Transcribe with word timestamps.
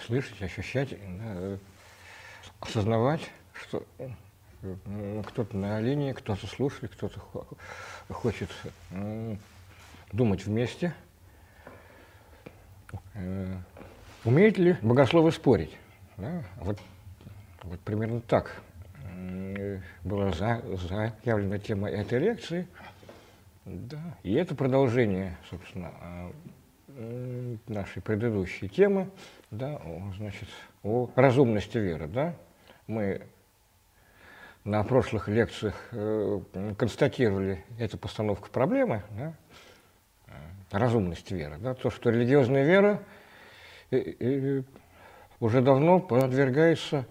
слышать, 0.00 0.42
ощущать, 0.42 0.90
да, 0.90 1.58
осознавать, 2.60 3.30
что 3.52 3.84
э, 3.98 5.22
кто-то 5.26 5.56
на 5.56 5.80
линии, 5.80 6.12
кто-то 6.12 6.46
слушает, 6.46 6.92
кто-то 6.92 7.20
хочет 8.08 8.50
э, 8.90 9.36
думать 10.12 10.44
вместе. 10.44 10.94
Э, 13.14 13.56
умеют 14.24 14.58
ли 14.58 14.76
богословы 14.82 15.32
спорить? 15.32 15.76
Да? 16.16 16.42
Вот, 16.56 16.78
вот 17.62 17.80
примерно 17.80 18.20
так 18.20 18.62
была 20.02 20.32
заявлена 20.32 21.58
тема 21.58 21.90
этой 21.90 22.18
лекции– 22.18 22.66
да, 23.64 24.16
и 24.22 24.32
это 24.34 24.54
продолжение, 24.54 25.36
собственно, 25.50 26.32
нашей 27.68 28.02
предыдущей 28.02 28.68
темы, 28.68 29.08
да, 29.50 29.80
значит, 30.16 30.48
о 30.82 31.10
разумности 31.14 31.78
веры, 31.78 32.06
да. 32.06 32.34
Мы 32.86 33.22
на 34.64 34.82
прошлых 34.84 35.28
лекциях 35.28 35.74
э, 35.92 36.40
констатировали 36.76 37.64
эту 37.78 37.98
постановку 37.98 38.50
проблемы, 38.50 39.02
да, 39.10 39.34
э, 40.26 40.32
разумность 40.70 41.30
веры, 41.30 41.56
да, 41.58 41.74
то, 41.74 41.90
что 41.90 42.10
религиозная 42.10 42.64
вера 42.64 43.02
э, 43.90 44.14
э, 44.20 44.62
уже 45.40 45.62
давно 45.62 46.00
подвергается 46.00 47.06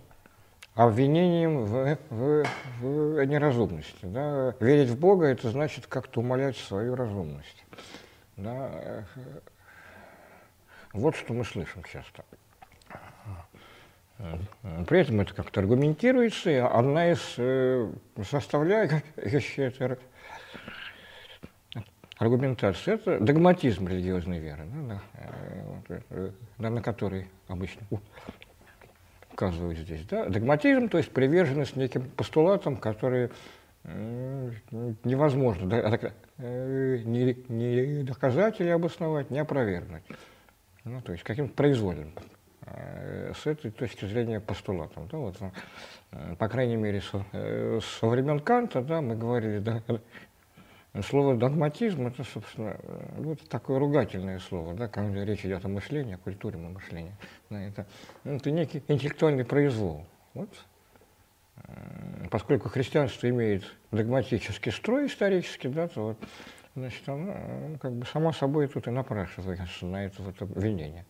обвинением 0.75 1.65
в, 1.65 1.97
в, 2.09 2.45
в 2.79 3.25
неразумности. 3.25 4.03
Да? 4.03 4.55
Верить 4.59 4.89
в 4.89 4.97
Бога– 4.97 5.25
это 5.27 5.49
значит 5.49 5.87
как-то 5.87 6.21
умолять 6.21 6.55
свою 6.55 6.95
разумность. 6.95 7.65
Да? 8.37 9.05
Вот 10.93 11.15
что 11.15 11.33
мы 11.33 11.45
слышим 11.45 11.83
часто. 11.83 12.23
При 14.87 14.99
этом 14.99 15.21
это 15.21 15.33
как-то 15.33 15.61
аргументируется, 15.61 16.49
и 16.49 16.55
одна 16.55 17.11
из 17.11 17.35
э, 17.37 17.89
составляющих 18.21 19.59
этой 19.59 19.97
аргументации– 22.17 22.93
это 22.95 23.17
догматизм 23.21 23.87
религиозной 23.87 24.39
веры, 24.39 24.65
да, 24.65 24.81
на, 24.81 25.01
э, 26.09 26.31
на 26.57 26.81
который 26.81 27.29
обычно 27.47 27.81
указывают 29.31 29.79
здесь. 29.79 30.05
Да? 30.05 30.25
Догматизм, 30.25 30.89
то 30.89 30.97
есть 30.97 31.11
приверженность 31.11 31.77
неким 31.77 32.09
постулатам, 32.09 32.75
которые 32.75 33.29
невозможно 33.85 35.97
э, 36.37 36.97
не, 37.05 37.37
не 37.47 38.03
доказать 38.03 38.59
или 38.59 38.67
обосновать, 38.67 39.31
не 39.31 39.39
опровергнуть. 39.39 40.03
Ну, 40.85 41.01
то 41.01 41.11
есть 41.11 41.23
каким-то 41.23 41.53
произвольным 41.53 42.13
э, 42.65 43.33
с 43.33 43.45
этой 43.45 43.71
точки 43.71 44.05
зрения 44.05 44.39
постулатом. 44.39 45.07
Да, 45.07 45.17
вот, 45.17 45.37
э, 46.11 46.35
по 46.37 46.47
крайней 46.47 46.77
мере, 46.77 47.01
со, 47.01 47.25
со 47.81 48.07
времен 48.07 48.39
Канта 48.39 48.81
да, 48.81 49.01
мы 49.01 49.15
говорили, 49.15 49.59
да, 49.59 49.81
слово 51.03 51.35
догматизм 51.35 52.07
это, 52.07 52.23
собственно, 52.23 52.77
ну, 53.17 53.33
это 53.33 53.47
такое 53.47 53.79
ругательное 53.79 54.39
слово, 54.39 54.73
да, 54.73 54.87
когда 54.87 55.23
речь 55.23 55.45
идет 55.45 55.63
о 55.65 55.67
мышлении, 55.67 56.15
о 56.15 56.17
культуре 56.17 56.57
мышления. 56.57 57.15
Да, 57.49 57.61
это, 57.61 57.85
ну, 58.23 58.35
это 58.35 58.51
некий 58.51 58.83
интеллектуальный 58.87 59.45
произвол. 59.45 60.05
Вот. 60.33 60.49
Э, 61.67 62.27
поскольку 62.31 62.69
христианство 62.69 63.29
имеет 63.29 63.63
догматический 63.91 64.71
строй 64.71 65.07
исторический, 65.07 65.69
да, 65.69 65.87
то 65.87 66.07
вот, 66.07 66.17
значит, 66.79 67.07
оно 67.07 67.35
ну, 67.69 67.77
как 67.77 67.93
бы 67.93 68.05
само 68.05 68.31
собой 68.31 68.67
тут 68.67 68.87
и 68.87 68.91
напрашивается 68.91 69.85
на 69.85 70.05
это 70.05 70.21
вот 70.21 70.41
обвинение. 70.41 71.05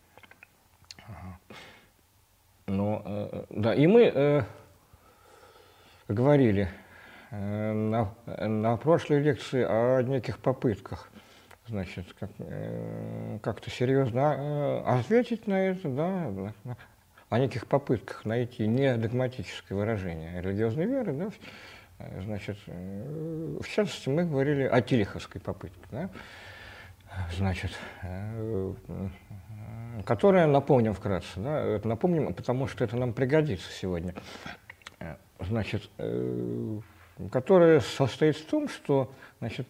Но, 2.66 3.02
э, 3.04 3.44
да, 3.50 3.74
и 3.74 3.86
мы 3.86 4.02
э, 4.02 4.42
говорили 6.08 6.68
э, 7.30 7.72
на, 7.72 8.14
на 8.26 8.76
прошлой 8.76 9.20
лекции 9.20 9.64
о 9.68 10.02
неких 10.02 10.38
попытках 10.38 11.10
значит, 11.66 12.06
как, 12.18 12.30
э, 12.38 13.38
как-то 13.42 13.70
серьезно 13.70 14.36
э, 14.36 14.82
ответить 14.98 15.46
на 15.46 15.68
это, 15.68 15.88
да, 15.88 16.52
о 17.28 17.38
неких 17.38 17.66
попытках 17.66 18.24
найти 18.24 18.66
не 18.66 18.96
догматическое 18.96 19.78
выражение 19.78 20.40
религиозной 20.42 20.86
веры, 20.86 21.12
да, 21.12 21.26
э, 21.26 21.30
значит, 22.22 22.58
э, 22.66 23.58
в 23.60 23.68
частности, 23.68 24.08
мы 24.08 24.24
говорили 24.24 24.64
о 24.64 24.80
тилиховской 24.80 25.40
попытке, 25.40 25.80
да, 25.90 26.10
значит, 27.36 27.72
э, 28.02 28.74
которая, 30.04 30.46
напомним 30.46 30.94
вкратце, 30.94 31.40
да, 31.40 31.80
напомним, 31.84 32.32
потому 32.34 32.66
что 32.66 32.84
это 32.84 32.96
нам 32.96 33.12
пригодится 33.12 33.70
сегодня, 33.72 34.14
значит, 35.40 35.90
э, 35.98 36.80
которая 37.30 37.80
состоит 37.80 38.36
в 38.36 38.46
том, 38.46 38.68
что, 38.68 39.12
значит, 39.40 39.66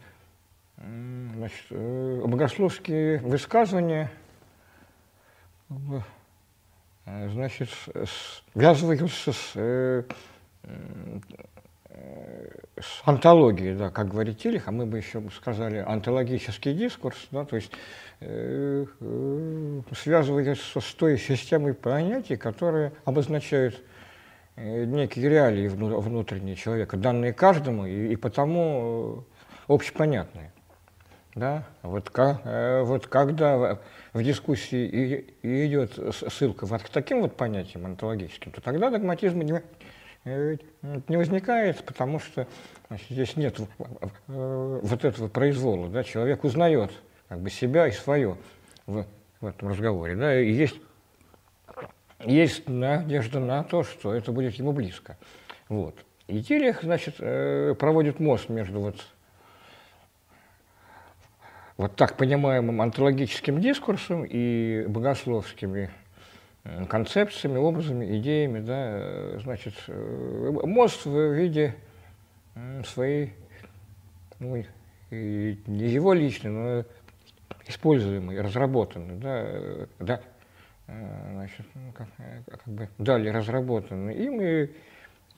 Значит, 0.83 1.67
богословские 1.71 3.19
высказывания 3.19 4.11
значит, 7.05 7.69
связываются 8.55 9.33
с, 9.35 10.07
с 12.81 13.03
антологией, 13.05 13.75
да, 13.75 13.91
как 13.91 14.09
говорит 14.09 14.39
Телих, 14.39 14.69
а 14.69 14.73
мы 14.73 14.87
бы 14.87 14.99
еще 14.99 15.23
сказали 15.35 15.79
антологический 15.79 16.73
дискурс, 16.75 17.29
да, 17.31 17.45
то 17.45 17.57
есть 17.57 17.71
э, 18.21 18.87
э, 19.01 19.81
связывается 19.95 20.81
с 20.81 20.95
той 20.95 21.19
системой 21.19 21.75
понятий, 21.75 22.37
которые 22.37 22.93
обозначают 23.05 23.83
некие 24.57 25.29
реалии 25.29 25.69
внутренние 25.69 26.55
человека, 26.55 26.97
данные 26.97 27.33
каждому 27.33 27.87
и, 27.87 28.13
и 28.13 28.17
потому 28.17 29.25
общепонятные. 29.69 30.53
Да? 31.35 31.65
Вот, 31.83 32.11
как, 32.11 32.41
э, 32.45 32.83
вот 32.83 33.07
когда 33.07 33.79
в 34.13 34.23
дискуссии 34.23 35.25
и, 35.43 35.67
идет 35.67 35.99
ссылка 36.29 36.67
вот 36.67 36.83
к 36.83 36.89
таким 36.89 37.21
вот 37.23 37.37
понятиям 37.37 37.87
онтологическим, 37.87 38.51
то 38.51 38.61
тогда 38.61 38.91
догматизма 38.91 39.45
не, 39.45 39.63
э, 40.25 40.57
не 41.09 41.17
возникает, 41.17 41.85
потому 41.85 42.19
что 42.19 42.47
значит, 42.89 43.09
здесь 43.11 43.37
нет 43.37 43.59
э, 43.61 44.81
вот 44.83 45.05
этого 45.05 45.29
произвола. 45.29 45.89
Да? 45.89 46.03
Человек 46.05 46.45
узнает 46.45 46.93
как 47.29 47.41
бы, 47.41 47.51
себя 47.51 47.89
и 47.89 47.93
свое 47.93 48.37
в, 48.87 49.07
в 49.41 49.47
этом 49.47 49.69
разговоре. 49.69 50.17
Да? 50.17 50.41
И 50.41 50.51
есть, 50.51 50.81
есть 52.25 52.69
надежда 52.69 53.41
на 53.41 53.65
то, 53.65 53.83
что 53.83 54.15
это 54.15 54.33
будет 54.33 54.55
ему 54.55 54.73
близко. 54.73 55.17
Вот. 55.69 55.97
И 56.27 56.43
Телех, 56.43 56.83
значит, 56.83 57.17
проводит 57.17 58.21
мост 58.21 58.49
между 58.49 58.81
вот 58.81 58.97
вот 61.81 61.97
так 61.97 62.19
понимаемым 62.19 62.83
антологическим 62.83 63.59
дискурсом 63.59 64.27
и 64.29 64.85
богословскими 64.87 65.85
э, 65.85 66.00
концепциями, 66.89 67.59
образами, 67.59 68.19
идеями, 68.19 68.61
да, 68.61 68.75
э, 68.77 69.39
значит, 69.43 69.75
э, 69.89 70.51
мост 70.65 71.07
в 71.07 71.33
виде 71.33 71.75
своей, 72.85 73.33
ну, 74.39 74.63
и 75.11 75.59
не 75.67 75.89
его 75.89 76.13
личный, 76.13 76.51
но 76.51 76.85
используемый, 77.67 78.41
разработанный, 78.41 79.17
да, 79.17 79.87
да, 79.99 80.21
значит, 80.87 81.67
ну, 81.75 81.93
как, 81.93 82.09
как 82.47 82.63
бы 82.67 82.89
далее 82.99 83.33
разработанный 83.33 84.15
им 84.15 84.41
и 84.41 84.71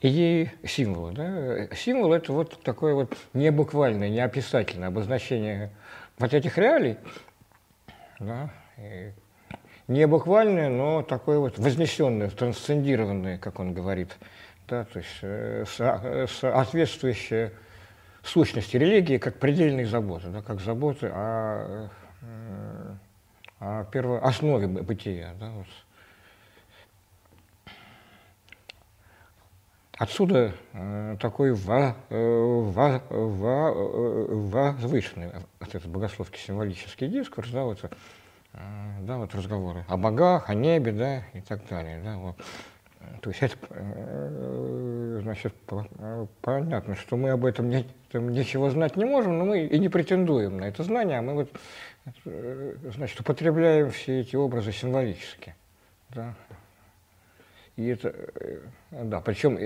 идеи 0.01 0.51
символа. 0.65 1.11
Да. 1.11 1.75
Символ– 1.75 2.13
это 2.13 2.33
вот 2.33 2.61
такое 2.63 2.93
вот 2.93 3.17
небуквальное, 3.33 4.09
неописательное 4.09 4.89
обозначение 4.89 5.71
вот 6.17 6.33
этих 6.33 6.57
реалий, 6.57 6.97
да, 8.19 8.51
не 9.87 10.07
буквальное, 10.07 10.69
но 10.69 11.01
такое 11.01 11.39
вот 11.39 11.57
вознесенное, 11.57 12.29
трансцендированное, 12.29 13.37
как 13.37 13.59
он 13.59 13.73
говорит, 13.73 14.17
да, 14.67 14.85
то 14.85 14.99
есть 14.99 15.19
э, 15.21 15.63
э, 15.63 15.65
со, 15.65 16.27
соответствующее 16.27 17.51
сущности 18.23 18.77
религии 18.77 19.17
как 19.17 19.39
предельной 19.39 19.85
заботы, 19.85 20.27
да, 20.29 20.41
как 20.41 20.61
заботы 20.61 21.09
о, 21.11 21.89
э, 22.21 22.95
о 23.59 23.83
первой 23.85 24.19
основе 24.19 24.67
бытия. 24.67 25.33
Да, 25.39 25.49
вот. 25.49 25.67
Отсюда 29.97 30.53
э, 30.73 31.17
такой 31.19 31.53
во, 31.53 31.95
э, 32.09 32.15
во, 32.17 33.01
во, 33.09 33.69
э, 33.69 33.73
э, 33.75 34.25
возвышенный 34.29 35.31
вот 35.59 35.75
этот 35.75 35.87
богословский 35.87 36.39
символический 36.39 37.07
дискурс, 37.07 37.49
да, 37.51 37.63
вот, 37.63 37.79
да, 38.53 39.17
вот 39.17 39.33
разговоры 39.35 39.85
о 39.87 39.97
богах, 39.97 40.49
о 40.49 40.53
небе, 40.53 40.91
да, 40.91 41.23
и 41.33 41.41
так 41.41 41.67
далее, 41.67 42.01
да, 42.03 42.17
вот. 42.17 42.37
То 43.21 43.29
есть 43.29 43.41
это, 43.41 43.57
значит, 45.21 45.53
понятно, 46.41 46.95
что 46.95 47.17
мы 47.17 47.31
об 47.31 47.45
этом 47.45 47.69
не, 47.69 47.85
ничего 48.13 48.69
знать 48.69 48.95
не 48.95 49.05
можем, 49.05 49.37
но 49.39 49.45
мы 49.45 49.65
и 49.65 49.79
не 49.79 49.89
претендуем 49.89 50.57
на 50.57 50.65
это 50.65 50.83
знание, 50.83 51.19
а 51.19 51.21
мы 51.21 51.33
вот, 51.33 51.49
значит, 52.95 53.19
употребляем 53.19 53.91
все 53.91 54.21
эти 54.21 54.35
образы 54.35 54.71
символически. 54.71 55.55
Да? 56.09 56.33
И 57.75 57.87
это, 57.87 58.13
э, 58.35 58.59
да, 58.91 59.19
причем 59.19 59.57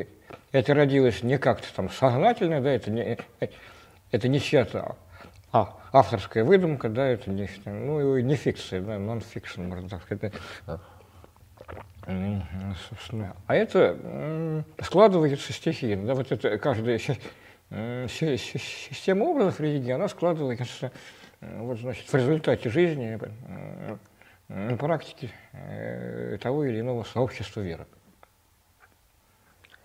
это 0.51 0.73
родилось 0.73 1.23
не 1.23 1.37
как-то 1.37 1.67
там 1.75 1.89
сознательно, 1.89 2.61
да, 2.61 2.71
это 2.71 2.89
не, 2.89 3.17
это 4.11 4.27
не 4.27 4.39
чья-то 4.39 4.95
а, 5.51 5.77
авторская 5.91 6.43
выдумка, 6.43 6.89
да, 6.89 7.07
это 7.07 7.29
не, 7.29 7.49
ну, 7.65 8.17
не 8.19 8.35
фикция, 8.35 8.81
да, 8.81 8.97
нон-фикшн, 8.97 9.61
можно 9.61 9.89
так 9.89 10.03
сказать. 10.03 10.33
Собственно. 12.89 13.35
А 13.47 13.55
это 13.55 14.63
складывается 14.81 15.51
стихийно, 15.51 16.07
да, 16.07 16.13
вот 16.13 16.31
это 16.31 16.57
каждая 16.57 16.99
система 17.69 19.25
образов 19.25 19.59
религии, 19.59 19.91
она 19.91 20.07
складывается 20.07 20.91
вот, 21.41 21.79
значит, 21.79 22.11
в 22.11 22.15
результате 22.15 22.69
жизни, 22.69 23.19
практики 24.77 25.31
э, 25.51 26.37
того 26.41 26.63
или 26.65 26.79
иного 26.79 27.03
сообщества 27.03 27.61
веры. 27.61 27.85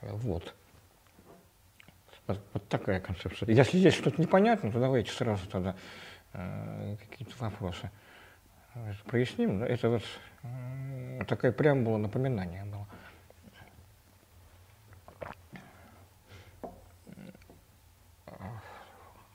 Вот. 0.01 0.55
Вот, 2.27 2.41
вот 2.53 2.69
такая 2.69 3.01
концепция. 3.01 3.49
Если 3.53 3.79
здесь 3.79 3.95
что-то 3.95 4.21
непонятно, 4.21 4.71
то 4.71 4.79
давайте 4.79 5.11
сразу 5.11 5.47
тогда 5.49 5.75
э, 6.33 6.97
какие-то 7.09 7.35
вопросы 7.39 7.91
проясним. 9.07 9.63
Это 9.63 9.91
вот 9.91 10.03
э, 10.43 11.21
такая 11.27 11.53
преамбула 11.53 11.99
напоминания 11.99 12.65
была. 12.65 12.87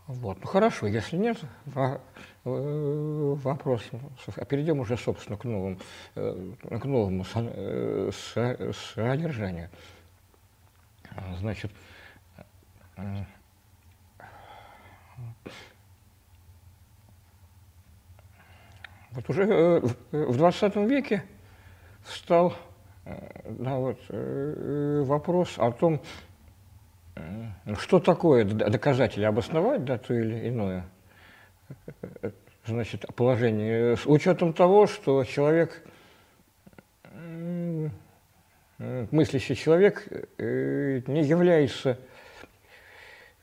Вот. 0.07 0.37
Ну 0.39 0.47
хорошо, 0.47 0.87
если 0.87 1.17
нет 1.17 1.37
э, 1.75 1.97
вопросов, 2.45 4.01
а 4.37 4.45
перейдем 4.45 4.79
уже, 4.79 4.95
собственно, 4.95 5.37
к 5.37 5.43
новому, 5.43 5.77
э, 6.15 6.53
к 6.63 6.85
новому 6.85 7.25
содержанию. 8.95 9.69
Значит, 11.39 11.71
вот 19.11 19.29
уже 19.29 19.43
э, 19.43 19.79
в 20.11 20.37
20 20.37 20.75
веке 20.77 21.23
стал 22.05 22.53
э, 23.05 23.11
да, 23.49 23.75
вот, 23.75 23.99
э, 24.09 25.03
вопрос 25.05 25.55
о 25.57 25.71
том, 25.71 26.01
что 27.79 27.99
такое 27.99 28.45
доказатель, 28.45 29.25
обосновать 29.25 29.83
да, 29.83 29.97
то 29.97 30.13
или 30.13 30.49
иное. 30.49 30.85
Значит, 32.65 33.05
положение, 33.15 33.97
с 33.97 34.05
учетом 34.05 34.53
того, 34.53 34.85
что 34.85 35.23
человек 35.23 35.83
мыслящий 38.77 39.55
человек 39.55 40.07
э, 40.37 41.01
не 41.07 41.23
является 41.23 41.97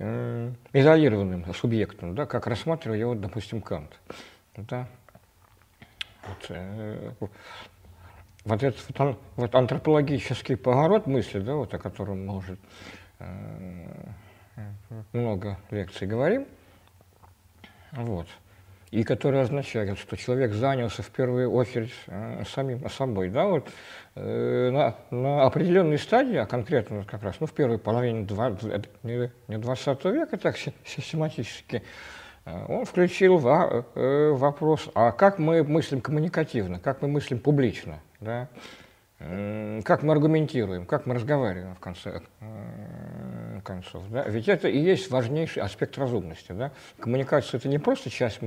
э, 0.04 0.52
изолированным 0.72 1.52
субъектом, 1.54 2.14
да, 2.14 2.26
как 2.26 2.46
рассматривал 2.46 2.96
его, 2.96 3.14
допустим, 3.14 3.60
Кант. 3.60 3.98
Да? 4.56 4.86
Вот, 6.26 6.46
э, 6.50 7.12
вот 8.44 8.62
этот 8.62 8.98
вот, 8.98 9.18
вот 9.36 9.54
антропологический 9.54 10.56
поворот 10.56 11.06
мысли, 11.06 11.40
да, 11.40 11.54
вот, 11.54 11.72
о 11.74 11.78
котором 11.78 12.26
мы 12.26 12.36
уже 12.36 12.58
много 15.12 15.58
лекций 15.70 16.06
говорим, 16.06 16.46
вот– 17.92 18.26
и 18.94 19.02
которые 19.02 19.42
означают, 19.42 19.98
что 19.98 20.16
человек 20.16 20.52
занялся 20.52 21.02
в 21.02 21.10
первую 21.10 21.50
очередь 21.50 21.92
э, 22.06 22.44
самим 22.44 22.88
собой. 22.88 23.28
Да, 23.28 23.46
вот, 23.46 23.68
э, 24.14 24.70
на, 24.70 24.94
на 25.10 25.46
определенной 25.46 25.98
стадии, 25.98 26.36
а 26.36 26.46
конкретно 26.46 27.02
как 27.04 27.24
раз 27.24 27.34
ну, 27.40 27.48
в 27.48 27.52
первой 27.52 27.78
половине 27.78 28.24
20, 28.24 28.88
не 29.02 29.30
20 29.48 30.04
века, 30.04 30.36
так 30.36 30.56
систематически, 30.84 31.82
э, 32.44 32.66
он 32.68 32.84
включил 32.84 33.38
во, 33.38 33.84
э, 33.96 34.30
вопрос, 34.30 34.88
а 34.94 35.10
как 35.10 35.40
мы 35.40 35.64
мыслим 35.64 36.00
коммуникативно, 36.00 36.78
как 36.78 37.02
мы 37.02 37.08
мыслим 37.08 37.40
публично, 37.40 37.98
да, 38.20 38.48
как 39.18 40.02
мы 40.04 40.12
аргументируем, 40.12 40.86
как 40.86 41.06
мы 41.06 41.16
разговариваем 41.16 41.74
в 41.74 41.80
конце 41.80 42.20
э, 42.40 42.44
концов. 43.64 44.08
Да? 44.10 44.22
Ведь 44.24 44.48
это 44.48 44.68
и 44.68 44.78
есть 44.78 45.10
важнейший 45.10 45.62
аспект 45.62 45.98
разумности. 45.98 46.52
Да? 46.52 46.70
Коммуникация– 46.98 47.58
это 47.58 47.68
не 47.68 47.78
просто 47.78 48.10
часть 48.10 48.40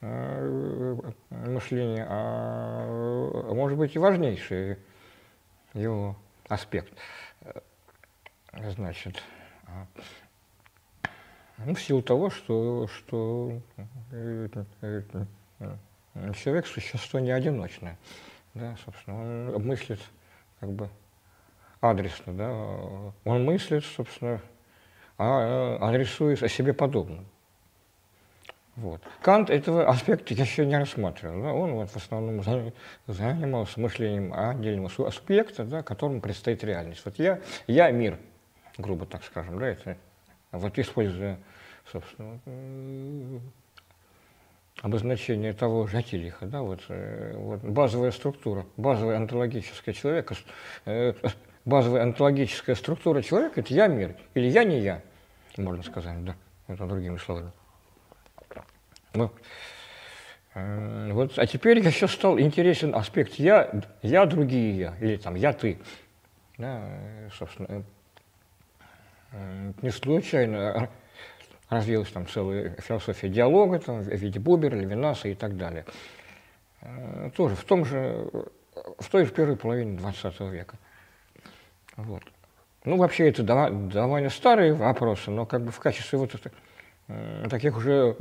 э, 0.00 0.96
мышления, 1.30 2.06
а 2.08 3.54
может 3.54 3.78
быть 3.78 3.96
и 3.96 3.98
важнейший 3.98 4.76
его 5.72 6.16
аспект. 6.48 6.92
Значит, 8.52 9.22
ну, 11.58 11.74
в 11.74 11.80
силу 11.80 12.02
того, 12.02 12.30
что, 12.30 12.88
что 12.88 13.60
э, 14.10 14.48
человек– 16.34 16.66
существо 16.68 17.20
не 17.20 17.30
одиночное 17.30 17.96
да, 18.58 18.76
собственно, 18.84 19.54
он 19.54 19.66
мыслит 19.66 20.00
как 20.60 20.70
бы 20.72 20.88
адресно, 21.80 22.32
да, 22.32 22.50
он 23.24 23.44
мыслит, 23.44 23.84
собственно, 23.84 24.40
а, 25.16 25.78
адресуясь 25.80 26.42
о 26.42 26.48
себе 26.48 26.72
подобном. 26.72 27.26
Вот. 28.76 29.02
Кант 29.22 29.50
этого 29.50 29.88
аспекта 29.88 30.34
еще 30.34 30.64
не 30.64 30.78
рассматривал. 30.78 31.42
Да? 31.42 31.52
Он 31.52 31.72
вот 31.72 31.90
в 31.90 31.96
основном 31.96 32.44
занимался 33.08 33.80
мышлением 33.80 34.32
отдельного 34.32 34.88
субъекта, 35.10 35.64
да, 35.64 35.82
которому 35.82 36.20
предстоит 36.20 36.62
реальность. 36.62 37.02
Вот 37.04 37.18
я, 37.18 37.40
я 37.66 37.90
мир, 37.90 38.18
грубо 38.76 39.04
так 39.04 39.24
скажем, 39.24 39.58
да, 39.58 39.66
это 39.66 39.96
вот 40.52 40.78
используя, 40.78 41.38
собственно, 41.90 42.38
обозначение 44.80 45.54
того 45.54 45.88
же 45.88 45.98
Атилиха, 45.98 46.46
да, 46.46 46.62
вот, 46.62 46.80
э, 46.88 47.34
вот 47.36 47.60
базовая 47.62 48.12
структура, 48.12 48.64
базовая 48.76 49.16
онтологическая 49.16 49.92
человека, 49.92 50.36
э, 50.84 51.14
базовая 51.68 52.02
онтологическая 52.02 52.74
структура 52.74 53.22
человека– 53.22 53.60
это 53.62 53.74
я 53.74 53.86
мир, 53.88 54.16
или 54.34 54.46
я 54.46 54.64
не 54.64 54.80
я, 54.80 55.02
можно 55.58 55.82
сказать, 55.82 56.24
да, 56.24 56.34
это 56.66 56.86
другими 56.86 57.18
словами. 57.18 57.52
Ну, 59.12 59.30
э, 60.54 61.12
вот, 61.12 61.38
а 61.38 61.46
теперь 61.46 61.78
еще 61.78 62.08
стал 62.08 62.38
интересен 62.38 62.94
аспект 62.94 63.34
я, 63.34 63.70
я 64.02 64.24
другие 64.24 64.78
я, 64.78 64.94
или 65.00 65.16
там 65.16 65.34
я 65.34 65.52
ты. 65.52 65.78
Да, 66.56 66.82
собственно, 67.38 67.84
не 69.82 69.90
случайно 69.90 70.88
развилась 71.68 72.10
там 72.10 72.26
целая 72.26 72.70
философия 72.78 73.28
диалога 73.28 73.78
там, 73.78 74.00
в 74.00 74.08
виде 74.08 74.40
Бубера, 74.40 74.74
Левинаса 74.74 75.28
и 75.28 75.34
так 75.34 75.56
далее. 75.56 75.84
Э, 76.80 77.30
тоже 77.36 77.56
в 77.56 77.64
том 77.64 77.84
же, 77.84 78.30
в 78.98 79.10
той 79.10 79.26
же 79.26 79.32
первой 79.32 79.56
половине 79.56 79.98
20 79.98 80.40
века. 80.40 80.76
Вот. 81.98 82.22
Ну, 82.84 82.96
вообще, 82.96 83.28
это 83.28 83.42
довольно 83.42 84.30
старые 84.30 84.72
вопросы, 84.72 85.32
но 85.32 85.44
как 85.46 85.62
бы 85.62 85.72
в 85.72 85.80
качестве 85.80 86.16
вот 86.18 86.32
это, 86.32 86.52
э, 87.08 87.46
таких 87.50 87.76
уже 87.76 88.16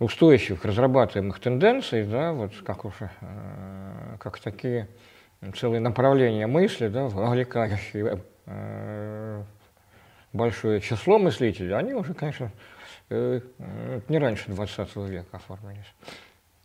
устойчивых, 0.00 0.64
разрабатываемых 0.64 1.38
тенденций, 1.38 2.04
да, 2.04 2.32
вот 2.32 2.52
как 2.66 2.84
уже, 2.84 3.08
э, 3.20 4.16
как 4.18 4.40
такие 4.40 4.88
целые 5.54 5.78
направления 5.78 6.48
мысли, 6.48 6.88
да, 6.88 7.04
вовлекающие 7.04 8.18
большое 10.32 10.80
число 10.80 11.20
мыслителей, 11.20 11.76
они 11.76 11.94
уже, 11.94 12.14
конечно, 12.14 12.50
э, 13.10 13.40
не 14.08 14.18
раньше 14.18 14.50
20 14.50 14.96
века 15.06 15.36
оформились. 15.36 15.94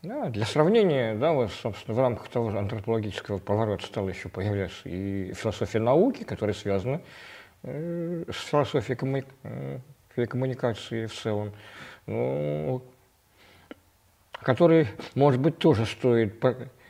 Да, 0.03 0.29
для 0.29 0.45
сравнения, 0.45 1.15
да, 1.15 1.33
вот, 1.33 1.51
собственно, 1.51 1.95
в 1.95 1.99
рамках 1.99 2.29
того 2.29 2.51
же 2.51 2.59
антропологического 2.59 3.39
поворота 3.39 3.85
стала 3.85 4.09
еще 4.09 4.29
появляться 4.29 4.87
и 4.87 5.33
философия 5.33 5.79
науки, 5.79 6.23
которая 6.23 6.53
связана 6.53 7.01
э, 7.63 8.23
с 8.31 8.45
философией 8.45 8.95
коммуни... 8.95 9.25
э, 9.43 9.79
коммуникации 10.27 11.07
в 11.07 11.13
целом, 11.13 11.51
ну, 12.05 12.83
который, 14.33 14.87
может 15.15 15.41
быть, 15.41 15.57
тоже 15.57 15.85
стоит 15.85 16.43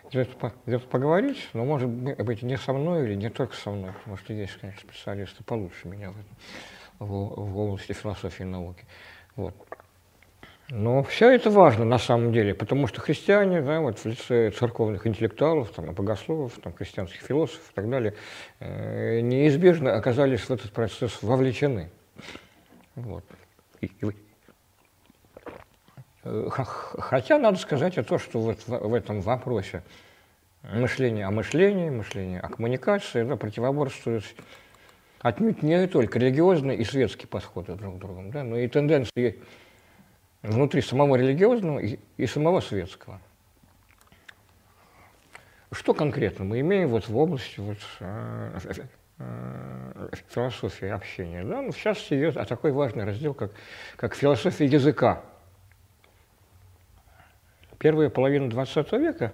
где-то 0.10 0.88
поговорить, 0.88 1.50
но, 1.54 1.66
может 1.66 1.90
быть, 1.90 2.42
не 2.42 2.58
со 2.58 2.74
мной 2.74 3.06
или 3.06 3.16
не 3.16 3.30
только 3.30 3.56
со 3.56 3.72
мной, 3.72 3.94
потому 3.94 4.18
что 4.18 4.34
есть, 4.34 4.58
конечно, 4.60 4.82
специалисты 4.82 5.44
получше 5.44 5.88
меня 5.88 6.12
в, 6.12 6.20
этом, 6.20 6.36
в, 7.00 7.08
в 7.08 7.58
области 7.58 7.94
философии 7.94 8.44
и 8.44 8.46
науки. 8.46 8.86
Вот. 9.36 9.56
Но 10.70 11.02
все 11.04 11.32
это 11.32 11.50
важно 11.50 11.86
на 11.86 11.98
самом 11.98 12.34
деле, 12.34 12.54
потому 12.54 12.88
что 12.88 13.00
христиане, 13.00 13.62
да, 13.62 13.80
вот 13.80 14.00
в 14.00 14.06
лице 14.06 14.52
церковных 14.52 15.08
интеллектуалов, 15.08 15.70
там, 15.72 15.94
богословов, 15.94 16.60
там, 16.62 16.74
христианских 16.74 17.22
философов 17.22 17.72
и 17.72 17.74
так 17.74 17.90
далее, 17.90 18.14
э, 18.60 19.22
неизбежно 19.22 19.96
оказались 19.96 20.42
в 20.42 20.52
этот 20.52 20.74
процесс 20.74 21.24
вовлечены. 21.24 21.90
Вот. 22.96 23.24
Э, 26.26 26.50
хотя 26.50 27.40
надо 27.40 27.58
сказать 27.58 27.98
о 27.98 28.04
том, 28.04 28.20
что 28.20 28.40
вот 28.40 28.68
в, 28.68 28.94
этом 28.94 29.22
вопросе 29.22 29.84
мышление 30.64 31.28
о 31.28 31.32
мышлении, 31.32 31.90
мышление 31.90 32.42
о 32.42 32.50
коммуникации 32.50 33.24
да, 33.24 33.38
противоборствуют 33.38 34.26
отнюдь 35.20 35.64
не 35.64 35.88
только 35.88 36.20
религиозные 36.20 36.78
и 36.78 36.84
светские 36.84 37.30
подходы 37.30 37.76
друг 37.76 37.96
к 37.96 38.00
другу, 38.00 38.24
да, 38.34 38.44
но 38.44 38.58
и 38.58 38.68
тенденции 38.68 39.40
внутри 40.42 40.82
самого 40.82 41.16
религиозного 41.16 41.80
и, 41.80 42.00
и 42.18 42.28
самого 42.28 42.60
светского. 42.60 43.20
Что 45.72 45.94
конкретно 45.94 46.46
мы 46.46 46.62
имеем 46.62 46.90
вот 46.90 47.08
в 47.08 47.18
области 47.18 47.60
вот, 47.60 47.78
э, 48.00 48.60
э, 49.20 50.10
философии 50.30 50.88
общения? 50.88 51.44
Да? 51.44 51.62
Ну, 51.62 51.72
сейчас 51.74 52.12
идет 52.12 52.38
а 52.38 52.46
такой 52.46 52.72
важный 52.72 53.04
раздел, 53.04 53.34
как, 53.34 53.52
как 53.98 54.16
философия 54.16 54.66
языка. 54.66 55.24
Первая 57.80 58.10
половина 58.10 58.50
XX 58.50 58.98
века 58.98 59.34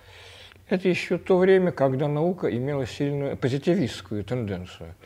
–это 0.68 0.88
еще 0.88 1.18
то 1.18 1.38
время, 1.38 1.72
когда 1.72 2.08
наука 2.08 2.54
имела 2.54 2.84
сильную 2.84 3.36
позитивистскую 3.36 4.24
тенденцию– 4.24 4.94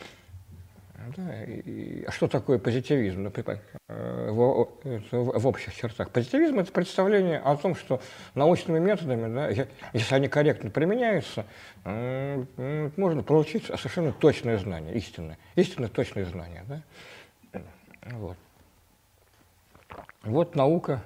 да, 1.17 1.45
и, 1.45 2.05
а 2.05 2.13
что 2.13 2.29
такое 2.29 2.59
позитивизм? 2.59 3.23
Например, 3.23 3.61
э, 3.89 4.31
в, 4.31 4.69
в 5.13 5.47
общих 5.47 5.75
чертах. 5.75 6.11
Позитивизм– 6.11 6.59
это 6.61 6.73
представление 6.73 7.39
о 7.39 7.57
том, 7.57 7.75
что 7.75 8.01
научными 8.35 8.79
методами, 8.79 9.33
да, 9.35 9.49
если 9.93 10.15
они 10.15 10.29
корректно 10.29 10.71
применяются, 10.71 11.47
можно 11.85 13.23
получить 13.23 13.67
совершенно 13.67 14.13
точное 14.13 14.59
знание, 14.59 14.95
истинное, 14.95 15.39
истинно 15.57 15.89
точное 15.89 16.25
знание. 16.25 16.65
Да? 16.69 16.83
Вот. 18.13 18.37
вот 20.23 20.55
наука 20.55 21.03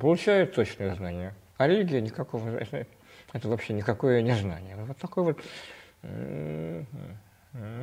получает 0.00 0.54
точное 0.54 0.94
знание, 0.94 1.34
а 1.56 1.66
религия 1.66 2.00
никакого, 2.00 2.48
это, 2.48 2.86
вообще 3.48 3.72
никакое 3.72 4.22
не 4.22 4.34
знание. 4.34 4.76
Вот 4.76 4.96
такой 4.98 5.24
вот 5.24 5.40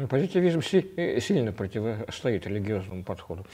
Позитивизм 0.09 0.61
э, 0.95 1.19
сильно 1.19 1.51
противостоит 1.51 2.45
религиозному 2.45 3.03
подходу. 3.03 3.45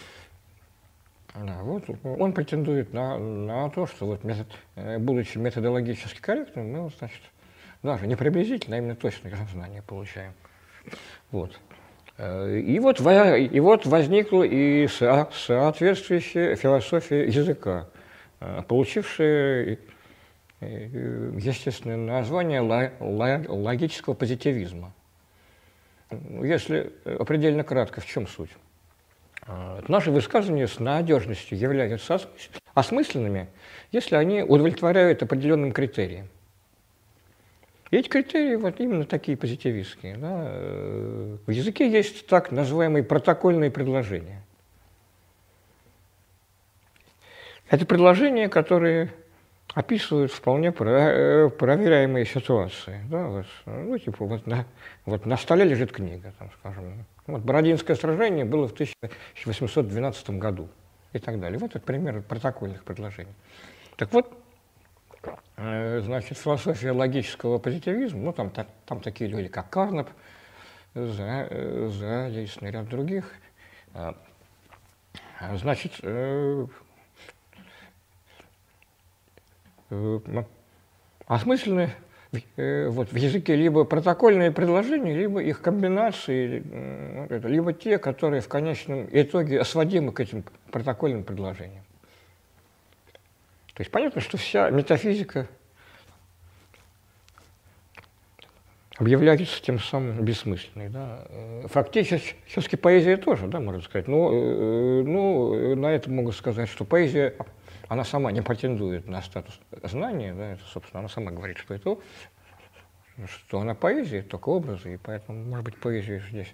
Да, 1.33 1.59
вот 1.61 1.85
он 2.03 2.33
претендует 2.33 2.91
на, 2.91 3.17
на 3.17 3.69
то, 3.69 3.87
что 3.87 4.05
вот 4.05 4.25
метод, 4.25 4.47
э, 4.75 4.97
будучи 4.97 5.37
методологически 5.37 6.19
корректным, 6.19 6.71
мы, 6.71 6.89
значит, 6.99 7.21
даже 7.81 8.07
не 8.07 8.17
приблизительно, 8.17 8.75
а 8.75 8.79
именно 8.79 8.95
точное 8.95 9.33
знание 9.53 9.81
получаем. 9.81 10.33
Вот. 11.31 11.57
Э, 12.17 12.59
и 12.59 12.77
вот, 12.79 12.99
и 12.99 13.59
вот 13.61 13.85
возникла 13.85 14.43
и 14.43 14.87
соответствующая 14.87 16.55
философия 16.57 17.25
языка, 17.25 17.87
получившая 18.67 19.77
естественное 20.59 21.95
название 21.95 22.59
логического 22.59 24.13
позитивизма. 24.13 24.93
Если 26.43 26.91
э, 27.05 27.23
предельно 27.25 27.63
кратко, 27.63 28.01
в 28.01 28.05
чем 28.05 28.27
суть? 28.27 28.51
А, 29.43 29.81
наши 29.87 30.11
высказывания 30.11 30.67
с 30.67 30.79
надежностью 30.79 31.57
являются 31.57 32.19
осмысленными, 32.73 33.47
если 33.91 34.15
они 34.15 34.43
удовлетворяют 34.43 35.23
определенным 35.23 35.71
критериям. 35.71 36.27
И 37.89 37.97
эти 37.97 38.07
критерии 38.07 38.55
вот 38.55 38.79
именно 38.79 39.05
такие 39.05 39.37
позитивистские. 39.37 40.17
Да. 40.17 40.43
Э, 40.45 41.37
в 41.45 41.51
языке 41.51 41.89
есть 41.89 42.27
так 42.27 42.51
называемые 42.51 43.03
протокольные 43.03 43.71
предложения. 43.71 44.43
Это 47.69 47.85
предложения, 47.85 48.49
которые 48.49 49.13
описывают 49.73 50.31
вполне 50.31 50.73
э, 50.77 51.49
проверяемые 51.49 52.25
ситуации. 52.25 53.01
Да, 53.09 53.27
вот, 53.27 53.45
ну, 53.65 53.97
типа, 53.97 54.25
вот 54.25 54.45
на, 54.45 54.65
вот 55.05 55.25
на 55.25 55.37
столе 55.37 55.63
лежит 55.63 55.91
книга, 55.91 56.33
там, 56.37 56.49
скажем. 56.59 57.05
Вот 57.27 57.41
Бородинское 57.41 57.95
сражение 57.95 58.45
было 58.45 58.67
в 58.67 58.73
1812 58.73 60.31
году 60.31 60.69
и 61.13 61.19
так 61.19 61.39
далее. 61.39 61.57
Вот 61.57 61.75
это 61.75 61.85
пример 61.85 62.21
протокольных 62.21 62.83
предложений. 62.83 63.33
Так 63.95 64.11
вот, 64.11 64.31
э, 65.57 66.01
значит, 66.01 66.37
философия 66.37 66.91
логического 66.91 67.57
позитивизма, 67.57 68.21
ну, 68.21 68.33
там, 68.33 68.49
там, 68.49 68.67
там 68.85 68.99
такие 68.99 69.29
люди, 69.29 69.47
как 69.47 69.69
Карнап, 69.69 70.09
за, 70.93 71.47
за 71.89 72.27
есть 72.27 72.61
ряд 72.61 72.89
других, 72.89 73.31
а, 73.93 74.17
значит, 75.55 75.93
э, 76.01 76.65
Э, 79.63 79.79
осмыслены 81.27 81.91
э, 82.55 82.87
вот, 82.89 83.11
в 83.11 83.15
языке 83.15 83.55
либо 83.55 83.83
протокольные 83.83 84.51
предложения, 84.51 85.13
либо 85.13 85.41
их 85.41 85.61
комбинации, 85.61 86.63
э, 86.69 87.39
либо 87.43 87.73
те, 87.73 87.97
которые 87.97 88.41
в 88.41 88.47
конечном 88.47 89.07
итоге 89.11 89.63
сводимы 89.63 90.11
к 90.11 90.19
этим 90.19 90.43
протокольным 90.71 91.23
предложениям. 91.23 91.83
То 93.73 93.81
есть 93.81 93.91
понятно, 93.91 94.21
что 94.21 94.37
вся 94.37 94.69
метафизика 94.69 95.47
объявляется 98.97 99.61
тем 99.61 99.79
самым 99.79 100.23
бессмысленной. 100.23 100.89
Да. 100.89 101.25
Фактически 101.65 102.75
поэзия 102.75 103.17
тоже, 103.17 103.47
да, 103.47 103.59
можно 103.59 103.81
сказать. 103.81 104.07
Но 104.07 104.29
ну, 104.29 105.75
на 105.75 105.87
это 105.87 106.11
могу 106.11 106.31
сказать, 106.33 106.69
что 106.69 106.85
поэзия 106.85 107.33
она 107.91 108.05
сама 108.05 108.31
не 108.31 108.41
претендует 108.41 109.05
на 109.05 109.21
статус 109.21 109.59
знания, 109.83 110.33
да, 110.33 110.53
это, 110.53 110.63
собственно, 110.63 111.01
она 111.01 111.09
сама 111.09 111.31
говорит, 111.31 111.57
что 111.57 111.73
это 111.73 111.97
что 113.27 113.59
она 113.59 113.75
поэзия, 113.75 114.21
только 114.21 114.47
образы, 114.47 114.93
и 114.93 114.97
поэтому, 114.97 115.43
может 115.43 115.65
быть, 115.65 115.75
поэзию 115.75 116.21
здесь 116.21 116.53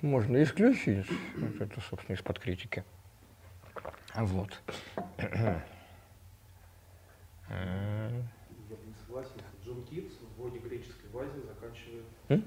можно 0.00 0.40
исключить, 0.40 1.08
вот 1.36 1.60
это, 1.60 1.80
собственно, 1.80 2.14
из-под 2.14 2.38
критики. 2.38 2.84
Вот. 4.14 4.62
Я 5.18 5.64
не 7.48 8.94
согласен. 9.04 9.32
Джон 9.64 9.84
Китс 9.86 10.14
в 10.36 10.40
«Оде 10.40 10.60
греческой 10.60 11.10
вазе» 11.10 11.40
заканчивает... 11.40 12.04
М? 12.28 12.44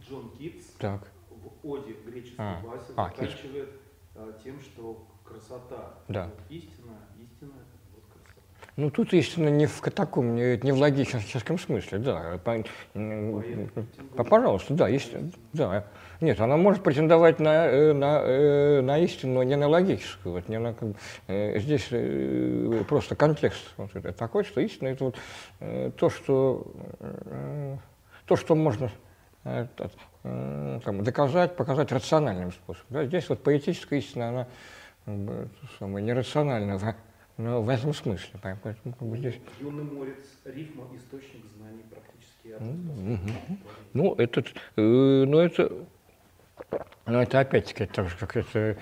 Джон 0.00 0.30
Китс 0.36 0.72
так. 0.80 1.06
в 1.30 1.52
«Оде 1.62 1.92
греческой 2.04 2.44
а. 2.44 2.60
вазе» 2.64 2.92
а, 2.96 3.10
заканчивает 3.10 3.70
а, 4.16 4.36
тем, 4.42 4.60
что 4.60 5.06
красота 5.28 5.94
да. 6.08 6.30
истина. 6.48 6.98
Ну, 8.78 8.90
тут 8.90 9.12
истина 9.12 9.48
не 9.48 9.66
в 9.66 9.80
таком, 9.80 10.36
не, 10.36 10.56
не 10.62 10.70
в 10.70 10.78
логическом 10.78 11.58
смысле, 11.58 11.98
да. 11.98 12.38
По, 12.44 12.62
по, 14.16 14.22
пожалуйста, 14.22 14.74
да, 14.74 14.86
есть, 14.86 15.12
да. 15.52 15.84
Нет, 16.20 16.40
она 16.40 16.56
может 16.56 16.84
претендовать 16.84 17.40
на, 17.40 17.66
э, 17.66 17.92
на, 17.92 18.20
э, 18.22 18.80
на 18.80 18.98
истину, 18.98 19.34
но 19.34 19.42
не 19.42 19.56
на 19.56 19.66
логическую. 19.66 20.34
Вот, 20.34 20.48
не 20.48 20.60
на, 20.60 20.76
э, 21.26 21.58
здесь 21.58 21.88
просто 22.86 23.16
контекст 23.16 23.64
вот 23.78 23.96
это 23.96 24.12
такой, 24.12 24.44
что 24.44 24.60
истина– 24.60 24.88
это 24.88 25.06
вот 25.06 25.16
то, 25.96 26.08
что, 26.08 26.64
то, 28.26 28.36
что 28.36 28.54
можно 28.54 28.92
там, 29.42 31.02
доказать, 31.02 31.56
показать 31.56 31.90
рациональным 31.90 32.52
способом. 32.52 32.86
Да? 32.90 33.04
Здесь 33.06 33.28
вот 33.28 33.42
поэтическая 33.42 33.98
истина, 33.98 34.28
она 34.28 34.46
самое 35.80 36.04
нерационально 36.04 36.78
но 37.38 37.62
в 37.62 37.68
этом 37.68 37.94
смысле. 37.94 38.38
Поэтому 38.42 38.94
как 38.94 39.08
бы 39.08 39.16
здесь... 39.16 39.36
Юный 39.60 39.84
морец, 39.84 40.18
рифма, 40.44 40.84
источник 40.94 41.44
знаний 41.56 41.84
практически. 41.88 42.54
Ну, 43.94 44.14
это, 44.16 44.44
э, 44.76 45.24
ну, 45.26 45.38
это, 45.38 45.72
ну, 47.06 47.18
это 47.20 47.40
опять-таки 47.40 47.86
так 47.86 48.08
же, 48.08 48.16
как 48.16 48.36
это 48.36 48.76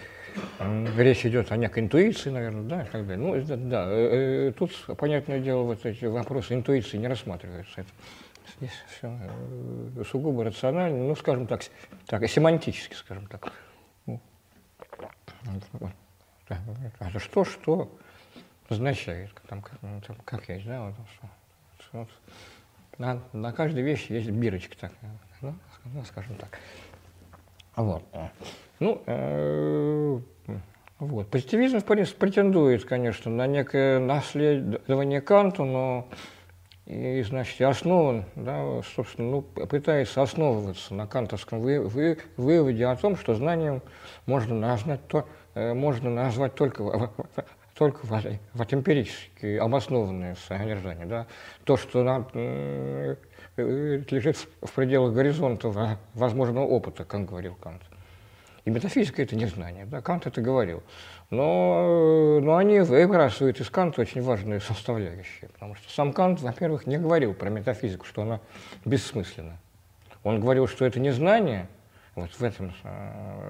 э, 0.58 0.86
речь 0.96 1.26
идет 1.26 1.52
о 1.52 1.56
некой 1.56 1.82
интуиции, 1.82 2.30
наверное, 2.30 2.62
да, 2.62 2.82
и 2.82 2.86
так 2.86 3.06
далее. 3.06 3.25
Ну, 3.25 3.34
это, 3.34 3.56
да, 3.56 3.86
э, 3.90 4.48
э, 4.48 4.52
тут, 4.52 4.72
понятное 4.96 5.40
дело, 5.40 5.62
вот 5.62 5.84
эти 5.84 6.06
вопросы 6.06 6.54
интуиции 6.54 6.96
не 6.96 7.08
рассматриваются. 7.08 7.82
Это, 7.82 7.90
здесь 8.56 8.72
все 8.88 9.18
э, 9.96 10.02
сугубо 10.10 10.44
рационально, 10.44 11.04
ну, 11.04 11.14
скажем 11.14 11.46
так, 11.46 11.60
так, 12.06 12.26
семантически, 12.26 12.94
скажем 12.94 13.26
так. 13.26 13.52
Ну. 14.06 14.20
Это 16.48 17.18
что, 17.18 17.44
что? 17.44 17.90
Означает, 18.68 19.30
там, 19.49 19.64
ну, 19.82 20.00
там, 20.06 20.16
как 20.25 20.49
есть, 20.49 20.66
да, 20.66 20.82
вот, 20.82 20.94
вот, 21.92 22.08
на, 22.99 23.20
на 23.32 23.52
каждой 23.52 23.82
вещи 23.82 24.12
есть 24.12 24.30
бирочка 24.30 24.76
такая, 24.76 25.18
ну, 25.40 25.54
ну 25.92 26.04
скажем 26.04 26.37
так. 26.37 26.58
Вот. 27.76 28.02
Ну, 28.80 29.02
э, 29.06 30.20
вот. 30.99 31.28
Позитивизм, 31.30 31.80
в 31.80 31.85
принципе, 31.85 32.18
претендует, 32.18 32.85
конечно, 32.85 33.30
на 33.30 33.46
некое 33.46 33.99
наследование 33.99 35.20
Канту, 35.20 35.64
но 35.64 36.08
и, 36.87 37.23
значит, 37.23 37.61
основан, 37.61 38.25
да, 38.35 38.80
собственно, 38.94 39.30
ну, 39.30 39.42
пытается 39.42 40.23
основываться 40.23 40.94
на 40.94 41.06
кантовском 41.06 41.61
вы, 41.61 41.80
вы, 41.80 42.18
выводе 42.37 42.87
о 42.87 42.96
том, 42.96 43.16
что 43.16 43.35
знанием 43.35 43.82
можно 44.25 44.54
назвать, 44.54 45.06
то, 45.08 45.26
э, 45.54 45.75
можно 45.75 46.11
назвать 46.11 46.54
только, 46.54 47.11
только 47.76 48.06
вот, 48.06 48.25
вот 48.54 48.75
эмпирически 48.75 49.56
обоснованное 49.56 50.35
содержание. 50.49 51.06
Да? 51.06 51.26
То, 51.64 51.76
что 51.76 52.02
нам, 52.02 52.26
э, 52.33 53.16
лежит 53.56 54.37
в 54.62 54.73
пределах 54.73 55.12
горизонта 55.12 55.99
возможного 56.14 56.64
опыта, 56.64 57.04
как 57.04 57.26
говорил 57.26 57.54
Кант. 57.54 57.83
И 58.64 58.71
метафизика– 58.71 59.23
это 59.23 59.37
не 59.37 59.47
знание. 59.47 59.85
Да? 59.85 60.00
Кант 60.00 60.26
это 60.26 60.40
говорил. 60.40 60.83
Но, 61.30 62.40
но 62.40 62.56
они 62.56 62.80
выбрасывают 62.80 63.61
из 63.61 63.68
Канта 63.68 64.00
очень 64.00 64.23
важные 64.23 64.61
составляющие, 64.61 65.50
потому 65.50 65.75
что 65.75 65.92
сам 65.92 66.12
Кант, 66.14 66.40
во-первых, 66.40 66.87
не 66.87 66.99
говорил 66.99 67.35
про 67.35 67.50
метафизику, 67.50 68.06
что 68.06 68.23
она 68.23 68.40
бессмысленна. 68.87 69.59
Он 70.25 70.40
говорил, 70.40 70.66
что 70.66 70.87
это 70.87 70.99
не 70.99 71.11
знание, 71.11 71.68
вот 72.14 72.30
в 72.30 72.42
этом, 72.42 72.73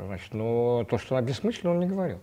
значит, 0.06 0.34
но 0.34 0.84
то, 0.84 0.98
что 0.98 1.16
она 1.16 1.26
бессмысленна, 1.26 1.70
он 1.70 1.80
не 1.80 1.86
говорил. 1.86 2.20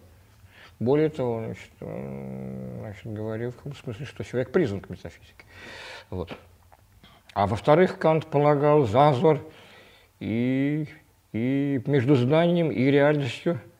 Более 0.79 1.09
того, 1.09 1.39
значит, 1.45 1.71
значит, 1.79 3.05
говорил 3.05 3.53
в 3.63 3.75
смысле, 3.77 4.05
что 4.05 4.23
человек 4.23 4.51
призван 4.51 4.81
к 4.81 4.89
метафизике. 4.89 5.45
Вот. 6.09 6.35
А 7.33 7.47
во-вторых, 7.47 7.97
Кант 7.97 8.27
полагал 8.27 8.85
зазор 8.85 9.39
и, 10.19 10.87
и 11.31 11.81
между 11.85 12.15
знанием 12.15 12.71
и 12.71 12.83
реальностью– 12.85 13.59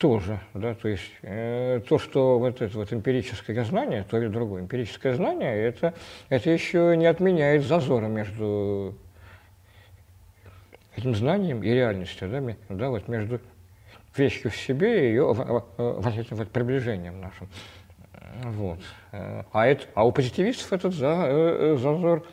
тоже, 0.00 0.40
да, 0.54 0.74
то 0.74 0.88
есть 0.88 1.12
э, 1.20 1.82
то, 1.86 1.98
что 1.98 2.38
вот 2.38 2.62
это 2.62 2.74
вот 2.78 2.90
эмпирическое 2.90 3.62
знание, 3.64 4.02
то 4.08 4.16
или 4.16 4.28
другое 4.28 4.62
эмпирическое 4.62 5.14
знание, 5.14 5.54
это, 5.54 5.92
это 6.30 6.48
еще 6.48 6.94
не 6.96 7.04
отменяет 7.04 7.64
зазора 7.64 8.06
между 8.06 8.94
этим 10.96 11.14
знанием 11.14 11.62
и 11.62 11.68
реальностью, 11.68 12.30
да, 12.30 12.56
да 12.74 12.88
вот 12.88 13.08
между 13.08 13.40
вещью 14.16 14.50
в 14.50 14.56
себе 14.56 15.06
и 15.06 15.08
ее 15.10 15.22
этим 16.16 16.36
вот 16.36 16.50
приближением 16.50 17.20
нашим. 17.20 17.48
Вот. 18.44 18.80
А, 19.12 19.66
это, 19.66 19.86
а 19.94 20.06
у 20.06 20.12
позитивистов 20.12 20.72
этот 20.72 20.94
за, 20.94 21.26
э, 21.26 21.76
зазор 21.78 22.26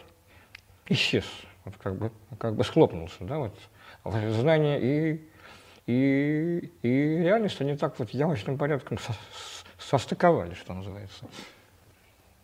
исчез, 0.88 1.25
вот 1.65 1.75
как 1.77 1.98
бы, 1.98 2.12
как 2.38 2.55
бы 2.55 2.63
схлопнулся, 2.63 3.24
да, 3.24 3.39
вот 3.39 3.53
знание 4.05 4.79
и 4.81 5.27
и, 5.88 6.69
и 6.81 6.89
реальность 6.89 7.60
они 7.62 7.77
так 7.77 7.98
вот 7.98 8.10
явочным 8.10 8.57
порядком 8.57 8.98
со, 8.98 9.13
состыковали, 9.79 10.53
что 10.53 10.74
называется. 10.74 11.25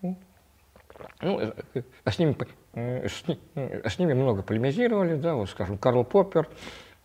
Ну, 0.01 1.39
э, 1.39 1.51
э, 1.73 1.81
с 2.05 2.19
ними, 2.19 2.37
э, 2.73 3.07
с, 3.09 3.23
с 3.93 3.99
ними 3.99 4.13
много 4.13 4.43
полемизировали, 4.43 5.15
да, 5.15 5.35
вот, 5.35 5.49
скажем, 5.49 5.77
Карл 5.77 6.05
Поппер, 6.05 6.47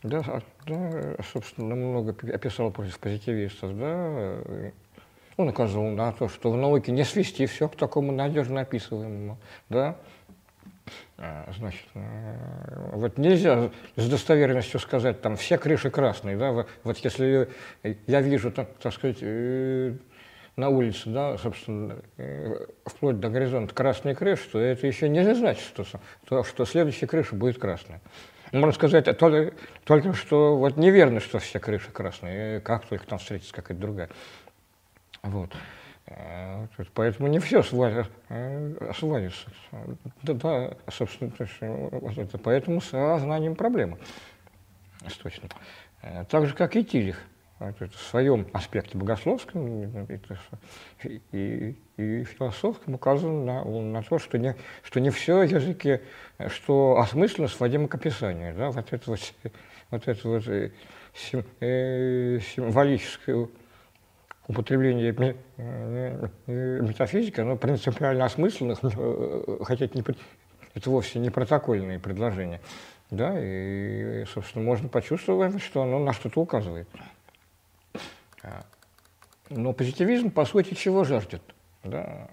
да, 0.03 0.43
да, 0.67 1.17
собственно, 1.33 1.75
много 1.75 2.15
описал 2.33 2.71
против 2.71 2.99
позитивистов, 2.99 3.77
да, 3.79 4.39
он 5.37 5.49
указывал 5.49 5.91
на 5.91 6.13
то, 6.13 6.29
что 6.29 6.51
в 6.51 6.57
науке 6.57 6.93
не 6.93 7.05
свести 7.05 7.47
все 7.47 7.69
к 7.69 7.77
такому 7.77 8.13
надежно 8.13 8.61
описываемому, 8.61 9.39
да, 9.69 9.97
а, 11.17 11.51
значит, 11.57 11.85
э, 11.95 12.91
вот 12.93 13.19
нельзя 13.19 13.71
с 13.97 14.09
достоверностью 14.09 14.79
сказать, 14.81 15.21
там, 15.21 15.37
все 15.37 15.59
крыши 15.59 15.91
красные, 15.91 16.37
да, 16.37 16.67
вот 16.85 16.99
если 16.99 17.49
я 18.07 18.21
вижу, 18.21 18.53
так, 18.53 18.69
так 18.81 18.93
сказать, 18.93 19.19
э, 19.21 19.95
на 20.55 20.69
улице, 20.69 21.09
да, 21.11 21.37
собственно, 21.39 21.99
э, 22.17 22.67
вплоть 22.85 23.21
до 23.21 23.31
горизонта 23.31 23.75
красные 23.75 24.15
крыши, 24.15 24.49
то 24.51 24.59
это 24.59 24.87
еще 24.87 25.09
не 25.09 25.35
значит, 25.35 25.63
что, 25.63 25.85
то, 26.25 26.45
что 26.45 26.65
следующая 26.65 27.07
крыша 27.07 27.35
будет 27.35 27.59
красная. 27.59 28.01
Можно 28.53 28.73
сказать 28.73 29.05
только, 29.19 29.55
только 29.85 30.13
что 30.15 30.57
вот 30.57 30.77
неверно, 30.77 31.21
что 31.21 31.39
все 31.39 31.59
крыши 31.61 31.91
красные, 31.91 32.61
как 32.61 32.87
только 32.87 33.07
там 33.07 33.19
встретится 33.19 33.53
какая-то 33.53 33.81
другая. 33.81 34.09
Вот. 35.23 35.55
Э, 36.07 36.67
поэтому 36.95 37.29
не 37.29 37.39
все. 37.39 37.61
Э, 37.61 38.93
свалится. 38.95 39.51
Да, 40.23 40.35
да, 40.35 40.77
собственно, 40.91 41.33
вот 41.91 42.19
это, 42.19 42.39
поэтому 42.39 42.81
с 42.81 42.91
знанием 42.91 43.55
проблема. 43.55 43.99
Точно. 45.23 45.49
Э, 46.03 46.25
так 46.29 46.47
же, 46.47 46.55
как 46.55 46.77
и 46.77 46.85
Тилих. 46.85 47.21
в 47.59 47.97
своем 47.97 48.47
аспекте 48.53 48.97
богословском 48.97 50.07
и, 51.05 51.19
и, 51.33 51.79
и 51.99 52.23
философском 52.23 52.95
указан 52.95 53.45
на, 53.45 53.65
на 53.65 54.03
то, 54.03 54.19
что 54.19 54.39
не, 54.39 54.55
что 54.85 55.01
не 55.01 55.11
все 55.11 55.43
языки, 55.43 56.01
что 56.47 56.99
осмысленно 56.99 57.49
сводимо 57.49 57.89
к 57.89 57.97
описанию. 57.97 58.55
Да? 58.55 58.71
Вот 58.71 58.93
это 58.93 59.11
вот, 59.11 59.35
вот 59.91 60.09
это 60.09 60.29
вот 60.29 60.45
сим, 61.13 61.45
э, 61.61 62.39
символическое 62.55 63.49
употребление 64.47 65.37
э, 65.57 66.29
метафизики, 66.81 67.41
оно 67.41 67.57
принципиально 67.57 68.27
осмысленно, 68.27 68.77
э, 68.81 69.59
хотя 69.65 69.87
это, 69.87 69.99
не, 69.99 70.05
это 70.75 70.91
вовсе 70.91 71.19
не 71.19 71.31
протокольные 71.31 71.99
предложения. 71.99 72.61
Да, 73.11 73.35
и, 73.37 74.25
собственно, 74.27 74.65
можно 74.65 74.89
почувствовать, 74.89 75.61
что 75.63 75.83
оно 75.83 75.99
на 75.99 76.13
что-то 76.13 76.43
указывает. 76.43 76.87
А, 78.43 78.65
но 79.49 79.73
позитивизм, 79.73 80.31
по 80.31 80.45
сути, 80.45 80.75
чего 80.75 81.03
жаждет? 81.05 81.43
Да? 81.85 82.29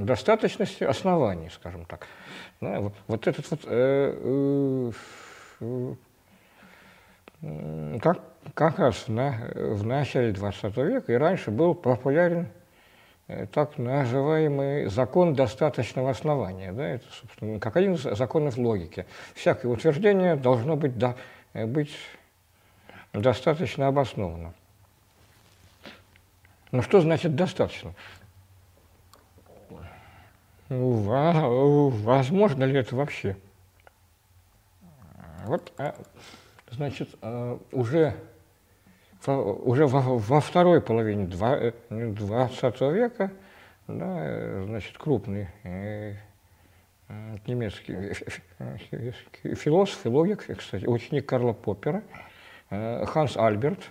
Достаточности 0.00 0.84
оснований, 0.84 1.50
скажем 1.50 1.84
так. 1.86 2.06
Да, 2.60 2.80
вот, 2.80 2.94
вот 3.06 3.26
этот 3.26 3.50
вот 3.50 3.60
э, 3.64 4.92
э, 5.60 5.94
как, 8.00 8.20
как 8.54 8.78
раз 8.78 9.08
на, 9.08 9.50
в 9.54 9.84
начале 9.84 10.32
XX 10.32 10.84
века 10.84 11.12
и 11.12 11.16
раньше 11.16 11.50
был 11.50 11.74
популярен 11.74 12.48
э, 13.28 13.46
так 13.46 13.78
называемый 13.78 14.86
закон 14.86 15.34
достаточного 15.34 16.10
основания. 16.10 16.72
Да, 16.72 16.86
это, 16.86 17.04
собственно, 17.20 17.60
как 17.60 17.76
один 17.76 17.94
из 17.94 18.02
законов 18.02 18.56
логики. 18.56 19.06
Всякое 19.34 19.68
утверждение 19.68 20.36
должно 20.36 20.76
быть, 20.76 20.96
да, 20.98 21.16
быть 21.52 21.94
достаточно 23.12 23.88
обоснованно. 23.88 24.54
Но 26.72 26.82
что 26.82 27.00
значит 27.00 27.36
достаточно? 27.36 27.94
Возможно 30.68 32.64
ли 32.64 32.78
это 32.78 32.96
вообще? 32.96 33.36
Вот 35.46 35.72
а 35.76 35.94
значит, 36.74 37.10
э, 37.22 37.58
уже, 37.72 38.14
уже 39.26 39.86
во, 39.86 40.00
во 40.00 40.40
второй 40.40 40.80
половине 40.80 41.26
XX 41.26 41.74
э, 41.90 42.92
века, 42.92 43.30
да, 43.86 44.16
э, 44.18 44.64
значит, 44.66 44.96
крупный 44.98 45.48
немецкий 47.46 48.14
философ 49.54 50.06
и 50.06 50.08
логик, 50.08 50.46
кстати, 50.56 50.86
ученик 50.86 51.26
Карла 51.26 51.52
Поппера, 51.52 52.02
Ханс 52.70 53.36
Альберт, 53.36 53.90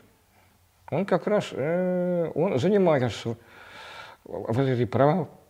он 0.90 1.06
как 1.06 1.28
раз 1.28 1.54
он 1.54 2.58
занимается 2.58 3.38
вот 4.26 4.58
этой 4.58 4.88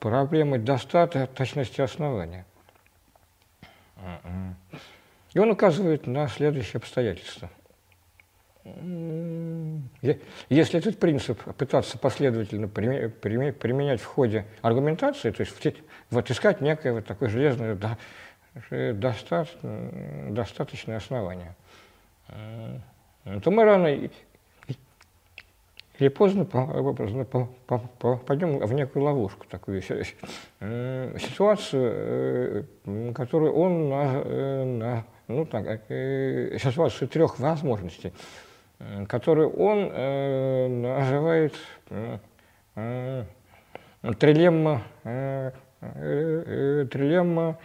проблемой 0.04 0.60
достаточности 0.60 1.80
основания. 1.80 2.46
И 5.34 5.40
он 5.40 5.50
указывает 5.50 6.08
на 6.08 6.28
следующее 6.28 6.80
обстоятельство. 6.80 7.50
Если 10.50 10.78
этот 10.78 11.00
принцип 11.00 11.42
пытаться 11.56 11.98
последовательно 11.98 12.68
применять 12.68 14.02
в 14.02 14.06
ходе 14.06 14.46
аргументации, 14.62 15.32
то 15.32 15.40
есть 15.40 15.56
вот 16.12 16.30
искать 16.30 16.60
некое 16.60 16.92
вот 16.92 17.06
такое 17.06 17.30
железное 17.30 17.76
да, 17.76 17.98
достаточное 20.30 20.98
основание, 20.98 21.56
то 22.28 23.52
мы 23.52 23.64
рано 23.64 24.10
или 26.04 26.10
поздно 26.10 26.44
попадем 27.98 28.60
в 28.60 28.74
некую 28.74 29.06
ловушку, 29.06 29.46
такую 29.50 29.82
ситуацию, 31.20 32.68
которую 33.16 33.54
он 33.54 33.90
на, 33.90 35.06
ну, 35.30 35.46
так, 35.46 35.82
э, 35.90 36.58
ситуацию 36.60 37.08
трех 37.08 37.40
возможностей, 37.40 38.12
э, 38.80 39.06
которую 39.06 39.52
он 39.52 39.90
э, 39.94 40.68
называет 40.68 41.56
э, 42.76 43.24
трилемма, 44.20 44.82
э, 45.06 45.52
э, 45.80 46.86
трилемма 46.92 47.58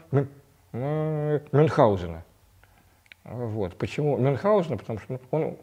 Мюнхгаузена. 0.73 2.23
Вот. 3.25 3.77
Почему 3.77 4.17
Мюнхгаузена? 4.17 4.77
Потому 4.77 5.01
что 5.01 5.19
он, 5.33 5.57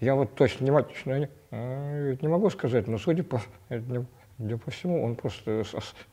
я 0.00 0.14
вот 0.14 0.34
точно 0.34 0.64
не, 0.64 1.28
не 1.50 2.28
могу 2.28 2.50
сказать, 2.50 2.88
но 2.88 2.98
судя 2.98 3.22
по, 3.22 3.40
да 3.68 4.56
по 4.56 4.70
всему, 4.70 5.04
он 5.04 5.14
просто 5.14 5.62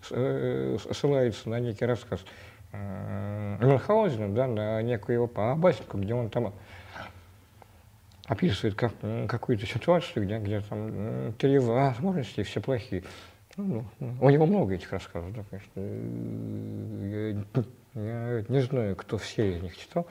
ссылается 0.02 1.50
на 1.50 1.60
некий 1.60 1.86
рассказ 1.86 2.23
Мюнхгаузена, 2.73 4.34
да, 4.34 4.47
на 4.47 4.82
некую 4.82 5.15
его 5.15 5.28
басенку, 5.56 5.97
где 5.97 6.13
он 6.13 6.30
там 6.30 6.54
описывает 8.28 8.76
как, 8.76 8.91
какую-то 9.30 9.65
ситуацию, 9.65 10.26
где, 10.26 10.39
где 10.39 10.60
там 10.62 11.34
три 11.34 11.58
возможности, 11.60 12.43
все 12.43 12.60
плохие. 12.60 13.04
Ну, 13.56 13.86
ну, 14.00 14.15
у 14.21 14.30
него 14.30 14.45
много 14.45 14.76
этих 14.76 14.91
рассказов, 14.91 15.34
да, 15.34 15.43
конечно. 15.50 15.71
Я, 17.95 18.38
я 18.39 18.45
не 18.47 18.60
знаю, 18.62 18.95
кто 18.95 19.17
все 19.17 19.56
из 19.56 19.63
них 19.63 19.76
читал. 19.78 20.06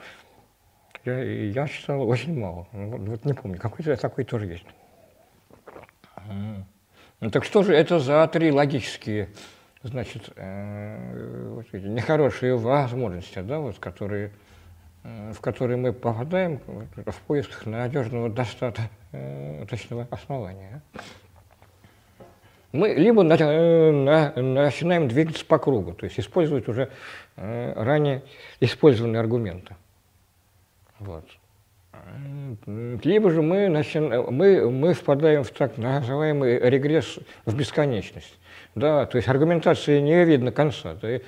Я, 1.07 1.23
я 1.23 1.67
читал 1.67 2.07
очень 2.07 2.37
мало. 2.39 2.67
Ну, 2.71 2.89
вот, 2.89 3.01
вот 3.01 3.25
не 3.25 3.33
помню, 3.33 3.59
какой-то 3.59 3.95
такой 3.97 4.23
тоже 4.23 4.45
есть. 4.45 4.65
Ну, 7.19 7.29
так 7.31 7.43
что 7.43 7.63
же 7.63 7.73
это 7.73 7.99
за 7.99 8.27
три 8.27 8.51
логические, 8.51 9.29
значит, 9.81 10.29
э, 10.35 11.49
вот 11.55 11.65
эти 11.71 11.85
нехорошие 11.85 12.55
возможности, 12.57 13.39
да, 13.39 13.59
вот, 13.59 13.79
которые 13.79 14.31
Э, 15.07 15.31
в 15.33 15.39
который 15.39 15.77
мы 15.77 15.93
попадаем 15.93 16.59
в 17.05 17.21
поисках 17.27 17.65
надежного 17.65 18.29
достаточного 18.29 20.01
э, 20.01 20.07
основания. 20.11 20.81
Мы 22.73 22.89
либо 22.89 23.23
э, 23.23 23.91
начинаем 24.41 25.07
двигаться 25.07 25.45
по 25.45 25.57
кругу, 25.59 25.93
то 25.93 26.05
есть 26.05 26.19
использовать 26.19 26.67
уже 26.67 26.89
ранее 27.35 28.23
использованные 28.59 29.19
аргументы. 29.19 29.75
Вот. 30.99 31.25
Либо 32.65 33.31
же 33.31 33.41
мы, 33.41 33.69
начинаем, 33.69 34.33
мы, 34.33 34.69
мы 34.69 34.93
впадаем 34.93 35.43
в 35.43 35.49
так 35.51 35.77
называемый 35.77 36.59
регресс 36.59 37.17
в 37.45 37.55
бесконечность. 37.55 38.37
Да, 38.75 39.05
то 39.05 39.17
есть 39.17 39.27
аргументации 39.27 39.99
не 39.99 40.23
видно 40.23 40.51
конца. 40.51 40.95
Да, 41.01 41.19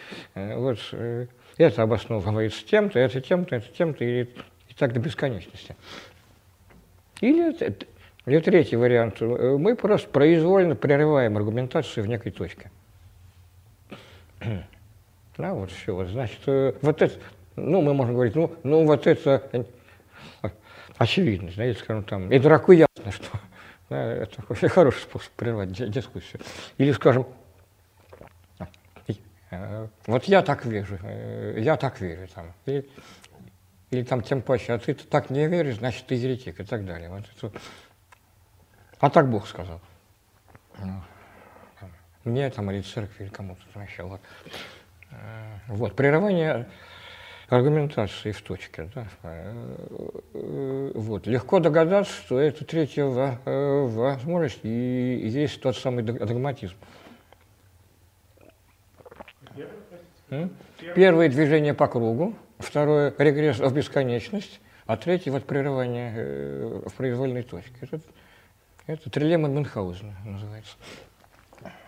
вот, 0.55 0.77
это 1.57 1.81
обосновывается 1.81 2.65
тем-то, 2.65 2.99
это 2.99 3.21
тем-то, 3.21 3.55
это 3.55 3.67
тем-то, 3.69 4.03
и, 4.03 4.23
и 4.23 4.73
так 4.77 4.93
до 4.93 4.99
бесконечности. 4.99 5.75
Или, 7.21 7.55
или 8.25 8.39
третий 8.39 8.75
вариант. 8.75 9.19
Мы 9.21 9.75
просто 9.75 10.09
произвольно 10.09 10.75
прерываем 10.75 11.37
аргументацию 11.37 12.03
в 12.03 12.07
некой 12.07 12.31
точке. 12.31 12.71
Да, 15.37 15.53
вот 15.53 15.71
все. 15.71 15.95
Вот, 15.95 16.09
значит, 16.09 16.39
э, 16.47 16.73
вот 16.81 17.01
это, 17.01 17.17
ну, 17.59 17.81
мы 17.81 17.93
можем 17.93 18.15
говорить, 18.15 18.35
ну, 18.35 18.55
ну 18.63 18.85
вот 18.85 19.07
это 19.07 19.65
очевидно, 20.97 21.51
знаете, 21.51 21.79
скажем, 21.79 22.03
там, 22.03 22.31
и 22.31 22.39
дураку 22.39 22.71
ясно, 22.71 23.11
что 23.11 23.39
да, 23.89 24.13
это 24.13 24.41
хороший 24.69 25.01
способ 25.01 25.31
прервать 25.33 25.71
дискуссию. 25.71 26.41
Или, 26.77 26.91
скажем, 26.91 27.25
Э, 29.51 29.87
вот 30.05 30.25
я 30.25 30.41
так 30.41 30.65
вижу, 30.65 30.97
э, 31.01 31.55
я 31.59 31.77
так 31.77 31.99
верю. 32.01 32.27
Там. 32.27 32.53
Или, 32.65 32.87
или 33.89 34.03
там 34.03 34.21
тем 34.21 34.41
паче, 34.41 34.73
а 34.73 34.79
ты 34.79 34.93
так 34.93 35.29
не 35.29 35.47
веришь, 35.47 35.77
значит, 35.77 36.05
ты 36.05 36.15
еретик 36.15 36.59
и 36.59 36.63
так 36.63 36.85
далее. 36.85 37.09
Вот 37.09 37.23
это. 37.35 37.59
А 38.99 39.09
так 39.09 39.29
Бог 39.29 39.47
сказал. 39.47 39.81
Мне 42.23 42.49
там 42.49 42.69
или 42.69 42.81
церкви, 42.81 43.23
или 43.23 43.29
кому-то. 43.29 43.61
Э, 45.11 45.57
вот, 45.67 45.95
прерывание 45.95 46.67
аргументации 47.51 48.31
в 48.31 48.41
точке. 48.41 48.89
Да. 48.95 49.07
Вот. 50.33 51.27
Легко 51.27 51.59
догадаться, 51.59 52.13
что 52.13 52.39
это 52.39 52.65
третья 52.65 53.05
возможность 53.05 54.59
и 54.63 55.27
есть 55.27 55.61
тот 55.61 55.77
самый 55.77 56.03
догматизм. 56.03 56.75
Первое 60.95 61.29
движение 61.29 61.73
по 61.73 61.87
кругу, 61.87 62.35
второе 62.59 63.13
регресс 63.17 63.59
в 63.59 63.73
бесконечность, 63.73 64.61
а 64.85 64.95
третье 64.97 65.31
вот 65.31 65.45
прерывание 65.45 66.13
э, 66.15 66.81
в 66.85 66.93
произвольной 66.93 67.43
точке. 67.43 67.73
Это, 67.81 67.99
это 68.87 69.09
трилемма 69.09 69.47
Мюнхгаузена 69.47 70.15
называется. 70.25 70.77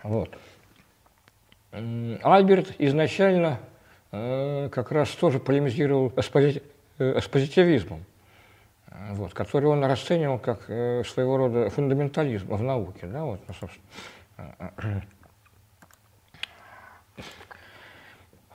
Вот. 0.02 0.36
Альберт 1.72 2.74
изначально 2.78 3.58
э, 3.58 3.71
как 4.12 4.92
раз 4.92 5.10
тоже 5.10 5.40
полемизировал 5.40 6.12
с, 6.16 6.28
пози, 6.28 6.62
э, 6.98 7.20
с 7.20 7.26
позитивизмом, 7.26 8.04
вот, 9.12 9.34
который 9.34 9.70
он 9.70 9.84
расценивал 9.84 10.38
как 10.38 10.64
своего 10.64 11.36
рода 11.36 11.70
фундаментализм 11.70 12.54
в 12.54 12.62
науке. 12.62 13.06
Да, 13.06 13.24
вот, 13.24 13.40
ну, 13.48 13.54
собственно. 13.54 15.02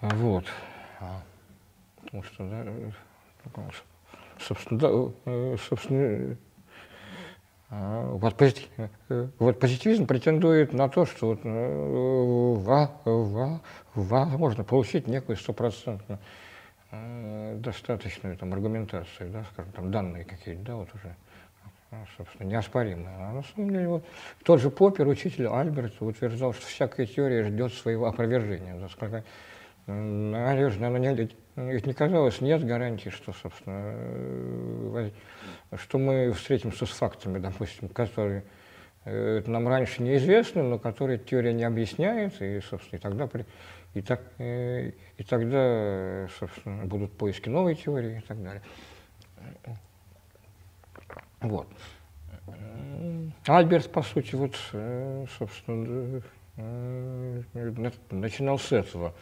Вот. 0.02 0.46
Потому 2.00 2.24
что, 2.24 2.44
да, 2.48 2.64
собственно, 4.40 4.80
да, 4.80 4.90
э, 5.26 5.58
собственно 5.68 6.38
э, 7.70 8.10
вот, 8.12 8.36
позитив, 8.36 8.70
э, 9.10 9.28
вот 9.40 9.60
позитивизм 9.60 10.06
претендует 10.06 10.74
на 10.74 10.90
то, 10.90 11.06
что 11.06 11.28
вот, 11.28 11.44
во, 11.44 12.92
во, 13.04 13.62
возможно 14.02 14.64
получить 14.64 15.08
некую 15.08 15.36
стопроцентную 15.38 16.20
достаточную 16.90 18.38
там, 18.38 18.54
аргументацию, 18.54 19.30
да, 19.30 19.44
скажем, 19.52 19.72
там, 19.74 19.92
данные 19.92 20.24
какие-то, 20.24 20.62
да, 20.62 20.76
вот 20.76 20.88
уже, 20.96 21.16
собственно, 22.16 22.48
неоспоримые. 22.48 23.16
А 23.18 23.34
на 23.34 23.44
самом 23.44 23.72
деле 23.72 23.88
вот, 23.90 24.06
тот 24.44 24.62
же 24.62 24.70
Поппер, 24.70 25.08
учитель 25.08 25.48
Альберт, 25.48 26.02
утверждал, 26.02 26.54
что 26.54 26.66
всякая 26.66 27.06
теория 27.06 27.44
ждет 27.44 27.74
своего 27.74 28.08
опровержения. 28.08 28.80
Да, 28.80 28.88
скажем, 28.88 29.24
Надежда, 29.88 30.88
она 30.88 31.00
не, 31.00 31.30
ведь 31.56 31.86
не 31.86 31.94
казалось, 31.94 32.42
нет 32.42 32.66
гарантии, 32.66 33.08
что, 33.08 33.32
собственно, 33.32 33.94
э, 33.96 35.10
что 35.78 35.98
мы 35.98 36.34
встретимся 36.34 36.86
с 36.86 36.90
фактами, 36.90 37.40
допустим, 37.40 37.88
которые 37.88 38.44
э, 39.06 39.44
нам 39.46 39.66
раньше 39.66 40.04
неизвестны, 40.04 40.62
но 40.62 40.78
которые 40.78 41.20
теория 41.20 41.54
не 41.54 41.64
объясняет, 41.64 42.42
и, 42.42 42.60
собственно, 42.60 43.00
и 43.00 43.02
тогда, 43.02 43.28
и, 43.98 44.02
так, 44.02 44.22
э, 44.38 44.92
и 45.18 45.24
тогда, 45.24 46.28
собственно, 46.40 46.86
будут 46.86 47.14
поиски 47.14 47.50
новой 47.50 47.76
теории 47.76 48.18
и 48.18 48.22
так 48.22 48.42
далее. 48.42 48.62
Вот. 51.42 51.68
Альберт, 53.46 53.92
по 53.92 54.02
сути, 54.02 54.36
вот, 54.36 54.56
собственно, 55.38 56.22
начинал 58.12 58.58
с 58.58 58.72
этого. 58.72 59.14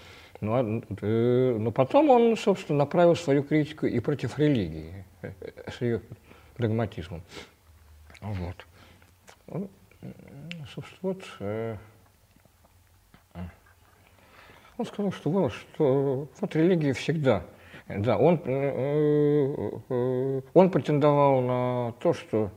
Ну, 0.42 0.54
а, 0.54 0.84
э, 1.02 1.58
но 1.58 1.72
потом 1.72 2.10
он, 2.10 2.36
собственно, 2.36 2.80
направил 2.80 3.16
свою 3.16 3.44
критику 3.44 3.86
и 3.86 4.00
против 4.00 4.38
религии, 4.38 5.06
э, 5.22 5.32
с 5.72 5.82
ее 5.82 6.02
прагматизмом. 6.56 7.24
Вот. 8.22 8.68
Он, 9.48 9.70
собственно, 10.74 11.00
вот, 11.02 11.24
э, 11.40 11.78
он 14.78 14.86
сказал, 14.86 15.12
что, 15.12 15.30
вот, 15.30 15.54
что 15.54 16.28
вот 16.40 16.56
религия 16.56 16.94
всегда, 16.94 17.44
да, 17.88 18.18
он, 18.18 18.42
он 20.54 20.72
претендовал 20.72 21.42
на 21.42 21.94
то, 22.00 22.14
что 22.14 22.52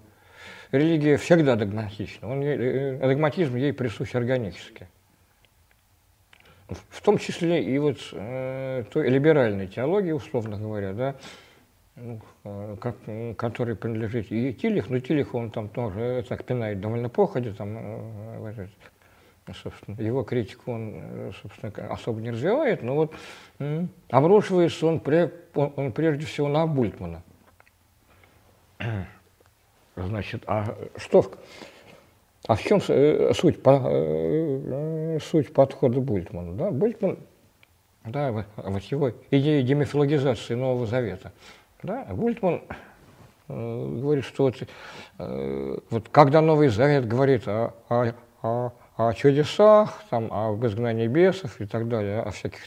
религия 0.72 1.16
всегда 1.16 1.56
догматична. 1.56 2.28
Он, 2.28 2.40
догматизм 3.00 3.56
ей 3.56 3.72
присущ 3.72 4.14
органически. 4.14 4.88
В 6.90 7.00
том 7.02 7.16
числе 7.16 7.64
и 7.64 7.78
вот 7.78 7.96
э, 8.12 8.84
той 8.92 9.08
либеральной 9.08 9.68
теологии, 9.68 10.12
условно 10.12 10.58
говоря, 10.58 10.92
да, 10.92 11.14
ну, 11.96 12.20
э, 12.44 12.76
как, 12.78 12.96
который 13.38 13.74
принадлежит 13.74 14.30
и 14.30 14.52
Тилих, 14.52 14.90
но 14.90 15.00
Тилих 15.00 15.34
он 15.34 15.50
там 15.50 15.70
тоже 15.70 16.26
так 16.28 16.44
пинает 16.44 16.80
довольно 16.80 17.08
походя, 17.08 17.54
там, 17.54 17.74
э, 17.78 18.68
собственно, 19.54 20.00
его 20.00 20.22
критику 20.22 20.72
он, 20.72 20.92
э, 20.94 21.30
собственно, 21.42 21.72
особо 21.92 22.20
не 22.20 22.30
развивает, 22.30 22.82
но 22.82 22.94
вот 22.94 23.14
э, 23.58 23.86
обрушивается 24.10 24.86
он, 24.86 25.02
он, 25.54 25.92
прежде 25.92 26.26
всего 26.26 26.48
на 26.48 26.66
Бультмана. 26.66 27.22
Значит, 29.96 30.44
а 30.46 30.76
что 30.96 31.24
а 32.48 32.54
в 32.54 32.62
чем 32.62 32.80
э, 32.88 33.32
суть, 33.34 33.62
по, 33.62 33.82
э, 33.84 35.18
суть 35.20 35.52
подхода 35.52 36.00
Бультмана? 36.00 36.52
Да? 36.54 36.70
Бультман, 36.70 37.18
да, 38.04 38.46
вот 38.56 38.82
его 38.84 39.12
идея 39.30 39.62
демифологизации 39.62 40.54
Нового 40.54 40.86
Завета. 40.86 41.32
Да? 41.82 42.06
Бультман 42.10 42.62
э, 43.48 43.98
говорит, 44.00 44.24
что 44.24 44.44
вот, 44.44 44.56
э, 45.18 45.78
вот 45.90 46.08
когда 46.08 46.40
Новый 46.40 46.68
Завет 46.68 47.06
говорит 47.06 47.46
о, 47.46 47.74
о, 47.90 48.12
о, 48.42 48.72
о 48.98 49.14
чудесах, 49.14 50.02
там, 50.10 50.30
об 50.32 50.66
изгнании 50.66 51.06
бесов 51.06 51.60
и 51.60 51.66
так 51.66 51.88
далее, 51.88 52.20
о 52.20 52.32
всяких 52.32 52.66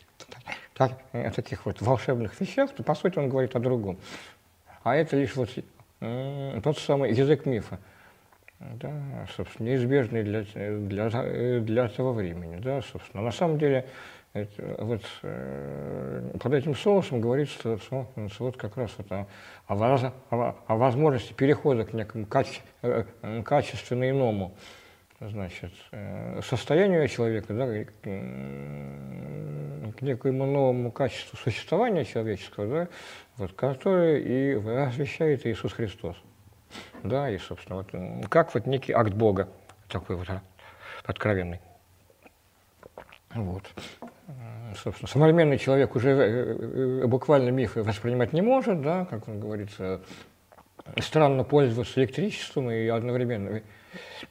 так, 0.73 0.93
о 1.11 1.29
таких 1.29 1.65
вот 1.65 1.81
волшебных 1.81 2.39
вещах, 2.39 2.71
то 2.71 2.83
по 2.83 2.95
сути 2.95 3.19
он 3.19 3.27
говорит 3.27 3.55
о 3.55 3.59
другом. 3.59 3.99
А 4.83 4.95
это 4.95 5.17
лишь 5.17 5.35
вот 5.35 5.49
тот 5.99 6.79
самый 6.79 7.11
язык 7.11 7.45
мифа, 7.45 7.79
да, 8.59 9.27
собственно, 9.35 9.67
неизбежный 9.67 10.23
для, 10.23 10.43
для, 10.43 11.59
для 11.59 11.87
того 11.89 12.13
времени. 12.13 12.59
Да, 12.61 12.81
собственно. 12.81 13.23
На 13.23 13.31
самом 13.31 13.59
деле, 13.59 13.85
это, 14.31 14.75
вот, 14.79 15.01
э, 15.23 16.31
под 16.41 16.53
этим 16.53 16.75
соусом 16.75 17.19
говорится 17.19 17.77
что, 17.77 18.07
вот 18.39 18.55
как 18.55 18.77
раз 18.77 18.91
вот 18.97 19.11
о, 19.11 19.27
о, 19.67 20.55
о 20.65 20.75
возможности 20.77 21.33
перехода 21.33 21.83
к 21.83 21.91
некому 21.91 22.25
каче, 22.25 22.61
э, 22.81 23.03
качественно 23.43 24.09
иному 24.09 24.55
значит, 25.29 25.71
э, 25.91 26.41
состоянию 26.41 27.07
человека, 27.07 27.53
да, 27.53 27.67
к, 27.83 27.93
к 29.97 30.01
некоему 30.01 30.45
новому 30.45 30.91
качеству 30.91 31.37
существования 31.37 32.05
человеческого, 32.05 32.67
да, 32.67 32.87
вот, 33.37 33.53
которое 33.53 34.17
и 34.17 34.53
освещает 34.53 35.45
Иисус 35.45 35.73
Христос. 35.73 36.15
Да, 37.03 37.29
и, 37.29 37.37
собственно, 37.37 37.77
вот, 37.77 37.89
как 38.29 38.53
вот 38.53 38.65
некий 38.65 38.93
акт 38.93 39.13
Бога, 39.13 39.47
такой 39.87 40.15
вот 40.15 40.27
откровенный. 41.03 41.59
Вот. 43.33 43.63
Собственно, 44.75 45.07
современный 45.07 45.57
человек 45.57 45.95
уже 45.95 46.11
э, 46.11 47.03
э, 47.03 47.07
буквально 47.07 47.49
мифы 47.49 47.83
воспринимать 47.83 48.33
не 48.33 48.41
может, 48.41 48.81
да, 48.81 49.05
как 49.05 49.27
он 49.27 49.39
говорится, 49.39 50.01
странно 50.99 51.43
пользоваться 51.43 51.99
электричеством 51.99 52.71
и 52.71 52.87
одновременно 52.87 53.61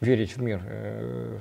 верить 0.00 0.36
в 0.36 0.42
мир 0.42 0.62
э, 0.64 1.38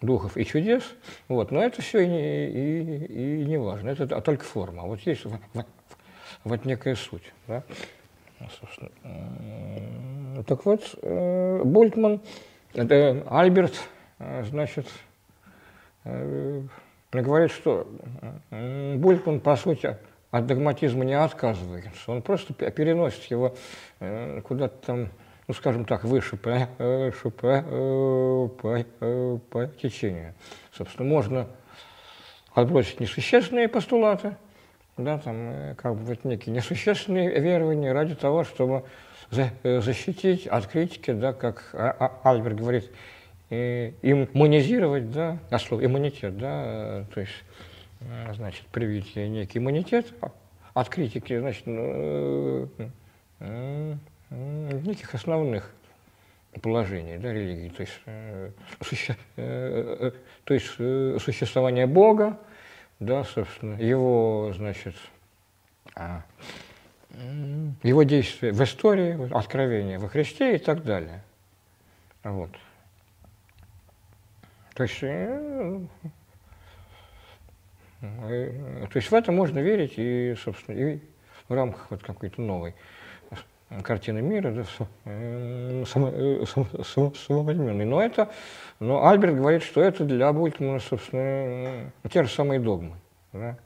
духов 0.00 0.36
и 0.36 0.44
чудес, 0.44 0.82
вот, 1.28 1.50
но 1.50 1.62
это 1.62 1.82
все 1.82 2.00
и, 2.00 2.06
и, 2.06 3.42
и 3.42 3.44
не 3.46 3.58
важно, 3.58 3.90
это 3.90 4.04
а 4.16 4.20
только 4.20 4.44
форма. 4.44 4.82
Вот 4.82 5.00
есть 5.00 5.24
вот 6.44 6.64
некая 6.64 6.94
суть. 6.94 7.32
Да? 7.46 7.62
Так 10.46 10.64
вот, 10.66 10.94
э, 11.02 11.62
Больтман, 11.64 12.20
это 12.74 13.24
Альберт, 13.28 13.74
э, 14.18 14.44
значит, 14.44 14.86
э, 16.04 16.62
говорит, 17.12 17.50
что 17.50 17.88
Больтман, 18.50 19.40
по 19.40 19.56
сути, 19.56 19.96
от 20.30 20.46
догматизма 20.46 21.04
не 21.04 21.14
отказывается. 21.14 21.90
Он 22.06 22.22
просто 22.22 22.52
переносит 22.54 23.24
его 23.24 23.54
куда-то 23.98 24.86
там, 24.86 25.08
ну, 25.48 25.54
скажем 25.54 25.84
так, 25.84 26.04
выше 26.04 26.36
по, 26.36 26.68
по, 26.78 28.52
по, 28.60 29.40
по 29.50 29.66
течению. 29.66 30.34
Собственно, 30.72 31.08
можно 31.08 31.46
отбросить 32.56 33.00
несущественные 33.00 33.68
постулаты, 33.68 34.36
да, 34.96 35.18
там, 35.18 35.50
э, 35.50 35.74
как 35.76 35.94
бы 35.94 36.04
вот 36.04 36.24
некие 36.24 36.54
несущественные 36.54 37.38
верования 37.38 37.92
ради 37.92 38.14
того, 38.14 38.44
чтобы 38.44 38.84
за, 39.30 39.50
э, 39.62 39.80
защитить 39.82 40.46
от 40.46 40.66
критики, 40.66 41.12
да, 41.12 41.34
как 41.34 41.68
а, 41.74 41.94
а, 42.22 42.30
Альберт 42.30 42.56
говорит, 42.56 42.90
иммунизировать, 43.48 45.12
да, 45.12 45.38
а 45.50 45.58
слово 45.58 45.84
иммунитет, 45.84 46.36
да, 46.36 47.04
то 47.14 47.20
есть, 47.20 47.32
э, 47.32 47.75
значит, 48.34 48.66
привить 48.66 49.16
некий 49.16 49.58
иммунитет 49.58 50.12
от 50.74 50.88
критики, 50.88 51.38
значит, 51.38 51.66
ну, 51.66 52.68
неких 54.30 55.14
основных 55.14 55.72
положений 56.62 57.18
да, 57.18 57.32
религии, 57.32 57.68
то 57.68 57.82
есть, 57.82 58.00
то 60.44 60.54
есть 60.54 61.22
существование 61.22 61.86
Бога, 61.86 62.38
да, 62.98 63.24
собственно, 63.24 63.80
его, 63.80 64.52
значит, 64.54 64.94
а, 65.94 66.22
его 67.82 68.02
действия 68.02 68.52
в 68.52 68.62
истории, 68.62 69.32
откровения 69.34 69.98
во 69.98 70.08
Христе 70.08 70.56
и 70.56 70.58
так 70.58 70.82
далее. 70.82 71.22
Вот. 72.22 72.50
То 74.74 74.82
есть, 74.82 75.02
э, 75.02 75.80
э, 76.02 76.08
то 78.00 78.90
есть 78.94 79.10
в 79.10 79.14
это 79.14 79.32
можно 79.32 79.58
верить 79.58 79.94
и, 79.96 80.34
собственно, 80.42 80.76
и 80.76 81.00
в 81.48 81.54
рамках 81.54 81.86
вот 81.90 82.02
какой-то 82.02 82.42
новой 82.42 82.74
картины 83.82 84.22
мира, 84.22 84.50
да, 84.52 84.64
современной. 85.84 85.84
Э, 87.82 87.86
но 87.86 88.02
это, 88.02 88.30
но 88.78 89.08
Альберт 89.08 89.36
говорит, 89.36 89.62
что 89.62 89.80
это 89.82 90.04
для 90.04 90.32
Булькина, 90.32 90.78
собственно, 90.78 91.90
те 92.10 92.22
же 92.22 92.30
самые 92.30 92.60
догмы. 92.60 92.94
Да? 93.32 93.56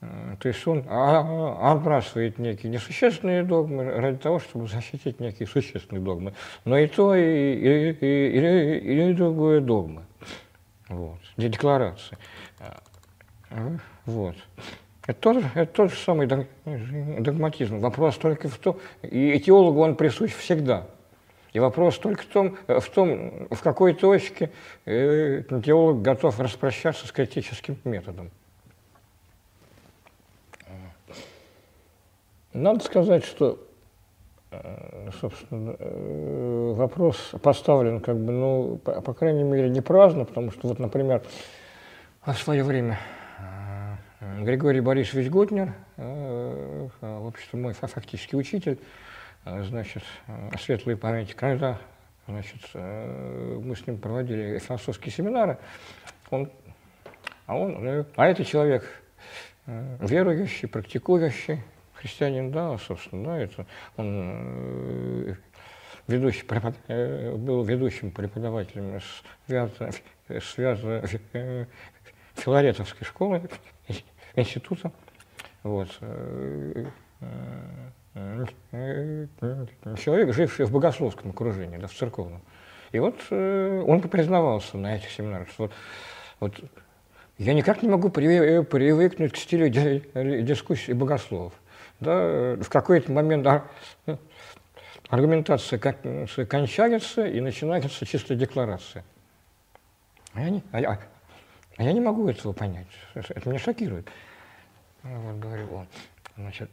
Э, 0.00 0.36
то 0.38 0.48
есть 0.48 0.66
он 0.66 0.84
а, 0.88 1.20
а, 1.58 1.72
отбрасывает 1.72 2.38
некие 2.38 2.70
несущественные 2.70 3.42
догмы 3.42 3.84
ради 3.84 4.18
того, 4.18 4.38
чтобы 4.38 4.68
защитить 4.68 5.18
некие 5.20 5.48
существенные 5.48 6.02
догмы. 6.02 6.34
Но 6.64 6.78
и 6.78 6.86
то, 6.86 7.14
и, 7.14 7.20
и, 7.20 7.90
и, 8.00 8.38
и, 8.38 9.10
и 9.10 9.12
другое 9.12 9.60
догмы. 9.60 10.02
Вот. 10.88 11.18
Декларации. 11.36 12.16
Э, 13.52 13.78
вот. 14.06 14.36
Это 15.06 15.20
тот, 15.20 15.44
это 15.54 15.72
тот 15.72 15.90
же 15.90 15.98
самый 15.98 16.26
догматизм. 16.26 17.80
Вопрос 17.80 18.16
только 18.18 18.48
в 18.48 18.56
том, 18.58 18.78
и 19.02 19.38
теологу 19.40 19.80
он 19.80 19.96
присущ 19.96 20.32
всегда. 20.32 20.86
И 21.52 21.58
вопрос 21.58 21.98
только 21.98 22.22
в 22.22 22.26
том, 22.26 22.56
в, 22.66 22.88
том, 22.88 23.48
в 23.50 23.60
какой 23.62 23.94
точке 23.94 24.50
э, 24.86 25.42
теолог 25.64 26.00
готов 26.00 26.40
распрощаться 26.40 27.06
с 27.06 27.12
критическим 27.12 27.76
методом. 27.84 28.30
Надо 32.54 32.84
сказать, 32.84 33.24
что, 33.24 33.58
э, 34.50 35.10
собственно, 35.20 35.76
э, 35.78 36.72
вопрос 36.76 37.32
поставлен, 37.42 38.00
как 38.00 38.16
бы, 38.16 38.32
ну, 38.32 38.78
по, 38.78 39.00
по 39.00 39.14
крайней 39.14 39.42
мере, 39.42 39.68
не 39.68 39.80
праздно, 39.80 40.24
потому 40.24 40.52
что, 40.52 40.68
вот, 40.68 40.78
например, 40.78 41.22
в 42.24 42.34
свое 42.34 42.62
время 42.62 42.98
Григорий 44.40 44.80
Борисович 44.80 45.28
Гутнер, 45.30 45.74
э, 45.96 46.88
э, 47.00 47.18
в 47.18 47.26
общем, 47.26 47.62
мой 47.62 47.74
фактический 47.74 48.36
учитель, 48.36 48.78
э, 49.44 49.62
значит, 49.64 50.02
светлой 50.58 50.96
памяти, 50.96 51.34
когда 51.34 51.78
значит, 52.26 52.60
мы 52.74 53.74
с 53.74 53.86
ним 53.86 53.98
проводили 53.98 54.58
философские 54.58 55.12
семинары, 55.12 55.58
он, 56.30 56.50
а, 57.46 57.56
он, 57.56 58.06
а 58.16 58.26
это 58.26 58.44
человек 58.44 59.02
верующий, 59.66 60.68
практикующий, 60.68 61.60
христианин, 61.94 62.52
да, 62.52 62.78
собственно, 62.78 63.24
да, 63.24 63.38
это 63.38 63.66
он 63.96 65.36
ведущий, 66.06 66.44
препод, 66.44 66.76
был 66.86 67.64
ведущим 67.64 68.12
преподавателем 68.12 69.00
связанной 69.46 69.92
связано, 70.40 71.02
Филаретовской 72.34 73.04
школы 73.04 73.42
института. 74.36 74.92
Вот. 75.62 75.88
Э, 76.00 76.86
э, 78.14 78.46
э, 78.72 79.26
человек, 79.98 80.34
живший 80.34 80.66
в 80.66 80.72
богословском 80.72 81.30
окружении, 81.30 81.78
да, 81.78 81.86
в 81.86 81.94
церковном. 81.94 82.42
И 82.92 82.98
вот 82.98 83.16
он 83.30 84.02
признавался 84.02 84.76
на 84.76 84.96
этих 84.96 85.10
семинарах, 85.10 85.48
что 85.48 85.70
вот, 86.40 86.60
вот 86.60 86.70
я 87.38 87.54
никак 87.54 87.82
не 87.82 87.88
могу 87.88 88.10
привыкнуть 88.10 89.32
к 89.32 89.36
стилю 89.36 89.70
дискуссии 89.70 90.92
богословов. 90.92 91.54
Да, 92.00 92.56
в 92.56 92.68
какой-то 92.68 93.10
момент 93.10 93.46
аргументация 95.08 95.78
кончается 95.78 97.24
и 97.26 97.40
начинается 97.40 98.04
чисто 98.04 98.34
декларация. 98.34 99.04
А 100.34 100.42
я 100.42 100.50
не, 100.50 100.62
а, 100.72 100.98
а 101.82 101.84
я 101.84 101.92
не 101.92 102.00
могу 102.00 102.28
этого 102.28 102.52
понять. 102.52 102.86
Это 103.14 103.48
меня 103.48 103.58
шокирует. 103.58 104.06
Вот, 105.02 105.36
говорю. 105.40 105.84
Значит, 106.36 106.70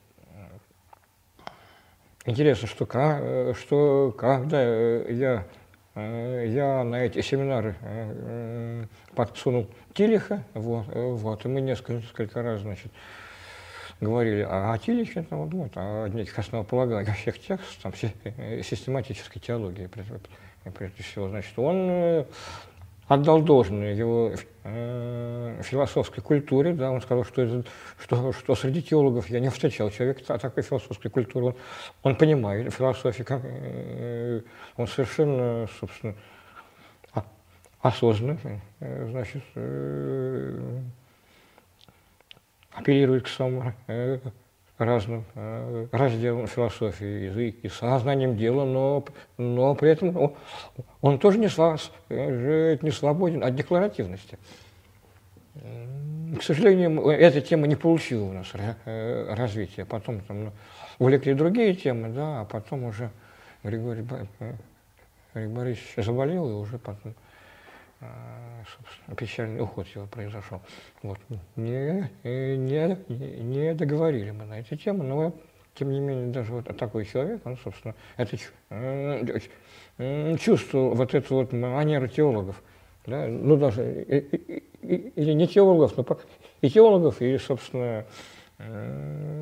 интересно, 2.25 2.67
что, 2.67 3.55
что 3.55 4.15
когда 4.15 4.61
я, 4.61 5.47
я 5.95 6.83
на 6.83 7.05
эти 7.05 7.21
семинары 7.21 7.75
подсунул 9.15 9.67
Тилиха, 9.95 10.43
вот, 10.53 10.85
вот, 10.93 11.43
и 11.43 11.47
мы 11.47 11.61
несколько, 11.61 11.93
несколько 11.93 12.43
раз, 12.43 12.61
значит, 12.61 12.91
говорили 13.99 14.41
о, 14.41 14.73
о 14.73 14.77
Тилихе, 14.77 15.25
вот, 15.31 15.51
вот, 15.51 15.71
о 15.73 16.07
неких 16.07 16.37
основополагающих 16.37 17.39
текстах, 17.39 17.81
там, 17.81 17.93
систематической 17.95 19.41
теологии, 19.41 19.87
прежде 19.87 21.01
всего, 21.01 21.29
значит, 21.29 21.57
он 21.57 22.27
отдал 23.09 23.41
должное 23.41 23.95
его 23.95 24.31
э, 24.63 25.61
философской 25.63 26.21
культуре, 26.21 26.73
да, 26.73 26.91
он 26.91 27.01
сказал, 27.01 27.25
что, 27.25 27.63
что, 27.99 28.31
что 28.31 28.55
среди 28.55 28.83
теологов 28.83 29.29
я 29.31 29.39
не 29.39 29.49
встречал 29.49 29.89
человека 29.89 30.37
такой 30.37 30.61
философской 30.61 31.09
культуры, 31.09 31.47
он, 31.47 31.55
он 32.03 32.15
понимает 32.15 32.71
философию, 32.71 33.25
э, 33.29 34.41
он 34.77 34.87
совершенно, 34.87 35.67
собственно, 35.79 36.15
осознанно, 37.81 38.37
значит, 38.79 39.43
апеллирует 42.71 43.23
к 43.23 43.27
самому 43.27 43.73
разным 44.79 45.25
разделам 45.91 46.47
философии 46.47 47.51
и 47.61 47.69
сознанием 47.69 48.35
дела, 48.35 48.65
но, 48.65 49.05
но 49.37 49.75
при 49.75 49.91
этом 49.91 50.17
он, 50.17 50.35
он 51.01 51.19
тоже 51.19 51.37
не, 51.37 51.49
сваз, 51.49 51.91
не 52.09 52.91
свободен 52.91 53.43
от 53.43 53.55
декларативности. 53.55 54.39
К 55.53 56.41
сожалению, 56.41 57.07
эта 57.09 57.41
тема 57.41 57.67
не 57.67 57.75
получила 57.75 58.23
у 58.23 58.31
нас 58.31 58.47
развития. 58.53 59.83
Потом 59.85 60.21
там, 60.21 60.45
ну, 60.45 60.51
увлекли 60.97 61.33
другие 61.33 61.75
темы, 61.75 62.09
да, 62.09 62.41
а 62.41 62.45
потом 62.45 62.85
уже 62.85 63.11
Григорий, 63.63 64.05
Борисович 65.33 66.05
заболел, 66.05 66.49
и 66.49 66.53
уже 66.53 66.77
потом 66.77 67.13
печальный 69.17 69.61
уход 69.61 69.87
его 69.87 70.05
произошел. 70.07 70.61
Вот. 71.03 71.19
Не, 71.55 72.09
не, 72.23 72.97
не 73.41 73.73
договорили 73.73 74.31
мы 74.31 74.45
на 74.45 74.59
эту 74.59 74.75
тему, 74.77 75.03
но 75.03 75.33
тем 75.75 75.91
не 75.91 75.99
менее 75.99 76.27
даже 76.27 76.53
вот 76.53 76.65
такой 76.77 77.05
человек, 77.05 77.45
он, 77.45 77.57
собственно, 77.57 77.95
это 78.17 78.37
чувствовал 80.39 80.95
вот 80.95 81.13
эту 81.13 81.35
вот 81.35 81.53
манеру 81.53 82.07
теологов, 82.07 82.61
да, 83.05 83.27
ну 83.27 83.55
даже 83.57 84.05
или 84.81 85.33
не 85.33 85.47
теологов, 85.47 85.95
но 85.97 86.05
и 86.61 86.69
теологов, 86.69 87.21
и, 87.21 87.37
собственно, 87.37 88.05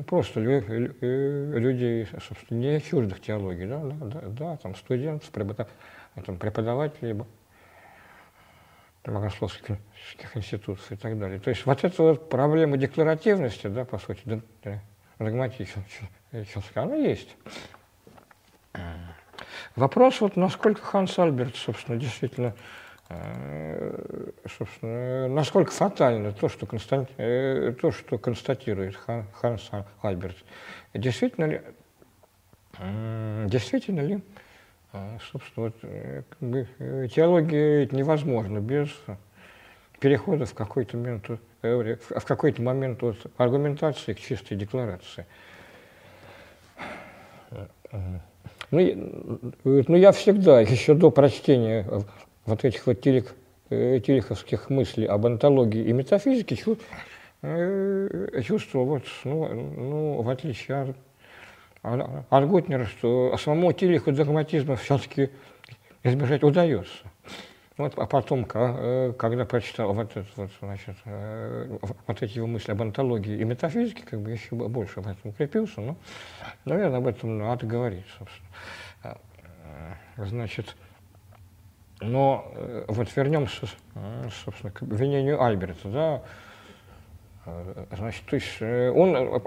просто 0.06 0.40
людей, 0.40 2.06
собственно, 2.06 2.58
не 2.58 2.80
чуждых 2.80 3.20
теологии, 3.20 3.66
да, 3.66 3.82
да, 3.84 4.06
да, 4.06 4.20
да 4.28 4.56
там 4.58 4.74
студентов, 4.76 5.28
преподавателей, 5.30 7.24
богословских 9.04 9.78
институтов 10.34 10.90
и 10.92 10.96
так 10.96 11.18
далее. 11.18 11.38
То 11.38 11.50
есть 11.50 11.66
вот 11.66 11.84
эта 11.84 12.02
вот 12.02 12.28
проблема 12.28 12.76
декларативности, 12.76 13.66
да, 13.66 13.84
по 13.84 13.98
сути, 13.98 14.42
догматическая, 15.18 15.84
она 16.74 16.96
есть. 16.96 17.36
Вопрос, 19.76 20.20
вот 20.20 20.36
насколько 20.36 20.82
Ханс 20.82 21.18
Альберт, 21.18 21.54
собственно, 21.56 21.98
действительно, 21.98 22.54
э, 23.08 24.30
собственно, 24.58 25.28
насколько 25.28 25.70
фатально 25.70 26.32
то, 26.32 26.48
что, 26.48 26.66
констат... 26.66 27.08
Э, 27.16 27.72
то, 27.80 27.92
что 27.92 28.18
констатирует 28.18 28.96
Хан... 28.96 29.26
Ханс 29.34 29.70
Альберт. 30.02 30.36
Действительно 30.94 31.44
ли, 31.44 31.62
действительно 33.48 34.00
ли 34.00 34.20
собственно, 34.92 35.66
вот, 35.66 35.74
э, 35.82 36.22
как 36.28 36.48
бы, 36.48 36.66
э, 36.78 37.08
теология 37.14 37.86
невозможна 37.92 38.58
без 38.60 38.88
перехода 40.00 40.46
в 40.46 40.54
какой-то 40.54 40.96
момент, 40.96 41.26
э, 41.62 41.96
в 42.00 42.24
какой-то 42.24 42.62
момент 42.62 43.02
от 43.02 43.16
аргументации 43.36 44.14
к 44.14 44.20
чистой 44.20 44.56
декларации. 44.56 45.26
Ну, 48.70 49.40
ну 49.64 49.96
я 49.96 50.12
всегда, 50.12 50.60
еще 50.60 50.94
до 50.94 51.10
прочтения 51.10 51.86
вот 52.44 52.64
этих 52.64 52.86
вот 52.86 53.00
телек, 53.00 53.34
телеховских 53.70 54.68
мыслей 54.68 55.06
об 55.06 55.24
антологии 55.26 55.84
и 55.84 55.92
метафизике, 55.92 56.56
чувствовал, 58.44 58.86
вот, 58.86 59.04
ну, 59.24 59.48
ну, 59.54 60.22
в 60.22 60.28
отличие 60.28 60.82
от 60.82 60.96
от 61.82 62.48
Готнера, 62.48 62.86
что 62.86 63.36
самому 63.36 63.72
телеху 63.72 64.12
догматизма 64.12 64.76
все-таки 64.76 65.30
избежать 66.02 66.42
удается. 66.42 66.92
Вот, 67.76 67.94
а 67.96 68.06
потом, 68.06 68.44
э, 68.52 69.12
когда 69.16 69.44
прочитал 69.44 69.94
вот, 69.94 70.10
это, 70.16 70.26
вот, 70.34 70.50
значит, 70.60 70.96
э, 71.04 71.78
вот 72.08 72.22
эти 72.22 72.38
его 72.38 72.48
мысли 72.48 72.72
об 72.72 72.82
антологии 72.82 73.38
и 73.38 73.44
метафизике, 73.44 74.02
как 74.04 74.20
бы 74.20 74.32
еще 74.32 74.56
больше 74.56 75.00
в 75.00 75.06
этом 75.06 75.30
укрепился, 75.30 75.80
но, 75.80 75.96
наверное, 76.64 76.98
об 76.98 77.06
этом 77.06 77.38
надо 77.38 77.66
говорить, 77.66 78.04
собственно. 78.18 78.48
А, 79.04 79.18
э, 80.16 80.24
значит, 80.26 80.74
но 82.00 82.52
вот 82.86 83.14
вернемся, 83.16 83.66
собственно, 84.44 84.72
к 84.72 84.82
обвинению 84.82 85.42
Альберта, 85.42 85.88
да, 85.88 86.22
Э, 86.22 86.22
значит, 87.96 88.24
то 88.26 88.36
есть 88.36 88.56
э, 88.60 88.90
он, 88.90 89.16
э, 89.16 89.40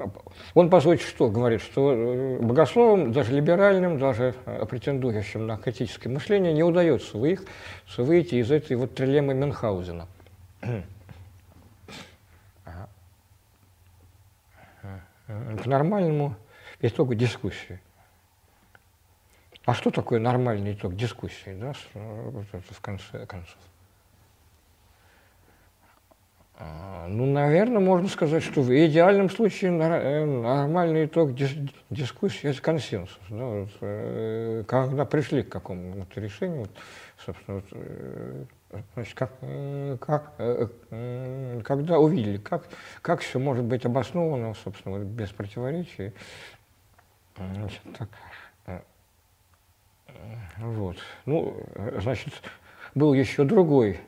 он 0.54 0.70
по 0.70 0.80
сути 0.80 1.02
что 1.02 1.30
говорит, 1.30 1.62
что 1.62 2.38
богословам, 2.42 3.12
даже 3.12 3.34
либеральным, 3.34 3.98
даже 4.00 4.36
претендующим 4.70 5.48
на 5.48 5.58
критическое 5.58 6.10
мышление, 6.10 6.54
не 6.54 6.64
удается 6.64 7.18
выйти, 7.18 7.48
выйти 7.98 8.36
из 8.36 8.52
этой 8.52 8.76
вот 8.78 8.96
трилемы 8.96 9.34
Мюнхгаузена. 9.34 10.08
К 15.28 15.66
нормальному 15.66 16.36
итогу 16.82 17.16
дискуссии. 17.16 17.80
А 19.66 19.74
что 19.74 19.92
такое 19.92 20.20
нормальный 20.20 20.74
итог 20.74 20.96
дискуссии, 20.96 21.54
да, 21.54 21.74
в 21.94 22.82
конце 22.82 23.26
концов? 23.26 23.58
А, 26.63 27.08
ну, 27.08 27.26
наверное, 27.26 27.80
можно 27.80 28.08
сказать, 28.08 28.43
что 28.43 28.62
в 28.62 28.69
идеальном 28.69 29.32
случае 29.32 29.71
э, 29.71 30.26
нормальный 30.26 31.06
итог 31.06 31.34
дис 31.34 31.56
дискуссии– 31.89 32.50
это 32.50 32.62
консенсус. 32.62 33.19
Да, 33.30 33.45
вот, 33.45 33.69
э, 33.82 34.63
когда 34.67 35.06
пришли 35.06 35.41
к 35.41 35.50
какому-то 35.50 36.21
решению, 36.21 36.60
вот, 36.60 36.71
собственно, 37.26 37.58
вот, 37.58 37.65
э, 37.71 38.43
значит, 38.93 39.15
как, 39.15 39.32
как, 40.00 40.36
когда 41.65 41.97
увидели, 41.97 42.38
как, 42.38 42.67
как 43.02 43.21
все 43.21 43.39
может 43.39 43.65
быть 43.65 43.84
обосновано, 43.86 44.54
собственно, 44.54 45.00
вот, 45.00 45.08
без 45.08 45.30
противоречий. 45.30 46.13
Значит, 47.38 47.82
так, 47.97 48.10
вот. 50.58 50.97
Ну, 51.26 51.56
значит, 51.97 52.34
был 52.93 53.13
еще 53.13 53.45
другой 53.45 54.00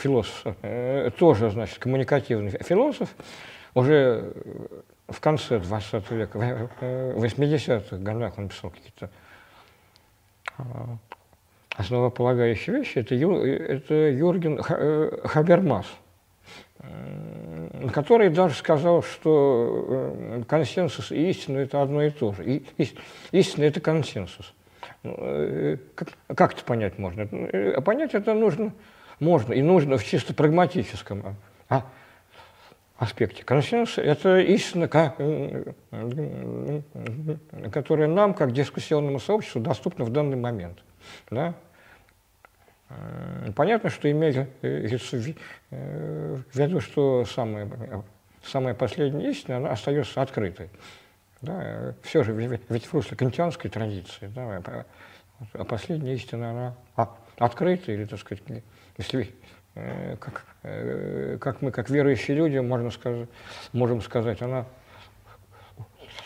философ, 0.00 0.56
э, 0.62 1.10
тоже, 1.18 1.50
значит, 1.50 1.78
коммуникативный 1.78 2.50
философ, 2.50 3.14
уже 3.74 4.32
в 5.08 5.20
конце 5.20 5.58
20 5.58 6.10
века, 6.10 6.38
в 6.80 7.24
80-х 7.24 7.96
годах 7.98 8.38
он 8.38 8.48
писал 8.48 8.70
какие-то 8.70 9.10
а, 10.58 10.96
основополагающие 11.76 12.76
вещи, 12.76 12.98
это, 12.98 13.14
Ю, 13.14 13.36
это 13.44 13.94
Юрген 13.94 14.60
э, 14.68 15.18
Хабермас, 15.24 15.86
который 17.92 18.30
даже 18.30 18.54
сказал, 18.54 19.02
что 19.02 19.84
э, 19.88 20.42
консенсус 20.48 21.12
и 21.12 21.30
истина– 21.30 21.58
это 21.60 21.82
одно 21.82 22.02
и 22.02 22.10
то 22.10 22.32
же. 22.32 22.44
И, 22.44 22.64
истина– 23.32 23.64
это 23.66 23.80
консенсус. 23.80 24.54
Ну, 25.02 25.78
как, 25.94 26.08
как 26.34 26.52
это 26.52 26.64
понять 26.64 26.98
можно? 26.98 27.26
Понять 27.80 28.14
это 28.14 28.34
нужно 28.34 28.72
можно 29.20 29.52
и 29.52 29.62
нужно 29.62 29.98
в 29.98 30.04
чисто 30.04 30.34
прагматическом 30.34 31.36
а, 31.68 31.86
аспекте. 32.96 33.44
Консенсус– 33.44 33.98
это 33.98 34.38
истина, 34.40 34.88
которая 37.70 38.08
нам, 38.08 38.34
как 38.34 38.52
дискуссионному 38.52 39.20
сообществу, 39.20 39.60
доступна 39.60 40.04
в 40.04 40.10
данный 40.10 40.36
момент. 40.36 40.78
Да? 41.30 41.54
Понятно, 43.54 43.88
что 43.88 44.10
имеется 44.10 44.48
в 45.70 46.58
виду, 46.58 46.80
что 46.80 47.24
самая, 47.24 47.70
самая 48.44 48.74
последняя 48.74 49.30
истина 49.30 49.58
она 49.58 49.70
остается 49.70 50.20
открытой. 50.20 50.68
Да? 51.40 51.94
Все 52.02 52.22
же 52.22 52.32
ведь 52.32 52.86
в 52.86 52.94
русле 52.94 53.16
кантианской 53.16 53.70
традиции, 53.70 54.26
да, 54.34 54.62
а 55.54 55.64
последняя 55.64 56.14
истина, 56.14 56.50
она 56.50 56.76
открыта 57.38 57.92
или, 57.92 58.04
так 58.04 58.18
сказать, 58.18 58.42
если 59.00 59.30
э, 59.74 60.16
как, 60.16 60.44
э, 60.62 61.38
как 61.40 61.62
мы, 61.62 61.70
как 61.72 61.88
верующие 61.90 62.36
люди, 62.36 62.58
можно 62.58 62.90
сказать, 62.90 63.28
можем 63.72 64.02
сказать, 64.02 64.42
она 64.42 64.66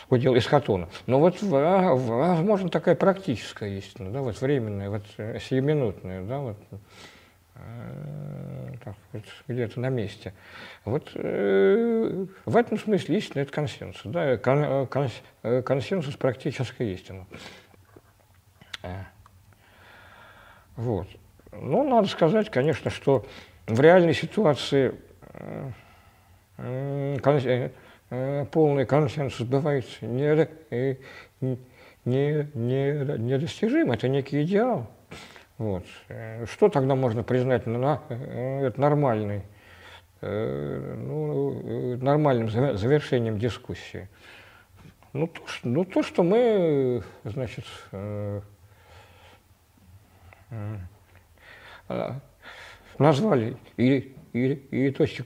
удел 0.09 0.37
эскатона. 0.37 0.89
Но 1.07 1.19
вот, 1.19 1.41
возможно, 1.41 2.69
такая 2.69 2.95
практическая 2.95 3.69
истина, 3.77 4.11
да, 4.11 4.21
вот 4.21 4.39
временная, 4.41 4.89
вот 4.89 5.05
э, 5.17 5.39
сиюминутная, 5.39 6.23
да, 6.23 6.39
вот, 6.39 6.57
так, 8.83 8.95
вот 9.13 9.23
где-то 9.47 9.79
на 9.79 9.89
месте. 9.89 10.33
Вот 10.83 11.11
э, 11.15 12.25
в 12.43 12.57
этом 12.57 12.77
смысле 12.77 13.17
истина– 13.17 13.41
это 13.43 13.53
консенсус, 13.53 14.11
да, 14.11 14.37
кон, 14.37 14.85
кон, 14.87 15.09
консенсус 15.63 16.17
практической 16.17 16.93
истины. 16.93 17.25
Вот. 20.75 21.07
Ну, 21.61 21.87
надо 21.87 22.07
сказать, 22.07 22.49
конечно, 22.49 22.89
что 22.89 23.25
в 23.67 23.79
реальной 23.79 24.13
ситуации 24.13 24.93
э, 25.33 25.71
э, 26.57 27.69
э, 28.09 28.45
полный 28.51 28.85
консенсус 28.85 29.47
бывает 29.47 29.85
не, 30.01 30.47
не, 31.41 31.57
не, 32.05 32.47
недостижим, 33.17 33.91
это 33.91 34.07
некий 34.07 34.43
идеал. 34.43 34.87
Вот. 35.57 35.85
Что 36.45 36.69
тогда 36.69 36.95
можно 36.95 37.23
признать 37.23 37.65
на, 37.65 38.01
нормальной, 38.75 39.43
ну, 40.21 41.95
нормальным 41.97 42.49
завершением 42.49 43.39
дискуссии? 43.39 44.09
Ну 45.13 45.27
то, 45.27 45.41
ну, 45.63 45.85
то 45.85 46.03
что 46.03 46.23
мы, 46.23 47.03
значит, 47.23 47.63
назвали 52.97 53.57
и, 53.77 54.15
и, 54.33 54.53
и 54.71 54.91
точки 54.91 55.23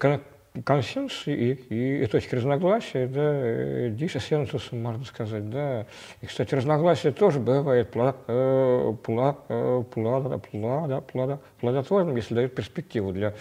консенсус 0.65 1.27
и, 1.27 1.53
и, 1.53 2.03
и 2.03 2.05
точки 2.07 2.35
разногласия, 2.35 3.07
да, 3.07 3.89
диссенсус, 3.89 4.71
можно 4.71 5.05
сказать, 5.05 5.49
да. 5.49 5.85
И, 6.21 6.25
кстати, 6.25 6.55
разногласия 6.55 7.11
тоже 7.11 7.39
бывает 7.39 7.91
пла, 7.91 8.15
э, 8.27 8.93
пла, 9.03 9.37
э, 9.47 9.83
плада, 9.93 10.37
плада, 10.37 11.01
плада, 11.01 11.39
плодотворным, 11.59 12.15
если 12.15 12.35
дает 12.35 12.55
перспективу 12.55 13.11
для, 13.11 13.33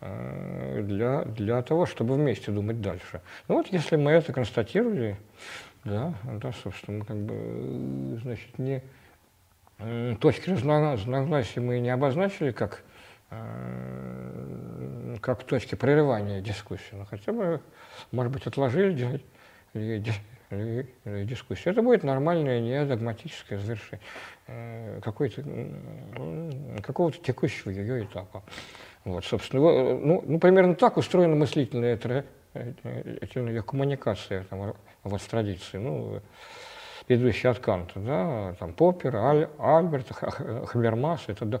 э, 0.00 0.82
для, 0.82 1.24
для 1.24 1.62
того, 1.62 1.86
чтобы 1.86 2.14
вместе 2.14 2.50
думать 2.50 2.80
дальше. 2.80 3.20
Ну 3.48 3.56
вот, 3.56 3.66
если 3.68 3.96
мы 3.96 4.12
это 4.12 4.32
констатировали, 4.32 5.16
да, 5.84 6.14
да, 6.40 6.52
собственно, 6.62 6.98
мы 6.98 7.04
как 7.04 7.16
бы, 7.16 8.18
значит, 8.22 8.58
не 8.58 8.82
точки 10.20 10.50
разногласия 10.50 11.60
мы 11.60 11.80
не 11.80 11.90
обозначили 11.90 12.52
как 12.52 12.84
Э, 13.34 15.16
как 15.20 15.44
точки 15.44 15.74
прерывания 15.74 16.40
дискуссии, 16.40 16.94
но 16.94 17.04
хотя 17.04 17.32
бы, 17.32 17.60
может 18.10 18.32
быть, 18.32 18.46
отложили 18.46 19.20
дискуссию. 21.24 21.72
Это 21.72 21.82
будет 21.82 22.02
нормальное, 22.02 22.60
не 22.60 22.84
догматическое 22.84 23.58
завершение 23.58 24.04
э, 24.46 25.00
какого-то 25.00 27.18
текущего 27.18 27.70
ее 27.70 28.04
этапа. 28.04 28.42
Вот, 29.04 29.24
собственно, 29.24 29.62
ну, 29.62 30.22
ну, 30.26 30.38
примерно 30.38 30.74
так 30.74 30.96
устроена 30.96 31.34
мыслительная 31.34 31.94
это, 31.94 32.24
это, 32.52 33.62
коммуникация 33.62 34.44
там, 34.44 34.74
вот, 35.02 35.22
в 35.22 35.28
традиции. 35.28 35.78
Ну, 35.78 36.20
идущая 37.08 37.50
от 37.50 37.58
Канта, 37.58 38.00
да, 38.00 38.54
там 38.58 38.72
Поппер, 38.72 39.16
Аль, 39.16 39.48
Альберт, 39.58 40.10
Хабермас, 40.12 41.24
это 41.28 41.60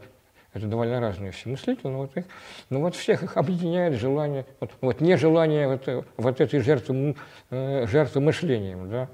это 0.54 0.68
довольно 0.68 1.00
разные 1.00 1.32
все 1.32 1.48
мыслители, 1.48 1.88
но 1.88 1.98
вот, 1.98 2.16
их, 2.16 2.26
но 2.70 2.80
вот 2.80 2.94
всех 2.94 3.24
их 3.24 3.36
объединяет 3.36 3.94
желание, 3.94 4.46
вот, 4.60 4.70
вот 4.80 5.00
не 5.00 5.16
желание 5.16 5.66
вот, 5.66 6.06
вот 6.16 6.40
этой 6.40 6.60
жертвы, 6.60 7.16
э, 7.50 7.86
жертвы 7.88 8.20
мышлением, 8.20 8.88
да. 8.88 9.08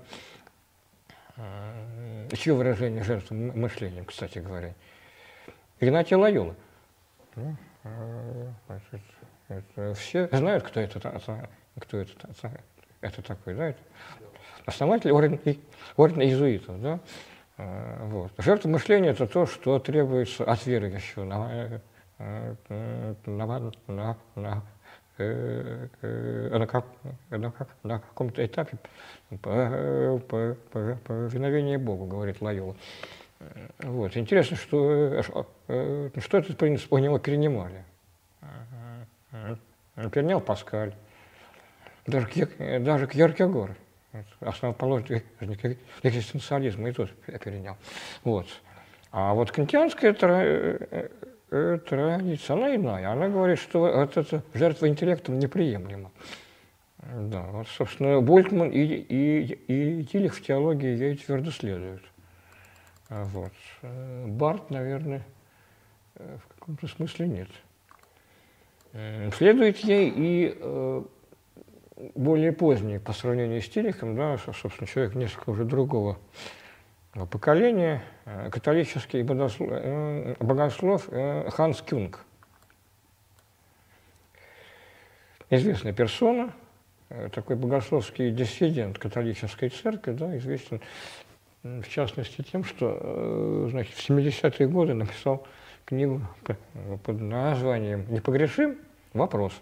Э, 1.39 2.29
чье 2.37 2.53
выражение 2.53 3.03
жертвы 3.03 3.37
мышлением, 3.37 4.05
кстати 4.05 4.39
говоря? 4.39 4.75
Игнатий 5.81 6.15
Лайола. 6.15 6.55
Ну, 7.37 7.57
э, 7.85 9.95
все 9.95 10.29
знают, 10.33 10.65
кто 10.65 10.79
это, 10.79 11.01
кто 11.79 11.97
это, 11.97 12.13
это 13.01 13.23
такой, 13.23 13.55
да? 13.55 13.69
Это 13.69 13.81
основатель 14.71 15.13
ордена, 15.13 15.39
ордена 15.97 16.23
иезуитов, 16.23 16.81
да? 16.81 17.01
Э, 17.61 18.07
вот. 18.07 18.33
Жертва 18.39 18.69
мышления– 18.69 19.11
это 19.13 19.27
то, 19.27 19.45
что 19.47 19.79
требуется 19.79 20.45
от 20.45 20.65
веры 20.67 20.87
еще 20.87 21.25
на, 21.25 21.81
э, 22.19 22.55
на, 23.27 23.73
на, 23.87 24.17
на, 24.35 24.63
э, 25.19 25.87
на, 26.51 26.67
как, 26.67 26.87
на, 27.31 27.53
на 27.83 27.99
каком-то 27.99 28.45
этапе 28.45 28.79
повиновения 29.43 31.79
Богу, 31.79 32.07
говорит 32.07 32.41
Лайола. 32.41 32.75
Вот. 33.81 34.17
Интересно, 34.17 34.57
что, 34.57 35.23
что 35.23 36.39
этот 36.39 36.57
принцип 36.57 36.91
у 36.93 36.99
него 36.99 37.19
перенимали. 37.19 37.85
Перенял 40.13 40.41
Паскаль, 40.41 40.95
даже, 42.07 42.27
даже 42.81 43.07
Кьеркегор 43.07 43.77
основоположник 44.41 45.25
экзистенциализма 46.03 46.89
и 46.89 46.93
тот 46.93 47.11
перенял. 47.43 47.77
Вот. 48.25 48.47
А 49.13 49.35
вот 49.35 49.51
кантианская 49.51 50.17
э, 50.21 51.09
э, 51.51 51.79
традиция, 51.89 52.57
она 52.57 52.75
иная. 52.75 53.11
Она 53.11 53.29
говорит, 53.29 53.59
что 53.59 53.89
эта 53.89 54.43
жертва 54.55 54.89
интеллектом 54.89 55.39
неприемлема. 55.39 56.11
Да, 56.99 57.43
вот, 57.43 57.67
собственно, 57.69 58.21
Больтман 58.21 58.71
и, 58.71 58.79
и, 58.79 59.43
и 59.67 60.05
Тилих 60.05 60.35
в 60.35 60.43
теологии 60.43 60.97
ей 60.97 61.17
твердо 61.17 61.51
следуют. 61.51 62.03
Вот. 63.09 63.53
Барт, 63.83 64.71
наверное, 64.71 65.23
в 66.15 66.55
каком-то 66.55 66.87
смысле 66.87 67.27
нет. 67.27 67.49
Следует 69.35 69.79
ей 69.79 70.13
и 70.15 71.05
более 72.15 72.53
поздний 72.53 72.99
по 72.99 73.13
сравнению 73.13 73.61
с 73.61 73.69
Тилихом, 73.69 74.17
да, 74.17 74.39
собственно, 74.39 74.87
человек 74.87 75.15
несколько 75.15 75.51
уже 75.51 75.65
другого 75.65 76.19
поколения, 77.31 78.03
э, 78.25 78.51
католический 78.51 79.23
богослов, 79.23 79.69
э, 79.73 80.35
богослов 80.41 81.09
э, 81.11 81.51
Ханс 81.51 81.83
Кюнг. 81.83 82.25
Известная 85.51 85.93
персона, 85.93 86.53
такой 87.33 87.57
богословский 87.57 88.31
диссидент 88.31 89.01
католической 89.01 89.69
церкви, 89.69 90.13
да, 90.13 90.37
известен 90.39 90.81
в 91.65 91.89
частности 91.89 92.43
тем, 92.43 92.63
что 92.63 93.67
значит, 93.69 93.95
в 93.95 94.09
70-е 94.09 94.69
годы 94.69 94.95
написал 94.95 95.45
книгу 95.85 96.23
под 97.03 97.21
названием 97.21 98.07
«Непогрешим? 98.09 98.79
Вопрос» 99.13 99.61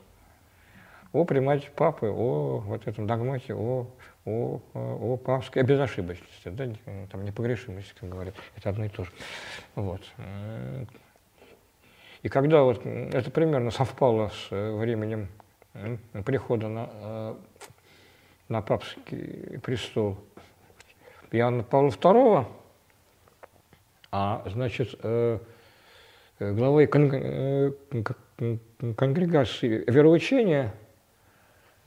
о 1.13 1.25
примате 1.25 1.71
папы, 1.75 2.09
о 2.09 2.59
вот 2.59 2.87
этом 2.87 3.07
догмате, 3.07 3.55
о, 3.55 3.87
о, 4.25 4.61
о 4.75 5.17
папской 5.17 5.63
безошибочности, 5.63 6.49
да, 6.49 6.69
там 7.11 7.25
непогрешимости, 7.25 7.95
как 7.99 8.09
говорят, 8.11 8.35
это 8.57 8.71
одно 8.71 8.85
и 8.85 8.89
то 8.89 9.05
же. 9.05 9.11
Вот. 9.75 10.03
И 12.23 12.29
когда 12.29 12.63
вот 12.63 12.85
это 12.85 13.31
примерно 13.31 13.71
совпало 13.71 14.29
с 14.29 14.49
э, 14.51 14.73
временем 14.77 15.29
прихода 16.25 16.69
на, 16.69 16.91
э, 16.93 17.35
на 18.49 18.61
папский 18.61 19.61
престол 19.61 20.19
Иоанна 21.31 21.63
Павла 21.63 21.91
II, 21.91 22.45
а, 24.11 24.43
значит, 24.47 24.99
э, 25.03 25.39
главой 26.41 26.87
конгрегации 28.97 29.85
вероучения 29.87 30.75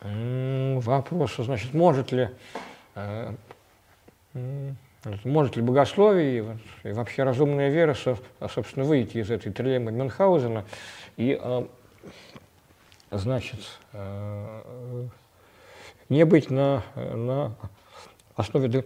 вопроса, 0.00 1.44
значит, 1.44 1.74
может 1.74 2.12
ли 2.12 2.30
может 5.24 5.56
ли 5.56 5.62
богословие 5.62 6.56
и 6.84 6.92
вообще 6.92 7.24
разумная 7.24 7.70
вера, 7.70 7.94
собственно, 7.94 8.84
выйти 8.84 9.18
из 9.18 9.30
этой 9.30 9.52
трилемы 9.52 9.90
Мюнхгаузена 9.92 10.64
и, 11.16 11.38
а, 11.40 11.66
значит, 13.10 13.58
а, 13.92 15.08
не 16.08 16.24
быть 16.24 16.50
на, 16.50 16.82
на 16.94 17.54
основе 18.36 18.84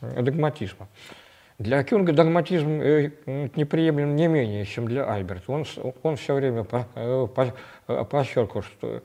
догматизма. 0.00 0.88
Для 1.58 1.84
Кюнга 1.84 2.12
догматизм 2.14 2.80
э, 2.80 3.10
неприемлем 3.54 4.16
не 4.16 4.28
менее, 4.28 4.64
чем 4.64 4.86
для 4.88 5.04
Альберта. 5.04 5.52
Он, 5.52 5.66
он 6.02 6.16
все 6.16 6.32
время 6.32 6.66
э, 6.94 7.28
подчеркивал, 7.34 8.62
что 8.62 9.02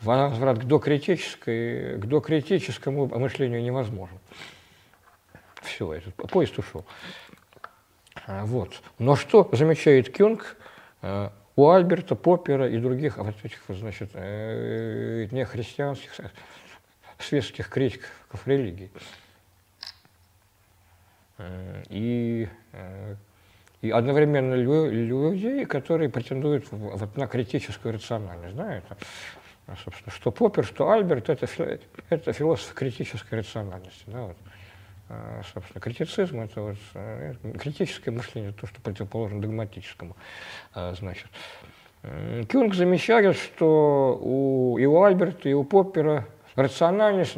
возврат 0.00 0.60
к 0.60 0.64
докритической, 0.64 1.98
к 1.98 2.06
докритическому 2.06 3.06
мышлению 3.06 3.60
невозможен. 3.60 4.20
Все, 5.62 5.92
этот 5.92 6.14
поезд 6.14 6.58
ушел. 6.58 6.84
А, 8.26 8.44
вот. 8.44 8.80
Но 8.98 9.16
что 9.16 9.48
замечает 9.52 10.12
Кюнг 10.12 10.56
э, 11.02 11.30
у 11.56 11.68
Альберта, 11.68 12.14
Поппера 12.14 12.68
и 12.68 12.78
других 12.78 13.18
вот 13.18 13.34
этих, 13.42 13.60
значит, 13.68 14.10
э, 14.14 15.28
нехристианских 15.30 16.12
светских 17.18 17.68
критиков 17.68 18.46
религии? 18.46 18.90
Э, 21.38 21.82
и, 21.88 22.48
и 23.82 23.90
одновременно 23.90 24.54
людей, 24.54 25.64
которые 25.66 26.08
претендуют 26.08 26.66
вот 26.70 27.16
на 27.16 27.26
критическую 27.26 27.94
рациональность. 27.94 28.56
Да, 28.56 28.76
это, 28.76 28.96
собственно, 29.84 30.12
что 30.12 30.30
Поппер, 30.30 30.64
что 30.64 30.90
Альберт– 30.90 31.28
это, 31.30 31.48
это 32.10 32.32
философ 32.32 32.74
критической 32.74 33.38
рациональности. 33.38 34.04
Да, 34.06 34.22
вот. 34.22 34.36
А, 35.12 35.42
собственно, 35.52 35.80
критицизм– 35.80 36.40
это 36.42 36.60
вот 36.62 36.76
э, 36.94 37.34
критическое 37.58 38.12
мышление, 38.12 38.52
то, 38.52 38.68
что 38.68 38.80
противоположно 38.80 39.40
догматическому, 39.40 40.16
а, 40.72 40.94
значит. 40.94 41.26
Кюнг 42.48 42.74
замечает, 42.74 43.36
что 43.36 44.18
у, 44.22 44.78
и 44.78 44.86
у 44.86 45.02
Альберта, 45.02 45.48
и 45.48 45.52
у 45.52 45.64
Поппера 45.64 46.26
рациональность, 46.54 47.36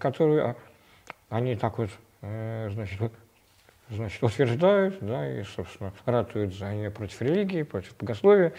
которую 0.00 0.50
а, 0.50 0.56
они 1.30 1.54
так 1.54 1.78
вот, 1.78 1.90
э, 2.22 2.68
значит, 2.72 3.00
значит, 3.88 4.22
утверждают, 4.22 4.98
да, 5.00 5.40
и, 5.40 5.44
собственно, 5.44 5.92
ратуют 6.04 6.52
за 6.54 6.74
нее 6.74 6.90
против 6.90 7.22
религии, 7.22 7.62
против 7.62 7.96
богословия, 7.96 8.52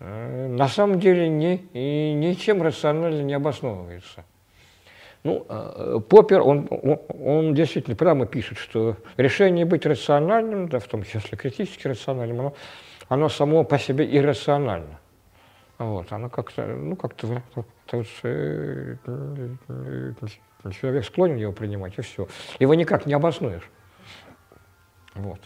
э, 0.00 0.48
на 0.48 0.66
самом 0.66 0.98
деле 0.98 1.28
ни, 1.28 1.68
и 1.72 2.12
ничем 2.14 2.62
рационально 2.62 3.22
не 3.22 3.34
обосновывается. 3.34 4.24
Ну, 5.22 5.44
а, 5.48 6.00
Поппер, 6.00 6.40
он, 6.40 6.66
он, 6.70 7.00
он 7.22 7.54
действительно 7.54 7.96
прямо 7.96 8.26
пишет, 8.26 8.58
что 8.58 8.96
решение 9.16 9.64
быть 9.64 9.84
рациональным, 9.84 10.68
да, 10.68 10.78
в 10.78 10.86
том 10.86 11.02
числе 11.02 11.36
критически 11.36 11.88
рациональным, 11.88 12.40
оно, 12.40 12.54
оно 13.08 13.28
само 13.28 13.64
по 13.64 13.78
себе 13.78 14.16
иррационально. 14.16 14.98
Вот, 15.78 16.12
оно 16.12 16.28
как-то, 16.28 16.66
ну, 16.66 16.94
как-то, 16.96 17.42
э, 18.22 18.96
человек 20.72 21.04
склонен 21.06 21.36
его 21.36 21.52
принимать, 21.52 21.98
и 21.98 22.02
все. 22.02 22.28
Его 22.58 22.74
никак 22.74 23.06
не 23.06 23.14
обоснуешь. 23.14 23.68
Вот. 25.14 25.40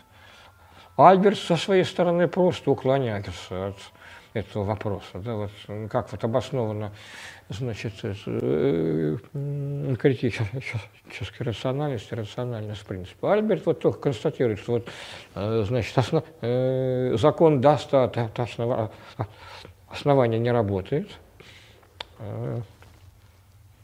Альберт 0.97 1.39
со 1.39 1.57
своей 1.57 1.85
стороны 1.85 2.29
просто 2.29 2.70
уклоняется 2.70 3.68
от 3.68 3.77
этого 4.35 4.64
вопроса. 4.64 5.07
Да, 5.14 5.35
вот, 5.35 5.51
как 5.91 6.12
вот 6.12 6.22
обосновано 6.22 6.93
значит, 7.49 7.92
э, 8.03 9.16
критической 10.01 10.61
рациональности, 11.47 12.14
рациональность 12.14 12.84
принципа. 12.84 13.32
Альберт 13.32 13.66
вот 13.66 13.80
только 13.80 13.99
констатирует, 14.01 14.61
что 14.61 14.72
вот, 14.72 14.88
э, 15.34 15.64
значит, 15.66 15.97
основ, 15.97 16.24
э, 16.40 17.16
закон 17.16 17.61
достаточного 17.61 18.92
основания 19.88 20.38
не 20.38 20.51
работает. 20.51 21.11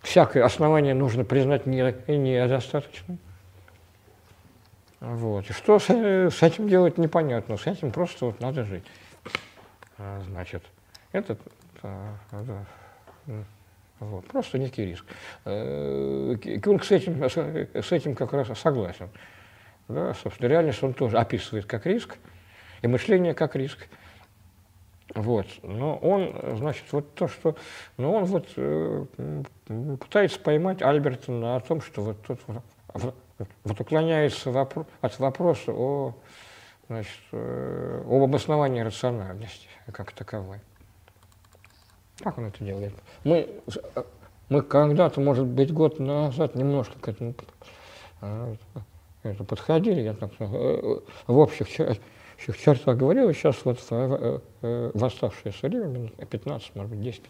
Всякое 0.03 0.45
основание 0.45 0.95
нужно 0.95 1.25
признать 1.25 1.67
не, 1.67 1.83
недостаточным. 2.09 3.19
Вот. 5.01 5.49
И 5.51 5.53
что 5.53 5.79
с, 5.79 5.89
с 5.89 6.43
этим 6.43 6.69
делать 6.69 6.99
непонятно, 6.99 7.57
с 7.57 7.67
этим 7.67 7.91
просто 7.91 8.27
вот 8.27 8.41
надо 8.41 8.65
жить. 8.65 8.85
А, 9.99 10.21
значит, 10.29 10.63
это, 11.13 11.37
это 12.31 12.67
вот, 14.01 14.27
просто 14.27 14.59
некий 14.59 14.87
риск. 14.87 15.05
Э, 15.45 16.37
Кюнг 16.63 16.85
с 16.85 16.91
этим, 16.91 17.23
с 17.23 17.93
этим 17.93 18.15
как 18.15 18.33
раз 18.33 18.49
согласен. 18.59 19.11
Да, 19.89 20.15
собственно, 20.15 20.49
реальность 20.49 20.83
он 20.83 20.95
тоже 20.95 21.19
описывает 21.19 21.67
как 21.67 21.85
риск, 21.87 22.17
и 22.83 22.87
мышление 22.87 23.35
как 23.35 23.57
риск. 23.57 23.89
Вот. 25.15 25.47
Но 25.63 25.97
он, 25.97 26.57
значит, 26.57 26.85
вот 26.93 27.15
то, 27.15 27.27
что... 27.29 27.57
Но 27.97 28.15
он 28.15 28.25
вот 28.25 28.47
э, 28.57 29.05
пытается 29.99 30.39
поймать 30.39 30.83
Альберта 30.83 31.33
на 31.33 31.59
том, 31.61 31.81
что 31.81 32.03
вот 32.03 32.23
тот 32.23 32.41
вот, 32.95 33.15
вот 33.65 33.81
уклоняется 33.81 34.51
вопро 34.51 34.87
от 35.01 35.19
вопроса 35.19 35.73
о, 35.73 36.15
значит, 36.89 37.21
э, 37.33 38.03
об 38.07 38.23
обосновании 38.23 38.81
рациональности 38.81 39.69
как 39.93 40.13
таковой. 40.13 40.61
Как 42.23 42.39
он 42.39 42.47
это 42.47 42.63
делает? 42.65 42.93
Мы, 43.25 43.49
мы 44.49 44.63
когда-то, 44.63 45.21
может 45.21 45.47
быть, 45.47 45.73
год 45.73 45.99
назад 45.99 46.55
немножко 46.55 46.99
к 46.99 47.09
этому 47.09 47.35
а, 48.21 48.55
это 49.23 49.45
подходили, 49.45 50.01
я 50.01 50.15
так 50.15 50.31
э, 50.39 51.01
в 51.27 51.39
общих 51.39 51.69
чертах 51.69 52.97
говорил, 52.97 53.33
сейчас 53.33 53.65
вот 53.65 53.79
в, 53.81 54.41
в, 54.63 55.05
оставшееся 55.05 55.69
время, 55.69 55.87
минут 55.87 56.13
15, 56.17 56.75
может 56.75 56.95
быть, 56.95 57.21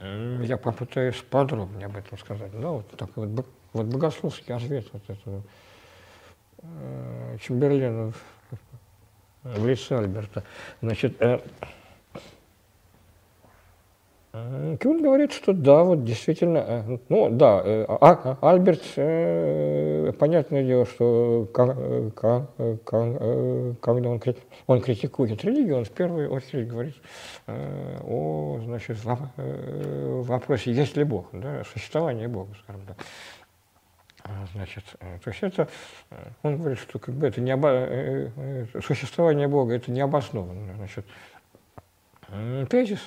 10-15, 0.00 0.44
я 0.46 0.56
попытаюсь 0.58 1.16
подробнее 1.30 1.86
об 1.86 1.96
этом 1.96 2.18
сказать. 2.18 2.52
Да, 2.60 2.68
вот 2.68 2.90
так 2.90 3.10
вот, 3.16 3.46
вот 3.72 3.86
богословский 3.86 4.54
ответ 4.54 4.86
вот 4.92 5.02
этого 5.08 5.42
э, 6.58 7.38
Чемберлена 7.40 8.12
в 9.42 9.66
лице 9.66 9.96
Альберта. 9.96 10.42
Значит, 10.82 11.16
Кюн 14.80 15.02
говорит, 15.02 15.32
что 15.32 15.52
да, 15.52 15.82
вот 15.82 16.04
действительно, 16.04 16.58
э, 16.58 16.98
ну 17.08 17.30
да, 17.30 17.62
э, 17.64 17.86
а, 17.88 18.36
а, 18.40 18.50
Альберт, 18.50 18.82
э, 18.96 20.12
понятное 20.18 20.64
дело, 20.64 20.84
что 20.84 21.48
когда 21.52 22.46
он, 22.92 24.20
он 24.66 24.80
критикует 24.80 25.44
религию, 25.44 25.78
он 25.78 25.84
в 25.84 25.90
первую 25.90 26.30
очередь 26.30 26.68
говорит 26.68 26.94
о 27.46 28.60
значит, 28.64 28.98
вопросе, 29.04 30.72
есть 30.72 30.96
ли 30.96 31.04
Бог, 31.04 31.28
да, 31.32 31.62
существование 31.72 32.28
Бога, 32.28 32.54
скажем 32.62 32.82
так. 32.86 32.96
А, 34.24 34.46
значит, 34.54 34.84
то 34.98 35.30
есть 35.30 35.42
это, 35.42 35.68
он 36.42 36.58
говорит, 36.58 36.78
что 36.78 36.98
как 36.98 37.14
бы 37.14 37.28
это 37.28 37.40
не 37.40 37.52
обо... 37.52 37.88
существование 38.82 39.46
Бога 39.48 39.74
это 39.74 39.90
не 39.90 40.00
обоснованно. 40.00 40.74
Значит, 40.74 41.06
тезис, 42.68 43.00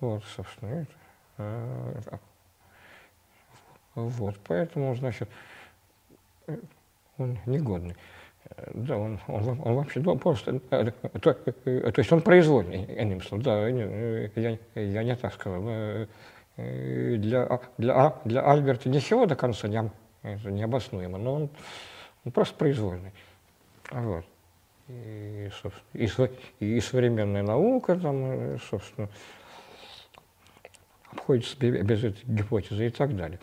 вот, 0.00 0.24
собственно, 0.24 0.70
это. 0.70 0.92
А, 1.38 2.18
вот, 3.94 4.36
поэтому, 4.46 4.94
значит, 4.94 5.28
он 7.16 7.38
негодный. 7.46 7.96
Да, 8.72 8.96
он, 8.96 9.20
он, 9.26 9.48
он 9.48 9.74
вообще 9.74 10.00
ну, 10.00 10.16
просто, 10.16 10.58
то, 10.60 11.34
то 11.34 11.92
есть 11.96 12.12
он 12.12 12.22
произвольный, 12.22 12.84
одним 12.98 13.20
словом, 13.20 13.42
да, 13.42 13.68
я, 13.68 14.58
я 14.74 15.02
не 15.02 15.16
так 15.16 15.34
сказал. 15.34 15.62
Для, 16.56 17.60
для, 17.76 18.14
для 18.24 18.50
Альберта 18.50 18.88
ничего 18.88 19.26
до 19.26 19.36
конца 19.36 19.68
не, 19.68 19.90
это 20.22 20.50
необоснуемо, 20.50 21.18
но 21.18 21.34
он, 21.34 21.50
он 22.24 22.32
просто 22.32 22.56
произвольный. 22.56 23.12
Вот. 23.90 24.24
И, 24.88 25.50
и, 25.92 26.08
и 26.60 26.80
современная 26.80 27.42
наука, 27.42 27.96
там, 27.96 28.58
собственно, 28.58 29.08
обходится 31.10 31.56
без 31.58 32.04
этой 32.04 32.22
гипотезы 32.24 32.86
и 32.86 32.90
так 32.90 33.16
далее. 33.16 33.38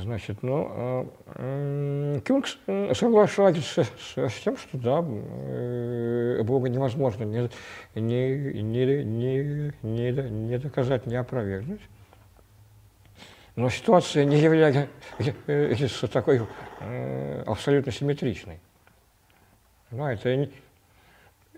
Значит, 0.00 0.42
ну, 0.42 1.10
э, 1.26 2.20
Кюнг 2.24 2.46
соглашается 2.94 3.84
с, 3.84 4.16
с 4.16 4.40
тем, 4.40 4.56
что 4.56 4.78
да, 4.78 5.04
э, 5.04 6.42
Бога 6.42 6.68
невозможно 6.68 7.24
не, 7.24 7.50
не, 7.94 8.62
не, 8.62 9.04
не, 9.04 9.72
не, 9.82 10.12
не 10.12 10.58
доказать, 10.58 11.06
не 11.06 11.16
опровергнуть. 11.16 11.80
Но 13.54 13.68
ситуация 13.68 14.24
не 14.24 14.38
является 14.38 14.88
такой 16.08 16.46
э, 16.80 17.42
абсолютно 17.46 17.92
симметричной. 17.92 18.60
Ну, 19.90 20.06
это, 20.06 20.34
не, 20.34 20.50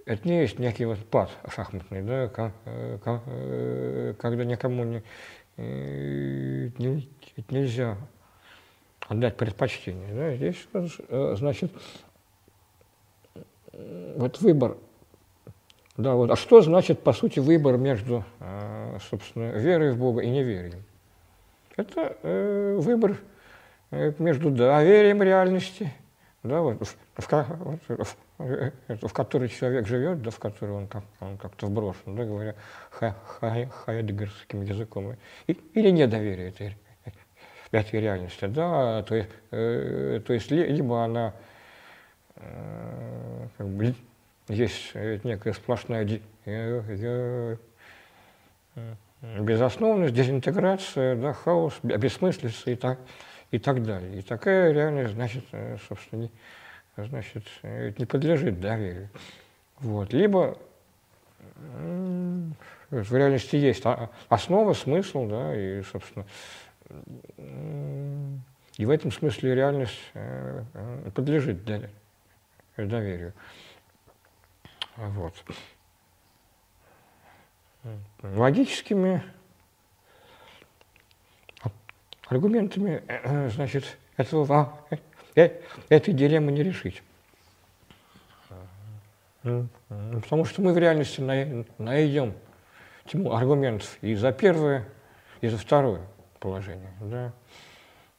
это 0.04 0.26
не 0.26 0.40
есть 0.40 0.58
некий 0.58 0.86
вот 0.86 0.98
пад 1.08 1.30
шахматный, 1.48 2.02
да, 2.02 2.26
как, 2.26 2.52
как, 3.04 3.22
когда 4.18 4.44
никому 4.44 4.82
не, 4.82 5.04
не, 5.56 7.08
нельзя 7.48 7.96
отдать 9.08 9.36
предпочтение. 9.36 10.14
Да? 10.14 10.34
Здесь, 10.34 10.66
э, 11.08 11.34
значит, 11.36 11.72
вот 13.72 14.40
выбор. 14.40 14.76
Да, 15.96 16.14
вот. 16.14 16.30
А 16.30 16.36
что 16.36 16.60
значит, 16.60 17.00
по 17.00 17.12
сути, 17.12 17.38
выбор 17.38 17.76
между, 17.76 18.24
э, 18.40 18.98
собственно, 19.10 19.52
верой 19.52 19.92
в 19.92 19.98
Бога 19.98 20.22
и 20.22 20.30
неверием? 20.30 20.82
Это 21.76 22.16
э, 22.22 22.76
выбор 22.80 23.18
э, 23.90 24.12
между 24.18 24.50
доверием 24.50 25.22
реальности, 25.22 25.92
да, 26.44 26.60
вот, 26.60 26.86
в, 26.86 26.96
в, 27.16 28.16
в, 28.38 29.08
в 29.08 29.12
которой 29.12 29.48
человек 29.48 29.86
живет, 29.86 30.22
да, 30.22 30.30
в 30.30 30.38
который 30.38 30.74
он, 30.74 30.86
как, 30.86 31.02
он 31.20 31.38
как-то 31.38 31.66
вброшен, 31.66 32.14
да, 32.14 32.24
говоря 32.24 32.54
ха, 32.90 33.16
ха, 33.26 33.66
хайдегерским 33.66 34.62
языком, 34.62 35.16
и, 35.46 35.52
или 35.74 35.90
недоверие 35.90 36.50
этой 36.50 36.76
этой 37.72 38.00
реальности, 38.00 38.44
да, 38.46 39.02
то 39.02 39.16
есть, 39.16 39.30
э, 39.50 40.20
то 40.24 40.32
есть 40.32 40.50
либо 40.50 41.04
она 41.04 41.34
э, 42.36 43.48
как 43.56 43.66
бы, 43.68 43.94
есть 44.48 44.94
некая 44.94 45.52
сплошная 45.54 46.06
э, 46.44 47.56
э, 48.76 48.94
безосновность, 49.40 50.14
дезинтеграция, 50.14 51.16
да, 51.16 51.32
хаос, 51.32 51.74
бессмыслица 51.82 52.70
и 52.70 52.76
так, 52.76 52.98
и 53.50 53.58
так 53.58 53.82
далее. 53.82 54.18
И 54.18 54.22
такая 54.22 54.72
реальность, 54.72 55.14
значит, 55.14 55.44
э, 55.52 55.76
собственно, 55.88 56.22
не, 56.22 56.30
значит, 56.96 57.44
э, 57.62 57.92
не 57.96 58.06
подлежит 58.06 58.60
доверию. 58.60 59.10
Вот. 59.78 60.12
Либо 60.12 60.58
в 62.90 63.14
реальности 63.16 63.56
есть 63.56 63.82
основа, 64.28 64.72
смысл, 64.72 65.26
да, 65.26 65.54
и, 65.54 65.82
собственно, 65.82 66.24
и 68.76 68.86
в 68.86 68.90
этом 68.90 69.12
смысле 69.12 69.54
реальность 69.54 70.00
э, 70.14 70.64
подлежит 71.14 71.64
доверию. 72.76 73.32
Вот. 74.96 75.34
Логическими 78.22 79.22
аргументами, 82.26 83.02
э, 83.06 83.48
значит, 83.50 83.98
этого, 84.16 84.78
этой 85.34 86.14
дилеммы 86.14 86.52
не 86.52 86.62
решить. 86.62 87.02
Потому 89.42 90.44
что 90.46 90.62
мы 90.62 90.72
в 90.72 90.78
реальности 90.78 91.20
найдем 91.78 92.34
тьму 93.06 93.32
аргументов 93.34 93.98
и 94.00 94.14
за 94.14 94.32
первое, 94.32 94.88
и 95.42 95.48
за 95.48 95.58
второе 95.58 96.00
положение. 96.40 96.92
Да? 97.00 97.32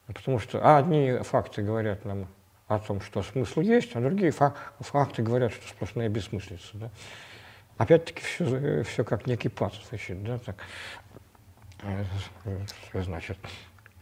Потому 0.07 0.37
что 0.37 0.77
одни 0.77 1.17
факты 1.23 1.63
говорят 1.63 2.05
нам 2.05 2.27
о 2.67 2.77
том, 2.77 3.01
что 3.01 3.23
смысл 3.23 3.61
есть, 3.61 3.95
а 3.95 4.01
другие 4.01 4.31
факты 4.31 5.23
говорят, 5.23 5.51
что 5.51 5.67
сплошная 5.67 6.09
бессмыслица. 6.09 6.69
Да? 6.73 6.91
Опять-таки 7.77 8.21
все, 8.21 8.83
все 8.83 9.03
как 9.03 9.25
некий 9.25 9.49
звучит, 9.89 10.23
да, 10.23 10.39
так, 10.39 10.55
значит. 12.93 13.37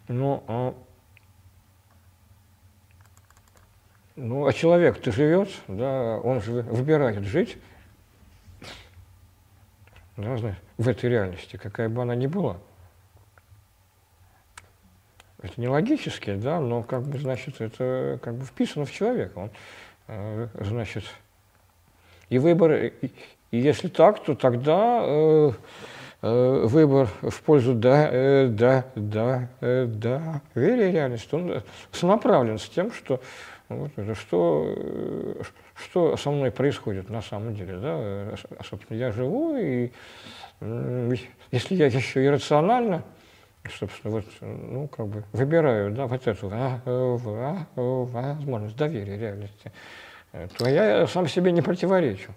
Ну, 0.07 0.43
а, 0.47 0.75
ну, 4.15 4.45
а 4.45 4.53
человек-то 4.53 5.11
живет, 5.11 5.49
да, 5.67 6.19
он 6.23 6.41
же 6.41 6.61
выбирает 6.61 7.23
жить 7.23 7.57
да, 10.17 10.37
в 10.77 10.87
этой 10.87 11.09
реальности, 11.09 11.57
какая 11.57 11.89
бы 11.89 12.01
она 12.01 12.15
ни 12.15 12.27
была. 12.27 12.57
Это 15.41 15.59
не 15.59 15.67
логически, 15.67 16.35
да, 16.35 16.59
но 16.59 16.83
как 16.83 17.03
бы, 17.03 17.17
значит, 17.17 17.59
это 17.59 18.19
как 18.21 18.35
бы 18.35 18.45
вписано 18.45 18.85
в 18.85 18.91
человека. 18.91 19.37
Он, 19.37 19.51
э, 20.07 20.47
значит, 20.61 21.03
и 22.29 22.37
выбор, 22.39 22.71
и, 22.71 23.11
и 23.51 23.57
если 23.57 23.89
так, 23.89 24.23
то 24.23 24.35
тогда 24.35 25.01
э, 25.03 25.51
выбор 26.23 27.09
в 27.21 27.41
пользу 27.41 27.73
да, 27.73 28.07
э, 28.09 28.47
да, 28.47 28.85
да, 28.95 29.49
э, 29.59 29.85
да, 29.85 30.41
вере 30.55 30.89
реальности, 30.89 31.35
он 31.35 31.61
сонаправлен 31.91 32.57
с 32.57 32.69
тем, 32.69 32.93
что 32.93 33.19
вот 33.67 33.91
это, 33.97 34.15
что, 34.15 34.73
э, 34.73 35.41
что 35.75 36.15
со 36.15 36.31
мной 36.31 36.51
происходит 36.51 37.09
на 37.09 37.21
самом 37.21 37.53
деле. 37.53 37.77
Да? 37.77 38.35
Собственно, 38.63 38.97
я 38.97 39.11
живу, 39.11 39.57
и 39.57 39.91
если 41.51 41.75
я 41.75 41.87
еще 41.87 42.25
иррационально, 42.25 43.03
собственно, 43.77 44.13
вот, 44.13 44.25
ну, 44.39 44.87
как 44.87 45.07
бы 45.07 45.25
выбираю, 45.33 45.91
да, 45.91 46.07
вот 46.07 46.25
эту 46.25 46.49
а, 46.53 46.79
а, 46.85 47.65
возможность 47.75 48.77
доверия 48.77 49.17
реальности, 49.17 49.73
то 50.57 50.69
я 50.69 51.05
сам 51.07 51.27
себе 51.27 51.51
не 51.51 51.61
противоречу. 51.61 52.31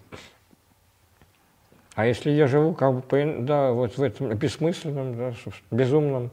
А 1.96 2.04
если 2.04 2.30
я 2.30 2.46
живу 2.46 2.74
как 2.74 2.94
бы, 2.94 3.00
по, 3.00 3.16
да, 3.38 3.72
вот 3.72 3.96
в 3.96 4.02
этом 4.02 4.28
бессмысленном, 4.34 5.16
да, 5.16 5.32
безумном, 5.70 6.30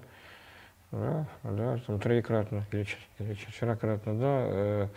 да, 0.91 1.26
да, 1.43 1.80
там 1.88 2.01
троекратно 2.01 2.66
или, 2.74 2.86
или 3.20 3.34
четверократно, 3.36 4.14
да, 4.20 4.43
э, 4.49 4.88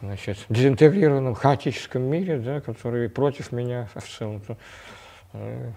значит, 0.00 0.38
дезинтегрированном 0.48 1.34
хаотическом 1.34 2.02
мире, 2.02 2.38
да, 2.38 2.60
который 2.60 3.08
против 3.08 3.52
меня 3.52 3.88
в 3.94 4.02
целом, 4.02 4.40
то, 4.40 4.56
э, 5.34 5.70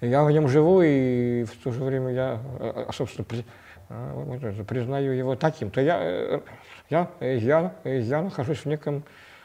я 0.00 0.24
в 0.24 0.30
нем 0.32 0.48
живу, 0.48 0.82
и 0.82 1.44
в 1.44 1.56
то 1.62 1.70
же 1.70 1.84
время 1.84 2.12
я, 2.12 2.42
э, 2.58 2.88
собственно, 2.92 3.24
при, 3.24 3.44
э, 3.90 4.64
признаю 4.66 5.12
его 5.12 5.36
таким, 5.36 5.70
то 5.70 5.80
я, 5.80 6.00
э, 6.02 6.40
я, 6.90 7.12
я, 7.20 7.76
я 7.84 8.22
нахожусь 8.22 8.58
в 8.58 8.66
неком 8.66 9.04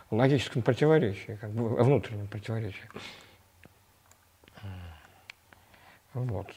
логическом 0.09 0.63
противоречии, 0.63 1.37
как 1.39 1.51
бы 1.51 1.69
внутреннем 1.83 2.25
противоречии. 2.25 2.89
Вот. 6.13 6.47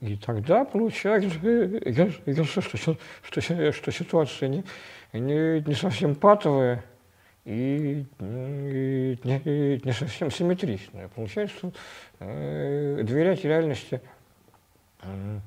И 0.00 0.16
тогда 0.16 0.64
получается, 0.64 1.38
я, 1.42 2.10
я, 2.26 2.44
что, 2.44 2.60
что, 2.60 2.96
что, 3.22 3.92
ситуация 3.92 4.48
не, 4.48 4.64
не, 5.12 5.60
не 5.60 5.74
совсем 5.74 6.14
патовая, 6.14 6.84
и 7.44 8.04
не, 8.20 9.84
не 9.84 9.92
совсем 9.92 10.30
симметричная. 10.30 11.08
Получается, 11.08 11.56
что 11.56 11.72
э, 12.20 13.02
доверять 13.02 13.44
реальности, 13.44 14.00
э, 15.02 15.38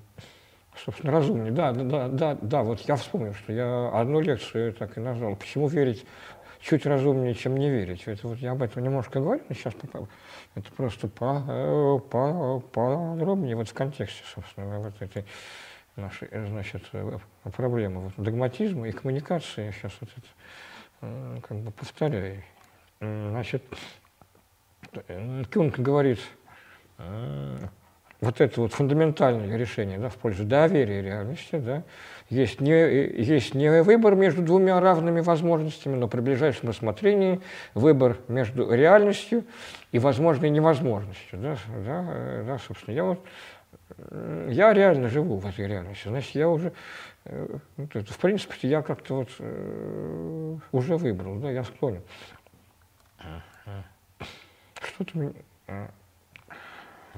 собственно, 0.83 1.13
разумнее. 1.13 1.51
Да, 1.51 1.71
да, 1.71 2.09
да, 2.09 2.37
да, 2.41 2.63
вот 2.63 2.81
я 2.81 2.97
вспомнил, 2.97 3.33
что 3.33 3.53
я 3.53 3.89
одну 3.93 4.19
лекцию 4.19 4.73
так 4.73 4.97
и 4.97 4.99
назвал. 4.99 5.37
Почему 5.37 5.67
верить 5.67 6.05
чуть 6.65 6.85
разумнее, 6.85 7.35
чем 7.35 7.57
не 7.57 7.69
верить? 7.69 8.03
Это 8.07 8.27
вот 8.27 8.39
я 8.39 8.51
об 8.51 8.63
этом 8.63 8.83
немножко 8.83 9.19
говорю, 9.19 9.43
но 9.47 9.55
сейчас 9.55 9.73
это 10.55 10.71
просто 10.75 11.07
по, 11.07 11.99
по, 11.99 12.59
подробнее 12.59 13.55
вот 13.55 13.69
в 13.69 13.73
контексте, 13.73 14.23
собственно, 14.33 14.79
вот 14.79 14.99
этой 14.99 15.25
нашей, 15.95 16.27
значит, 16.47 16.83
проблемы 17.55 18.01
вот, 18.01 18.13
догматизма 18.17 18.87
и 18.89 18.91
коммуникации. 18.91 19.71
Сейчас 19.71 19.93
вот 20.01 20.09
это 20.17 21.41
как 21.47 21.57
бы 21.57 21.71
повторяю. 21.71 22.43
Значит, 22.99 23.63
Кюнг 25.51 25.77
говорит, 25.79 26.19
э, 26.97 27.57
вот 28.25 28.41
это 28.41 28.61
вот 28.61 28.73
фундаментальное 28.73 29.57
решение 29.57 29.97
да, 29.97 30.09
в 30.09 30.15
пользу 30.15 30.43
доверия 30.43 31.01
реальности, 31.01 31.55
да, 31.57 31.83
есть 32.29 32.59
не, 32.59 32.71
есть 32.71 33.53
не 33.53 33.81
выбор 33.81 34.15
между 34.15 34.41
двумя 34.41 34.79
равными 34.79 35.21
возможностями, 35.21 35.95
но 35.95 36.07
при 36.07 36.21
ближайшем 36.21 36.69
рассмотрении 36.69 37.39
выбор 37.73 38.17
между 38.27 38.71
реальностью 38.71 39.43
и 39.91 39.99
возможной 39.99 40.49
невозможностью. 40.49 41.39
Да, 41.39 41.57
да, 41.85 42.05
э, 42.09 42.43
да, 42.47 42.57
собственно, 42.57 42.95
я 42.95 43.03
вот 43.03 43.19
я 44.49 44.73
реально 44.73 45.09
живу 45.09 45.37
в 45.37 45.45
этой 45.45 45.67
реальности, 45.67 46.07
значит, 46.07 46.33
я 46.33 46.49
уже 46.49 46.73
Э, 47.25 47.57
вот 47.77 47.95
это, 47.95 48.13
в 48.13 48.17
принципе, 48.17 48.67
я 48.67 48.81
как-то 48.81 49.15
вот 49.15 49.29
э, 49.39 50.57
уже 50.71 50.97
выбрал, 50.97 51.39
да, 51.39 51.51
я 51.51 51.63
склонен. 51.63 52.03
Что-то 54.81 55.33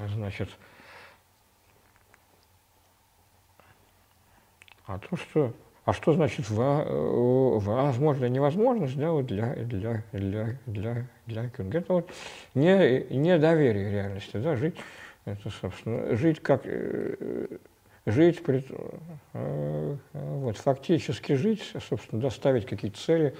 значит, 0.08 0.48
а 4.88 4.98
то, 4.98 5.16
что 5.16 5.52
а 5.84 5.92
что 5.94 6.12
значит 6.12 6.50
возможно 6.50 8.26
невозможность 8.26 8.96
да, 8.98 9.10
вот 9.10 9.26
для, 9.26 9.54
для, 9.54 10.02
для, 10.12 10.58
для, 10.66 11.06
для 11.24 11.48
Кюнга? 11.48 11.78
Это 11.78 11.92
вот 11.94 12.10
не, 12.54 13.04
недоверие 13.08 13.90
реальности, 13.90 14.36
да, 14.36 14.54
жить, 14.56 14.76
это, 15.24 15.48
собственно, 15.48 16.14
жить 16.14 16.40
как, 16.40 16.62
э, 16.64 17.46
жить, 18.04 18.42
пред, 18.42 18.66
э, 19.32 19.96
вот, 20.12 20.58
фактически 20.58 21.32
жить, 21.32 21.72
собственно, 21.88 22.20
доставить 22.20 22.66
какие-то 22.66 22.98
цели, 22.98 23.34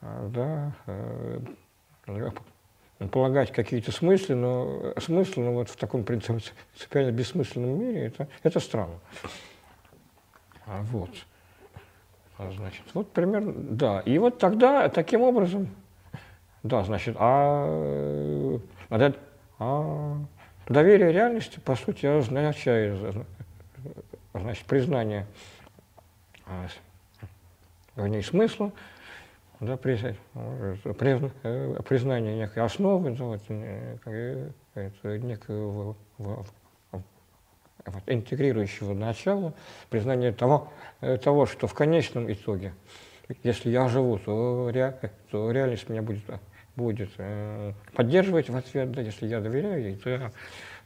э, 0.00 0.30
да, 0.32 0.72
полагать 3.10 3.52
какие-то 3.52 3.92
смыслы, 3.92 4.36
но 4.36 4.94
смысл, 5.00 5.40
но 5.40 5.52
вот 5.52 5.68
в 5.68 5.76
таком 5.76 6.04
принципиально 6.04 7.12
бессмысленном 7.12 7.78
мире, 7.78 8.06
это, 8.06 8.28
это 8.42 8.58
странно. 8.58 9.00
А 10.66 10.82
Вот. 10.82 11.10
А, 12.38 12.50
значит, 12.50 12.82
вот 12.94 13.12
примерно, 13.12 13.52
да. 13.54 14.00
И 14.00 14.18
вот 14.18 14.38
тогда 14.38 14.88
таким 14.88 15.22
образом, 15.22 15.68
да, 16.62 16.82
значит, 16.82 17.16
а, 17.18 18.58
а, 18.90 19.12
а 19.58 20.16
доверие 20.66 21.12
реальности, 21.12 21.60
по 21.60 21.76
сути, 21.76 22.06
означает, 22.06 23.14
значит, 24.32 24.66
признание, 24.66 25.26
а, 26.46 26.66
вернее, 27.94 28.22
смысла, 28.22 28.72
да, 29.60 29.76
при, 29.76 29.96
при, 30.34 31.82
признание 31.82 32.36
некой 32.36 32.64
основы, 32.64 33.10
да, 33.12 33.24
вот, 33.24 33.42
э, 33.48 34.48
некого 35.18 35.96
вот, 37.86 38.02
интегрирующего 38.06 38.94
начала, 38.94 39.52
признание 39.90 40.32
того, 40.32 40.72
э, 41.00 41.16
того, 41.18 41.46
что 41.46 41.66
в 41.66 41.74
конечном 41.74 42.32
итоге, 42.32 42.72
если 43.42 43.70
я 43.70 43.88
живу, 43.88 44.18
то, 44.18 44.70
ре, 44.72 44.98
то 45.30 45.50
реальность 45.50 45.88
меня 45.88 46.02
будет, 46.02 46.22
будет 46.76 47.10
э, 47.18 47.72
поддерживать 47.92 48.48
в 48.48 48.56
ответ, 48.56 48.90
да, 48.92 49.02
если 49.02 49.26
я 49.26 49.40
доверяю 49.40 49.82
ей, 49.82 49.96
то, 49.96 50.32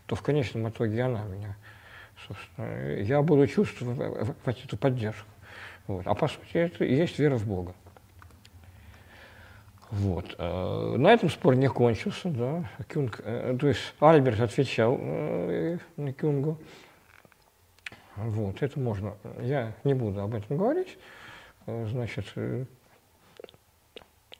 то 0.06 0.16
в 0.16 0.22
конечном 0.22 0.68
итоге 0.68 1.02
она 1.02 1.24
меня, 1.24 1.56
собственно, 2.26 3.00
я 3.00 3.22
буду 3.22 3.46
чувствовать 3.46 4.64
эту 4.64 4.76
поддержку. 4.76 5.28
Вот. 5.86 6.06
А 6.06 6.14
по 6.14 6.28
сути 6.28 6.54
это 6.54 6.84
и 6.84 6.94
есть 6.94 7.18
вера 7.18 7.36
в 7.36 7.46
Бога. 7.46 7.74
Вот. 9.90 10.34
Э, 10.36 10.96
на 10.98 11.12
этом 11.12 11.30
спор 11.30 11.54
не 11.54 11.68
кончился, 11.68 12.28
да. 12.28 12.68
Кюнг, 12.88 13.20
э, 13.24 13.56
то 13.58 13.68
есть 13.68 13.94
Альберт 14.00 14.40
отвечал 14.40 14.98
Кюнгу, 16.18 16.58
вот, 18.24 18.62
это 18.62 18.78
можно, 18.78 19.14
я 19.40 19.74
не 19.84 19.94
буду 19.94 20.20
об 20.20 20.34
этом 20.34 20.56
говорить, 20.56 20.98
э, 21.66 21.86
значит, 21.86 22.26
э, 22.36 22.64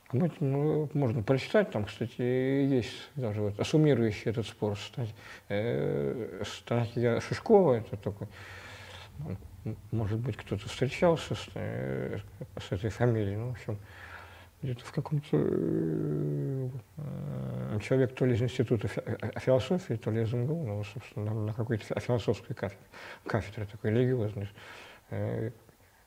об 0.08 0.24
этом 0.24 0.52
ну, 0.52 0.90
можно 0.94 1.22
прочитать, 1.22 1.70
там, 1.70 1.84
кстати, 1.84 2.20
есть 2.20 3.10
даже 3.14 3.42
вот 3.42 3.66
суммирующий 3.66 4.30
этот 4.30 4.46
спор 4.46 4.78
стать, 4.78 5.14
э, 5.48 6.42
статья 6.46 7.20
Шишкова, 7.20 7.74
это 7.74 7.96
такой, 7.96 8.26
может 9.90 10.18
быть, 10.18 10.36
кто-то 10.36 10.66
встречался 10.68 11.34
с, 11.34 11.48
э, 11.54 12.18
с 12.58 12.72
этой 12.72 12.90
фамилией, 12.90 13.36
ну, 13.36 13.48
в 13.48 13.52
общем, 13.52 13.78
где-то 14.62 14.84
в 14.84 14.92
каком-то 14.92 15.36
э, 15.36 16.68
человек 17.80 18.14
то 18.14 18.26
ли 18.26 18.34
из 18.34 18.42
института 18.42 18.88
философии, 19.38 19.94
то 19.94 20.10
ли 20.10 20.22
из 20.22 20.32
МГУ, 20.32 20.66
ну, 20.66 20.84
собственно, 20.84 21.32
на, 21.32 21.52
какой-то 21.52 22.00
философской 22.00 22.54
кафедре, 22.54 22.84
кафедре 23.24 23.66
такой 23.66 23.90
религиозной. 23.90 24.48
Э, 25.10 25.50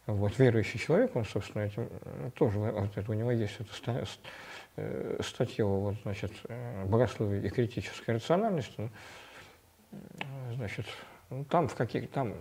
вот, 0.07 0.37
верующий 0.37 0.79
человек, 0.79 1.15
он, 1.15 1.23
собственно, 1.23 1.63
этим 1.63 1.87
э, 1.89 2.31
тоже, 2.35 2.59
вот 2.59 2.97
это, 2.97 3.09
у 3.09 3.13
него 3.13 3.31
есть 3.31 3.57
эта 3.59 4.05
статья, 5.23 5.65
вот, 5.65 5.95
значит, 6.03 6.31
богословие 6.85 7.45
и 7.45 7.49
критическая 7.49 8.13
рациональность, 8.13 8.75
значит, 10.55 10.85
ну, 11.29 11.43
там 11.45 11.67
в 11.67 11.75
каких 11.75 12.09
там, 12.09 12.35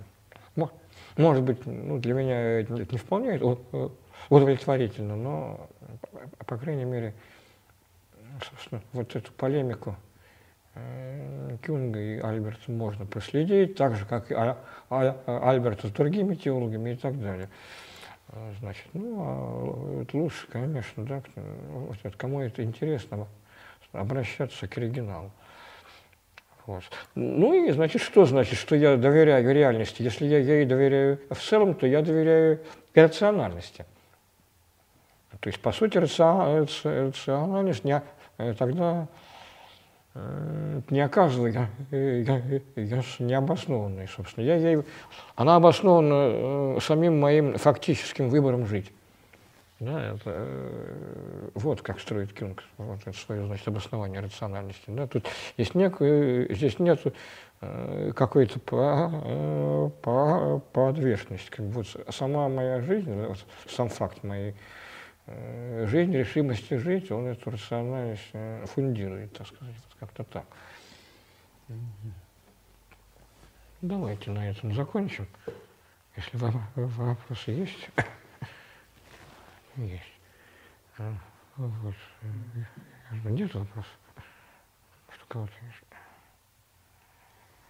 может 1.17 1.43
быть, 1.43 1.67
ну, 1.67 1.99
для 1.99 2.15
меня 2.15 2.61
это 2.61 2.73
не 2.75 2.99
вполне 2.99 3.41
удовлетворительно, 4.29 5.17
но, 5.17 5.69
по 6.47 6.57
крайней 6.57 6.85
мере, 6.85 7.15
собственно, 8.49 8.83
вот 8.93 9.15
эту 9.15 9.33
полемику 9.33 9.97
э, 10.75 11.57
Кюнга 11.63 12.01
и 12.01 12.19
Альберта 12.19 12.71
можно 12.71 13.07
проследить, 13.07 13.77
так 13.77 13.97
же, 13.97 14.07
как 14.07 14.31
и 14.31 14.35
а, 14.35 14.59
а, 14.89 15.51
Альберта 15.51 15.89
с 15.89 15.91
другими 15.91 16.35
теологами 16.35 16.91
и 16.91 16.97
так 16.97 17.21
далее. 17.21 17.49
А, 18.29 18.53
значит, 18.61 18.87
ну, 18.93 19.17
а 19.19 20.03
это 20.03 20.17
лучше, 20.17 20.47
конечно, 20.49 21.05
да, 21.05 21.23
вот 21.37 21.99
это, 22.03 22.17
кому 22.17 22.41
это 22.41 22.63
интересно, 22.63 23.27
обращаться 23.93 24.69
к 24.69 24.79
оригиналу. 24.79 25.31
Вот. 26.67 26.85
Ну 27.17 27.67
и, 27.67 27.73
значит, 27.73 28.01
что 28.03 28.27
значит, 28.27 28.59
что 28.59 28.77
я 28.77 28.97
доверяю 28.97 29.53
реальности? 29.53 30.03
Если 30.03 30.27
я 30.27 30.39
ей 30.39 30.65
доверяю 30.65 31.19
в 31.31 31.41
целом, 31.41 31.75
то 31.75 31.87
я 31.87 32.03
доверяю 32.03 32.61
рациональности. 32.95 33.85
То 35.41 35.49
есть, 35.49 35.61
по 35.61 35.73
сути, 35.73 35.99
рациональность 35.99 37.85
не, 37.85 38.01
э, 38.37 38.55
тогда 38.59 39.09
э, 40.15 40.81
не 40.91 41.01
оказывает 41.01 41.57
необоснованной, 41.91 44.07
собственно. 44.07 44.45
Я 44.45 44.57
ей, 44.57 44.83
она 45.37 45.57
обоснована 45.57 46.77
э, 46.77 46.79
самим 46.83 47.19
моим 47.19 47.57
фактическим 47.57 48.29
выбором 48.29 48.67
жить. 48.67 48.93
Да, 49.79 50.15
это, 50.15 50.47
вот 51.55 51.81
как 51.81 52.01
строит 52.01 52.35
Кюнг, 52.35 52.63
вот 52.77 53.01
это 53.07 53.17
свое, 53.17 53.47
значит, 53.47 53.67
обоснование 53.67 54.21
рациональности. 54.21 54.85
Да, 54.89 55.07
тут 55.07 55.27
есть 55.57 55.75
некую, 55.75 56.55
здесь 56.55 56.79
нет 56.79 57.01
какой-то 58.15 58.61
по, 58.61 59.91
по, 60.03 60.61
подвешенности. 60.75 61.49
Как 61.49 61.65
бы 61.65 61.73
вот 61.73 61.87
сама 62.11 62.51
моя 62.51 62.83
жизнь, 62.83 63.11
вот, 63.11 63.39
сам 63.71 63.89
факт 63.89 64.23
моей 64.23 64.51
Э, 64.51 64.55
жизнь, 65.87 66.13
решимости 66.13 66.75
жить, 66.75 67.11
он 67.11 67.27
эту 67.27 67.51
рациональность 67.51 68.29
э, 68.33 68.65
фундирует, 68.67 69.33
так 69.33 69.47
сказать, 69.47 69.75
вот 69.75 69.97
как-то 69.99 70.25
так. 70.25 70.47
Давайте 73.81 74.31
на 74.31 74.51
этом 74.51 74.75
закончим. 74.75 75.27
Если 76.17 76.37
вам 76.37 76.63
вопросы 76.75 77.53
есть. 77.53 77.89
Есть. 79.77 80.13
А, 80.99 81.15
вот. 81.57 81.95
Нет 83.25 83.55
вопросов? 83.55 83.99
Что 85.15 85.27
кого-то 85.29 85.53
есть? 85.65 85.85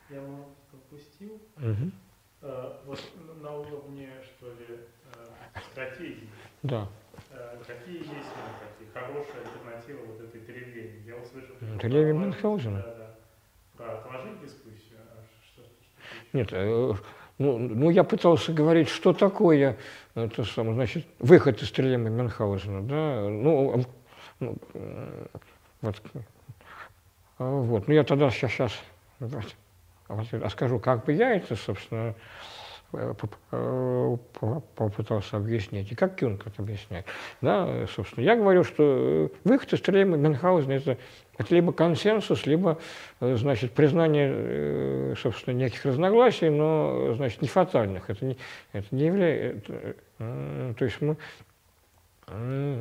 Я 0.09 0.21
вам 0.23 0.47
пропустил. 0.71 1.41
Угу. 1.59 1.93
А, 2.43 2.83
вот 2.87 3.01
на 3.41 3.53
уровне, 3.53 4.11
что 4.25 4.53
ли, 4.55 4.81
стратегии. 5.71 6.29
Да. 6.63 6.89
Э, 7.33 7.57
какие 7.67 7.99
есть 7.99 8.33
такие 8.61 8.91
хорошие 8.93 9.43
альтернативы 9.43 10.07
вот 10.07 10.21
этой 10.21 10.41
трилемии? 10.41 11.03
Я 11.07 11.17
услышал... 11.17 11.55
Трилемия 11.79 12.13
Мюнхгаузена? 12.13 12.79
Да, 12.79 12.93
да. 12.99 13.07
Про 13.77 13.95
отложить 13.95 14.41
дискуссию? 14.41 14.99
А 15.01 15.23
что, 15.45 15.63
что, 15.63 15.71
Нет, 16.33 16.49
э, 16.53 16.95
ну, 17.39 17.59
ну, 17.59 17.91
я 17.91 18.05
пытался 18.05 18.53
говорить, 18.53 18.89
что 18.89 19.13
такое 19.13 19.79
это 20.15 20.45
самое, 20.45 20.75
значит, 20.75 21.07
выход 21.19 21.63
из 21.63 21.71
трилемы 21.71 22.11
Мюнхгаузена, 22.11 22.83
да, 22.83 23.29
ну, 23.29 23.85
ну 24.41 24.59
вот, 25.81 26.03
а, 27.39 27.61
вот, 27.61 27.89
ну, 27.89 27.95
я 27.95 28.05
тогда 28.05 28.31
сейчас, 28.31 28.53
сейчас 28.53 28.73
вот, 29.21 30.27
скажу, 30.51 30.79
как 30.79 31.05
бы 31.05 31.13
я 31.13 31.37
это, 31.37 31.57
собственно, 31.57 32.01
Э, 32.01 32.09
э, 32.11 32.15
попытался 34.75 35.37
объяснять, 35.37 35.93
и 35.93 35.95
как 35.95 36.17
Кюнг 36.17 36.47
это 36.47 36.63
объясняет. 36.63 37.07
Да, 37.41 37.87
собственно, 37.95 38.25
я 38.25 38.37
говорю, 38.37 38.65
что 38.65 38.83
э, 38.83 39.29
выход 39.45 39.73
из 39.73 39.81
трилемы 39.81 40.19
Мюнхгаузена 40.19 40.73
это, 40.73 40.99
это 41.39 41.55
либо 41.55 41.73
консенсус, 41.73 42.47
либо, 42.47 42.79
значит, 43.21 43.73
признание, 43.73 45.15
собственно, 45.17 45.55
неких 45.55 45.85
разногласий, 45.87 46.51
но, 46.51 47.15
значит, 47.15 47.41
не 47.43 47.49
фатальных. 47.49 48.11
Это 48.11 48.25
не, 48.25 48.37
это 48.73 48.87
не 48.91 49.07
является... 49.07 49.95
То 50.19 50.85
есть 50.85 51.01
мы... 51.01 51.17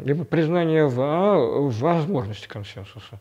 Либо 0.04 0.26
признание 0.26 0.88
в, 0.88 1.72
возможности 1.80 2.48
консенсуса. 2.48 3.20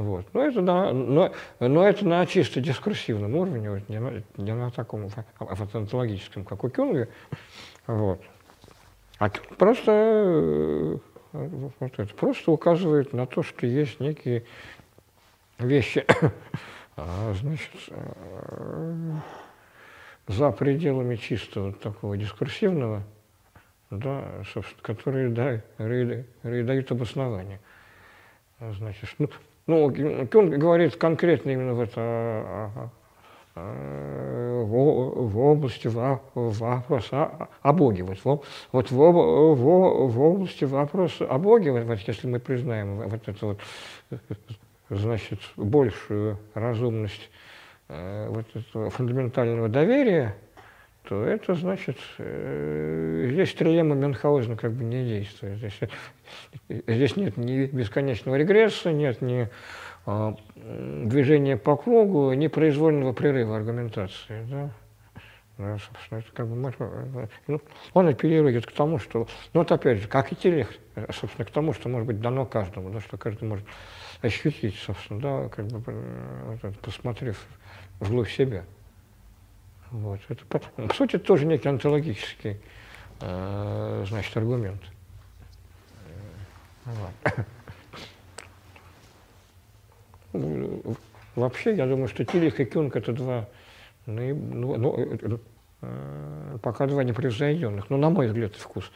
Вот. 0.00 0.24
Но, 0.32 0.42
это 0.42 0.62
на, 0.62 0.92
но, 0.94 1.30
но 1.58 1.86
это 1.86 2.06
на 2.06 2.24
чисто 2.24 2.62
дискурсивном 2.62 3.36
уровне, 3.36 3.70
вот, 3.70 3.88
не, 3.90 4.00
на, 4.00 4.22
не 4.38 4.54
на 4.54 4.70
таком 4.70 5.10
фотонтологическом, 5.38 6.46
как 6.46 6.64
у 6.64 6.70
Кюнга. 6.70 7.06
Вот. 7.86 8.22
А 9.18 9.28
просто, 9.58 9.92
э, 9.92 10.98
вот 11.32 11.74
это, 11.98 12.14
просто 12.14 12.50
указывает 12.50 13.12
на 13.12 13.26
то, 13.26 13.42
что 13.42 13.66
есть 13.66 14.00
некие 14.00 14.44
вещи, 15.58 16.06
а, 16.96 17.34
значит, 17.34 17.70
э, 17.90 19.12
за 20.28 20.50
пределами 20.50 21.16
чистого 21.16 21.74
такого 21.74 22.16
дискурсивного, 22.16 23.02
да, 23.90 24.44
собственно, 24.54 24.80
которые 24.82 25.28
да, 25.28 25.60
дают 25.76 26.90
обоснование. 26.90 27.60
Значит, 28.60 29.10
ну, 29.18 29.28
ну, 29.66 29.84
он 29.84 30.50
говорит 30.50 30.96
конкретно 30.96 31.50
именно 31.50 31.74
в 31.74 31.80
это 31.80 32.90
в, 34.64 35.38
области 35.38 35.88
вопроса 36.34 37.48
о 37.62 37.72
Боге. 37.72 38.04
Вот, 38.04 38.44
вот 38.72 38.90
в, 38.90 38.94
в, 38.94 40.08
в 40.08 40.20
области 40.20 40.64
вопроса 40.64 41.26
о 41.26 41.38
Боге, 41.38 41.72
вот, 41.72 41.98
если 42.06 42.26
мы 42.28 42.38
признаем 42.38 43.08
вот 43.08 43.28
эту 43.28 43.58
вот, 44.10 44.40
значит, 44.88 45.40
большую 45.56 46.38
разумность 46.54 47.30
э, 47.88 48.28
вот 48.28 48.46
этого 48.54 48.90
фундаментального 48.90 49.68
доверия, 49.68 50.36
то 51.10 51.24
это 51.24 51.54
значит, 51.54 51.98
э, 52.18 53.30
здесь 53.32 53.52
трилемма 53.54 53.96
Мюнхгаузена 53.96 54.56
как 54.56 54.70
бы 54.70 54.84
не 54.84 55.04
действует. 55.04 55.58
Здесь, 55.58 55.80
здесь 56.68 57.16
нет 57.16 57.36
ни 57.36 57.66
бесконечного 57.66 58.36
регресса, 58.36 58.92
нет 58.92 59.20
ни 59.20 59.48
а, 60.06 60.36
движения 60.56 61.56
по 61.56 61.76
кругу, 61.76 62.32
непроизвольного 62.34 63.12
прерыва 63.12 63.56
аргументации. 63.56 64.46
Да? 64.48 64.70
Да, 65.58 65.78
собственно, 65.78 66.20
это 66.20 66.30
как 66.32 66.46
бы, 66.46 66.72
ну, 67.48 67.60
он 67.92 68.06
апеллирует 68.06 68.66
к 68.66 68.70
тому, 68.70 69.00
что, 69.00 69.26
ну 69.52 69.62
вот 69.62 69.72
опять 69.72 69.98
же, 69.98 70.06
как 70.06 70.30
и 70.30 70.36
телех, 70.36 70.72
собственно, 71.10 71.44
к 71.44 71.50
тому, 71.50 71.72
что 71.72 71.88
может 71.88 72.06
быть 72.06 72.20
дано 72.20 72.46
каждому, 72.46 72.90
да, 72.90 73.00
что 73.00 73.18
каждый 73.18 73.48
может 73.48 73.66
ощутить, 74.22 74.76
собственно, 74.76 75.20
да, 75.20 75.48
как 75.48 75.66
бы, 75.66 75.82
вот, 76.62 76.78
посмотрев 76.78 77.44
вглубь 77.98 78.28
себя. 78.28 78.64
Вот. 79.90 80.20
Это, 80.28 80.44
по 80.44 80.60
сути, 80.94 81.18
тоже 81.18 81.46
некий 81.46 81.68
онтологический 81.68 82.60
э, 83.20 84.04
значит, 84.08 84.36
аргумент. 84.36 84.82
Вот. 86.84 87.46
Вообще, 91.34 91.74
я 91.74 91.86
думаю, 91.86 92.08
что 92.08 92.24
Тилих 92.24 92.60
и 92.60 92.64
Кюнг– 92.64 92.94
это 92.96 93.12
два, 93.12 93.48
ну, 94.06 94.34
ну, 94.34 95.18
ну, 95.22 95.40
э, 95.82 96.58
пока 96.62 96.86
два 96.86 97.02
непревзойденных, 97.02 97.90
ну, 97.90 97.96
на 97.96 98.10
мой 98.10 98.26
взгляд, 98.28 98.54
вкус, 98.54 98.90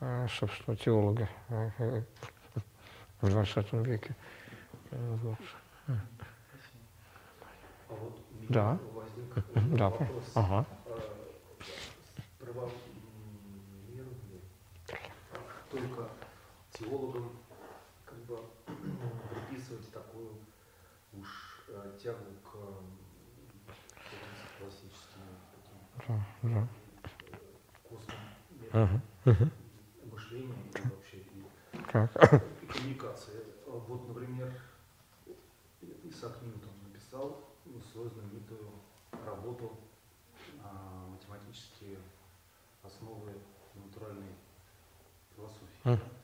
э, 0.00 0.26
собственно, 0.38 0.76
теолога 0.76 1.28
э, 1.48 2.02
в 3.20 3.28
20 3.28 3.72
веке. 3.72 4.16
Вот. 4.90 5.38
А 5.88 5.92
вот 7.88 8.24
да. 8.48 8.78
Да. 9.54 9.92
Ага. 10.34 10.66
Только 15.70 16.08
теологам 16.72 17.32
как 18.04 18.18
бы 18.26 18.38
приписывать 19.30 19.92
такую 19.92 20.38
уж 21.12 21.28
э, 21.68 21.98
тягу 22.00 22.26
к 22.44 22.48
классическим 24.58 25.22
таким 25.50 25.78
Да, 26.08 26.26
да. 26.42 26.68
Ага. 28.72 29.02
мышлением 30.10 30.70
и 30.74 30.88
вообще 30.90 31.18
и 31.18 31.44
Так. 31.92 32.10
коммуникации. 32.68 33.44
Вот, 33.66 34.08
например, 34.08 34.52
Исаак 36.04 36.40
Ньютон 36.42 36.72
написал 36.84 37.54
ну, 37.64 37.80
свою 37.92 38.08
знаменитую 38.10 38.70
работу 39.24 39.76
а, 40.62 41.06
«Математические 41.08 41.98
основы 42.82 43.32
натуральной 43.74 44.34
философии». 45.84 46.14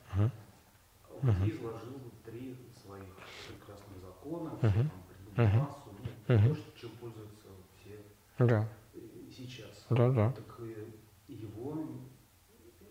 Мгм. 1.21 1.43
Где 1.43 1.51
изложил 1.51 2.01
три 2.25 2.57
своих 2.83 3.05
прекрасных 3.47 3.99
закона, 4.01 4.57
Мгм. 4.61 4.89
там, 5.35 5.59
массу, 5.59 5.95
ну, 6.27 6.35
Мгм. 6.35 6.55
то, 6.55 6.61
чем 6.79 6.89
пользуются 6.99 7.47
все 7.79 8.03
Да, 8.39 8.67
сейчас. 9.29 9.85
да, 9.91 10.09
да. 10.09 10.31
Так 10.31 10.59
его 11.27 11.77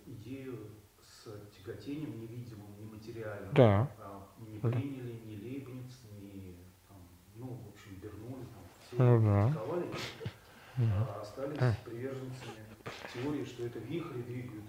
идею 0.06 0.58
с 1.02 1.26
тяготением 1.56 2.20
невидимым, 2.20 2.78
нематериальным 2.78 3.52
Да. 3.54 3.88
а, 3.98 4.28
не 4.38 4.58
Да. 4.58 4.70
приняли 4.70 5.20
ни 5.26 5.36
Лейбниц, 5.42 6.02
ни, 6.20 6.56
там, 6.88 6.98
ну, 7.34 7.46
в 7.46 7.68
общем, 7.68 7.96
Бернули, 8.00 8.44
там, 8.44 8.62
все 8.86 8.96
Ну 8.96 9.20
да. 9.22 9.46
критиковали, 9.48 9.90
а 10.78 11.20
остались 11.20 11.76
приверженцами 11.84 12.64
теории, 13.12 13.44
что 13.44 13.64
это 13.64 13.80
вихри 13.80 14.22
двигают 14.22 14.64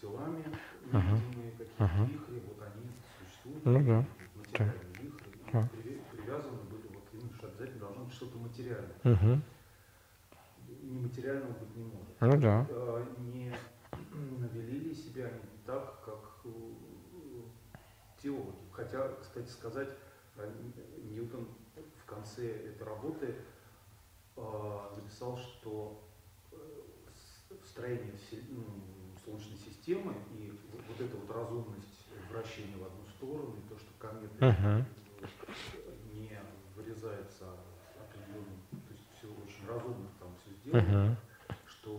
телами, 0.00 0.44
невидимые 0.92 1.50
какие-то 1.52 1.84
Мгм. 1.84 2.06
вихри, 2.06 2.40
вот 2.46 2.62
они 2.62 2.90
существуют, 3.18 3.64
Ну 3.64 3.84
да. 3.84 4.04
материальные 4.36 4.92
вихри, 5.02 5.30
и 5.30 5.52
Да. 5.52 5.68
приве- 5.72 6.02
привязаны 6.12 6.62
были 6.70 6.86
вот 6.88 7.04
именно, 7.12 7.32
что 7.34 7.48
обязательно 7.48 7.80
должно 7.80 8.04
быть 8.04 8.14
что-то 8.14 8.38
материальное. 8.38 8.96
Мгм. 9.04 9.42
Нематериального 10.82 11.52
быть 11.52 11.76
не 11.76 11.84
может. 11.84 12.20
Ну 12.20 12.40
да. 12.40 12.66
А, 12.70 13.14
не 13.18 13.52
вели 14.52 14.94
себя 14.94 15.26
они 15.26 15.40
так, 15.64 16.04
как 16.04 16.40
э, 16.44 16.50
теологи. 18.22 18.56
Хотя, 18.72 19.08
кстати 19.20 19.48
сказать, 19.48 19.88
э, 20.36 20.50
Ньютон 21.04 21.48
в 22.02 22.04
конце 22.06 22.50
этой 22.50 22.84
работы 22.86 23.34
а, 24.36 24.94
написал, 24.96 25.36
что 25.38 26.08
э, 26.52 26.56
строение 27.64 28.12
ну, 28.48 28.64
Солнечной 29.26 29.58
системы 29.58 30.14
и 30.38 30.52
вот 30.70 30.80
вот 30.86 31.00
эта 31.00 31.16
вот 31.16 31.28
разумность 31.30 32.06
вращения 32.30 32.76
в 32.76 32.84
одну 32.84 33.04
сторону, 33.16 33.56
и 33.58 33.68
то, 33.68 33.76
что 33.76 33.88
кометы 33.98 34.36
э, 34.38 34.84
не 36.14 36.30
вырезается 36.76 37.44
определенным, 37.98 38.60
то 38.70 38.92
есть 38.92 39.02
все 39.18 39.26
очень 39.26 39.66
разумно 39.66 40.08
там 40.20 40.28
все 40.40 40.54
сделано, 40.54 41.08
Мгм. 41.08 41.16
что 41.66 41.98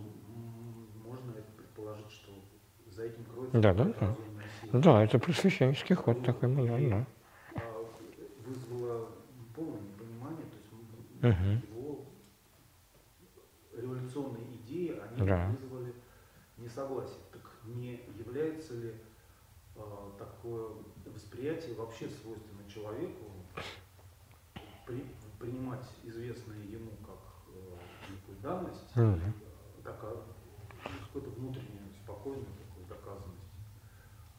можно 1.04 1.34
предположить, 1.58 2.10
что 2.10 2.32
за 2.96 3.04
этим 3.04 3.24
кроется 3.26 3.60
Да, 3.60 3.74
да, 3.74 3.84
да. 4.00 4.16
сила. 4.64 4.82
Да, 4.82 5.04
это 5.04 5.18
просвещенческий 5.18 5.96
ход 5.96 6.22
такой 6.22 6.48
был, 6.48 6.66
да, 6.66 7.04
вызвало 8.46 9.12
полное 9.54 9.82
непонимание, 9.82 10.46
то 10.46 10.56
есть 10.56 10.68
Мгм. 11.20 11.62
его 11.70 12.06
революционные 13.76 14.46
идеи, 14.56 14.98
они 15.00 15.26
Да. 15.26 15.48
вызвали 15.48 15.67
несогласие. 16.68 17.18
Так 17.32 17.42
не 17.64 18.00
является 18.18 18.74
ли 18.74 18.94
а, 19.76 20.14
такое 20.18 20.70
восприятие 21.06 21.74
вообще 21.74 22.08
свойственно 22.08 22.68
человеку 22.68 23.32
при- 24.86 25.06
принимать 25.38 25.86
известное 26.04 26.58
ему 26.64 26.90
как 27.06 27.18
э, 27.54 27.76
некую 28.10 28.38
данность, 28.42 28.90
э, 29.78 29.82
дока- 29.82 30.24
ну, 30.84 30.90
какую-то 31.06 31.30
внутреннюю 31.30 31.92
спокойную 32.04 32.46
такую 32.46 32.86
доказанность, 32.86 33.52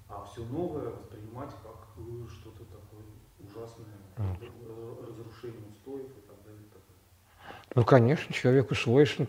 а 0.07 0.23
все 0.25 0.43
новое 0.45 0.89
воспринимать 0.89 1.51
как 1.63 1.87
э, 1.97 2.27
что-то 2.29 2.65
такое 2.65 3.05
ужасное, 3.39 3.85
э, 4.17 5.05
разрушение 5.07 5.69
устоев 5.69 6.09
и 6.17 6.21
так 6.27 6.43
далее. 6.43 6.61
и 6.61 6.69
так 6.69 6.81
далее. 6.81 7.65
Ну, 7.75 7.85
конечно, 7.85 8.33
человеку 8.33 8.75
свойствен 8.75 9.25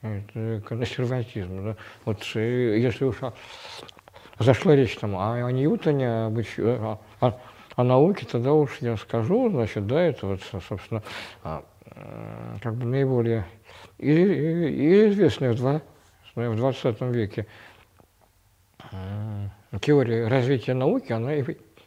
кон- 0.00 0.22
э, 0.34 0.56
э, 0.56 0.60
консерватизм. 0.60 1.64
Да? 1.64 1.76
Вот 2.04 2.18
э, 2.34 2.78
если 2.78 3.04
уж 3.04 3.16
зашла 4.38 4.76
речь 4.76 4.96
там 4.96 5.16
о, 5.16 5.34
о 5.34 5.50
Ньютоне, 5.50 6.26
об 6.26 6.38
еще- 6.38 6.98
о, 7.20 7.36
о- 7.76 7.82
науке, 7.84 8.26
тогда 8.26 8.52
уж 8.52 8.78
я 8.80 8.96
скажу, 8.96 9.50
значит, 9.50 9.86
да, 9.86 10.02
это 10.02 10.26
вот, 10.26 10.42
со- 10.42 10.60
собственно, 10.60 11.02
а, 11.44 11.64
э, 11.86 12.56
как 12.60 12.74
бы 12.74 12.86
наиболее 12.86 13.44
и, 13.98 14.10
и- 14.10 14.68
и 14.70 15.08
известная 15.10 15.52
в, 15.52 15.56
два, 15.56 15.80
в 16.34 16.56
20 16.56 17.00
веке 17.12 17.46
э, 18.92 19.48
теория 19.80 20.26
развития 20.28 20.74
науки, 20.74 21.12
она 21.12 21.34
и, 21.34 21.44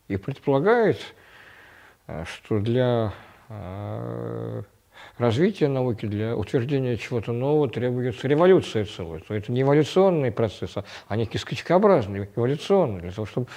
и 0.07 0.17
предполагает, 0.17 0.97
э, 2.07 2.23
что 2.25 2.59
для 2.59 3.13
э, 3.49 4.63
развития 5.21 5.67
науки, 5.67 6.05
для 6.05 6.35
утверждения 6.35 6.97
чего-то 6.97 7.31
нового 7.31 7.69
требуется 7.69 8.27
революция 8.27 8.85
целая. 8.85 9.21
То 9.21 9.33
это 9.33 9.51
не 9.51 9.61
эволюционный 9.61 10.31
процесс, 10.31 10.75
а- 10.75 10.83
а 11.07 11.15
некий 11.15 11.37
скачкообразный, 11.37 12.27
эволюционный, 12.35 13.01
для 13.01 13.11
того, 13.11 13.25
чтобы 13.25 13.47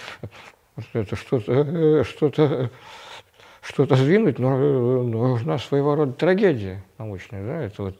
вот 0.77 0.87
это 0.93 1.17
что-то, 1.17 1.53
э, 1.53 2.05
что-то 2.05 2.71
что-то 3.65 3.97
сдвинуть, 3.97 4.39
но 4.39 5.03
нужна 5.03 5.57
своего 5.59 5.95
рода 5.95 6.12
трагедия 6.12 6.85
научная. 6.99 7.45
Да? 7.45 7.62
Это 7.62 7.85
вот 7.85 7.97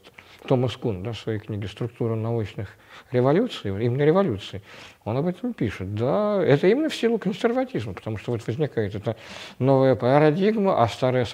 Томас 0.47 0.77
Кун 0.77 1.01
да, 1.01 1.11
в 1.11 1.17
своей 1.17 1.39
книге 1.39 1.67
«Структура 1.67 2.13
научных 2.13 2.69
революций», 3.11 3.71
именно 3.71 4.03
революций, 4.03 4.61
он 5.05 5.17
об 5.17 5.25
этом 5.25 5.53
пишет. 5.53 5.95
Да, 5.95 6.39
это 6.43 6.67
именно 6.67 6.89
в 6.89 6.95
силу 6.95 7.17
консерватизма, 7.17 7.93
потому 7.93 8.17
что 8.17 8.31
вот 8.31 8.45
возникает 8.45 8.93
эта 8.93 9.15
новая 9.57 9.95
парадигма, 9.95 10.83
а 10.83 10.87
старая 10.87 11.25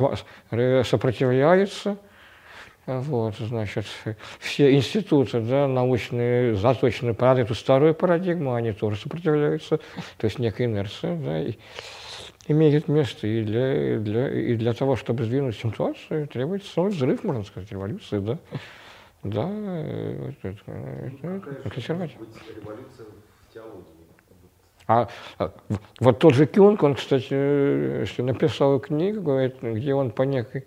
сопротивляется. 0.84 1.98
Вот, 3.00 3.36
значит, 3.38 3.86
все 4.40 4.76
институты 4.76 5.40
да, 5.42 5.68
научные 5.68 6.56
заточены 6.56 7.14
под 7.14 7.40
эту 7.40 7.56
старую 7.56 7.96
парадигму, 7.96 8.54
они 8.54 8.74
тоже 8.74 8.98
сопротивляются, 8.98 9.78
то 10.18 10.26
есть 10.26 10.40
некая 10.40 10.66
инерция. 10.66 11.16
Да, 11.16 11.42
и, 11.42 11.56
имеет 12.48 12.88
место, 12.88 13.28
и 13.28 13.44
для, 13.44 14.00
для, 14.00 14.30
и 14.30 14.56
для 14.56 14.74
того, 14.74 14.96
чтобы 14.96 15.24
сдвинуть 15.24 15.56
ситуацию, 15.56 16.28
требуется 16.28 16.74
целый 16.74 16.92
взрыв, 16.92 17.24
можно 17.24 17.44
сказать, 17.44 17.72
революции, 17.72 18.20
да. 18.20 18.38
Да, 19.24 19.48
это, 19.48 20.48
это, 20.48 20.72
это 21.22 21.70
консерватив. 21.70 22.18
А, 24.88 25.08
а 25.38 25.54
вот 26.00 26.20
тот 26.20 26.34
же 26.34 26.48
Кюнг, 26.48 26.82
он, 26.84 26.96
кстати, 26.96 28.06
что 28.06 28.24
написал 28.24 28.80
книгу, 28.80 29.40
где 29.62 29.94
он 29.94 30.12
по 30.12 30.24
некой 30.24 30.66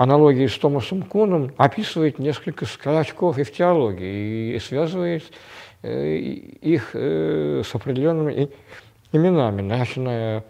аналогии 0.00 0.46
с 0.46 0.56
Томасом 0.56 1.02
Куном 1.02 1.52
описывает 1.58 2.18
несколько 2.18 2.64
скачков 2.64 3.36
и 3.36 3.42
в 3.42 3.52
теологии 3.52 4.54
и 4.54 4.58
связывает 4.58 5.24
э, 5.82 6.16
их 6.16 6.92
э, 6.94 7.62
с 7.62 7.74
определенными 7.74 8.48
именами, 9.12 9.60
начиная 9.60 10.42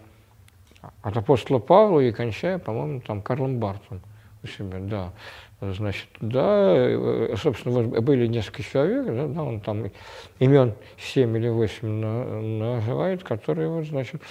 от 1.01 1.17
апостола 1.17 1.59
Павла 1.59 1.99
и 1.99 2.13
кончая, 2.13 2.59
по-моему, 2.59 3.01
там 3.01 3.21
Карлом 3.21 3.59
Бартом 3.59 3.99
у 4.41 4.47
себя, 4.47 4.79
да. 4.79 5.11
Значит, 5.59 6.07
да, 6.21 6.73
э, 6.73 7.35
собственно, 7.35 7.83
были 7.83 8.27
несколько 8.27 8.63
человек, 8.63 9.05
да, 9.05 9.27
да, 9.27 9.43
он 9.43 9.59
там 9.59 9.91
имен 10.39 10.75
7 10.97 11.37
или 11.37 11.49
8 11.49 11.87
на, 11.89 12.75
называет, 12.77 13.25
которые, 13.25 13.67
вот, 13.67 13.85
значит, 13.85 14.21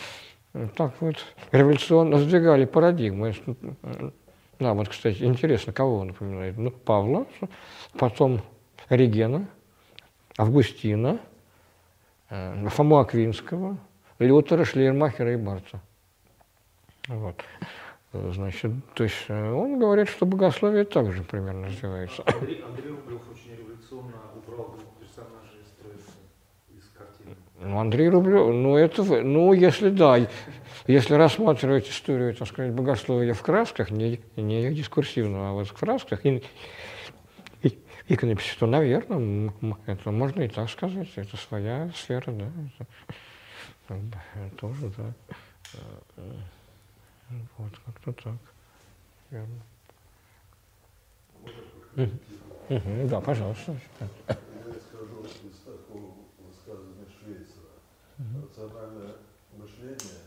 так 0.77 0.95
вот 1.01 1.17
революционно 1.53 2.19
сдвигали 2.19 2.65
парадигму. 2.65 3.33
Да, 4.61 4.75
вот, 4.75 4.91
кстати, 4.91 5.23
интересно, 5.23 5.73
кого 5.73 6.01
он 6.01 6.09
напоминает? 6.09 6.59
Ну, 6.59 6.71
Павла, 6.71 7.27
потом 7.99 8.43
Регена, 8.91 9.47
Августина, 10.37 11.19
э, 12.29 12.69
Фому 12.69 12.99
Аквинского, 12.99 13.79
Лютера, 14.19 14.67
Шлейермахера 14.67 15.33
и 15.33 15.37
Барца. 15.37 15.81
Вот. 17.09 17.43
Значит, 18.13 18.73
то 18.95 19.05
есть 19.05 19.25
э, 19.29 19.51
он 19.51 19.79
говорит, 19.79 20.11
что 20.11 20.27
богословие 20.27 20.85
также 20.85 21.23
примерно 21.23 21.69
развивается. 21.69 22.23
Андрей, 22.27 22.63
Андрей 22.63 22.91
Рублев 22.91 23.23
очень 23.33 23.57
революционно 23.57 24.17
убрал 24.37 24.77
персонажей 24.99 25.61
из 26.69 26.79
из 26.79 26.91
картины. 26.91 27.35
Ну, 27.61 27.79
Андрей 27.79 28.11
Рублев, 28.11 28.49
ну 28.49 28.77
это, 28.77 29.03
ну 29.23 29.55
если 29.55 29.89
да, 29.89 30.19
если 30.91 31.15
рассматривать 31.15 31.89
историю, 31.89 32.35
так 32.35 32.49
сказать, 32.49 32.73
богословия 32.73 33.35
в 33.35 33.43
красках, 33.43 33.91
не, 33.91 34.21
не 34.37 34.75
дискурсивно, 34.75 35.51
а 35.51 35.53
вот 35.53 35.69
в 35.69 35.73
красках, 35.73 36.25
и, 36.27 36.43
и, 37.63 37.79
иконописи, 38.09 38.57
то, 38.59 38.67
наверное, 38.67 39.53
это 39.87 40.11
можно 40.11 40.43
и 40.43 40.49
так 40.49 40.71
сказать, 40.71 41.09
это 41.17 41.37
своя 41.37 41.91
сфера, 41.95 42.31
да, 42.33 42.51
это, 43.89 44.57
тоже, 44.57 44.93
да. 44.97 45.15
Вот, 47.59 47.73
как-то 47.87 48.13
так. 48.13 48.39
Верно. 49.31 49.63
Угу, 52.69 53.09
да, 53.09 53.21
пожалуйста. 53.21 53.77
Я 53.99 54.07
скажу 54.07 55.25
из 55.45 55.59
такого 55.65 56.15
высказывания 56.39 57.07
Швейцера. 57.19 57.71
Рациональное 58.43 59.15
мышление, 59.57 60.20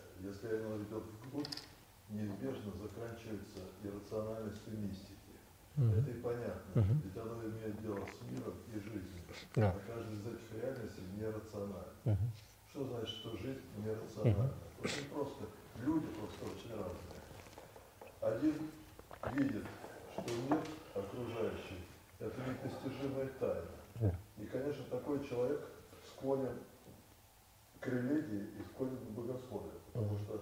если 0.44 0.58
оно 0.58 0.78
идет 0.78 1.04
вглубь, 1.26 1.48
неизбежно 2.10 2.72
заканчивается 2.82 3.60
иррациональностью 3.84 4.78
мистики. 4.78 5.18
Угу. 5.78 5.86
Это 5.86 6.12
и 6.12 6.22
понятно, 6.22 6.82
угу. 6.82 6.94
ведь 7.04 7.18
оно 7.18 7.44
имеет 7.44 7.82
дело 7.82 8.06
с 8.06 8.32
миром 8.32 8.54
и 8.68 8.80
жизнью. 8.80 9.24
Да. 9.56 9.72
А 9.72 9.80
каждая 9.88 10.14
из 10.14 10.28
этих 10.28 10.62
реальностей 10.62 11.02
нерациональна. 11.18 11.94
Угу. 12.06 12.18
Что 12.70 12.86
значит, 12.86 13.10
что 13.10 13.38
жизнь 13.38 13.62
нерациональна? 13.78 14.46
Угу. 14.46 14.84
Очень 14.84 15.06
просто 15.10 15.46
люди 15.82 16.08
просто 16.08 16.46
очень 16.46 16.72
разные. 16.72 17.22
Один 18.22 18.70
видит, 19.34 19.66
что 20.14 20.34
мир 20.50 20.60
окружающий– 20.94 21.84
это 22.20 22.36
непостижимая 22.50 23.30
тайна. 23.39 24.16
И, 24.38 24.46
конечно, 24.46 24.84
такой 24.89 25.26
человек 25.28 25.62
склонен 26.06 26.58
к 27.80 27.88
религии 27.88 28.50
и 28.60 28.64
склонен 28.74 28.98
к 28.98 29.10
богословию, 29.12 29.80
потому 29.94 30.18
что 30.18 30.41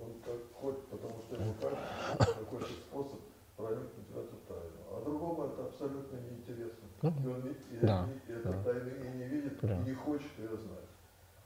он 0.00 0.12
как 0.24 0.36
хоть, 0.54 0.86
потому 0.86 1.20
что 1.20 1.36
ему 1.36 1.54
кажется, 1.60 2.34
какой-то 2.38 2.66
способ 2.66 3.20
проникнуть 3.56 4.08
в 4.08 4.18
эту 4.18 4.36
тайну. 4.48 4.80
А 4.90 5.02
другому 5.04 5.44
это 5.46 5.66
абсолютно 5.66 6.16
неинтересно. 6.16 6.86
И 7.02 7.26
он 7.26 7.46
и, 7.46 7.86
да, 7.86 8.06
и, 8.28 8.32
и 8.32 8.42
да. 8.42 8.50
эту 8.50 8.64
тайну 8.64 8.90
и 8.90 9.16
не 9.16 9.24
видит, 9.24 9.58
да. 9.62 9.76
и 9.76 9.88
не 9.88 9.94
хочет 9.94 10.30
ее 10.38 10.56
знать. 10.56 10.88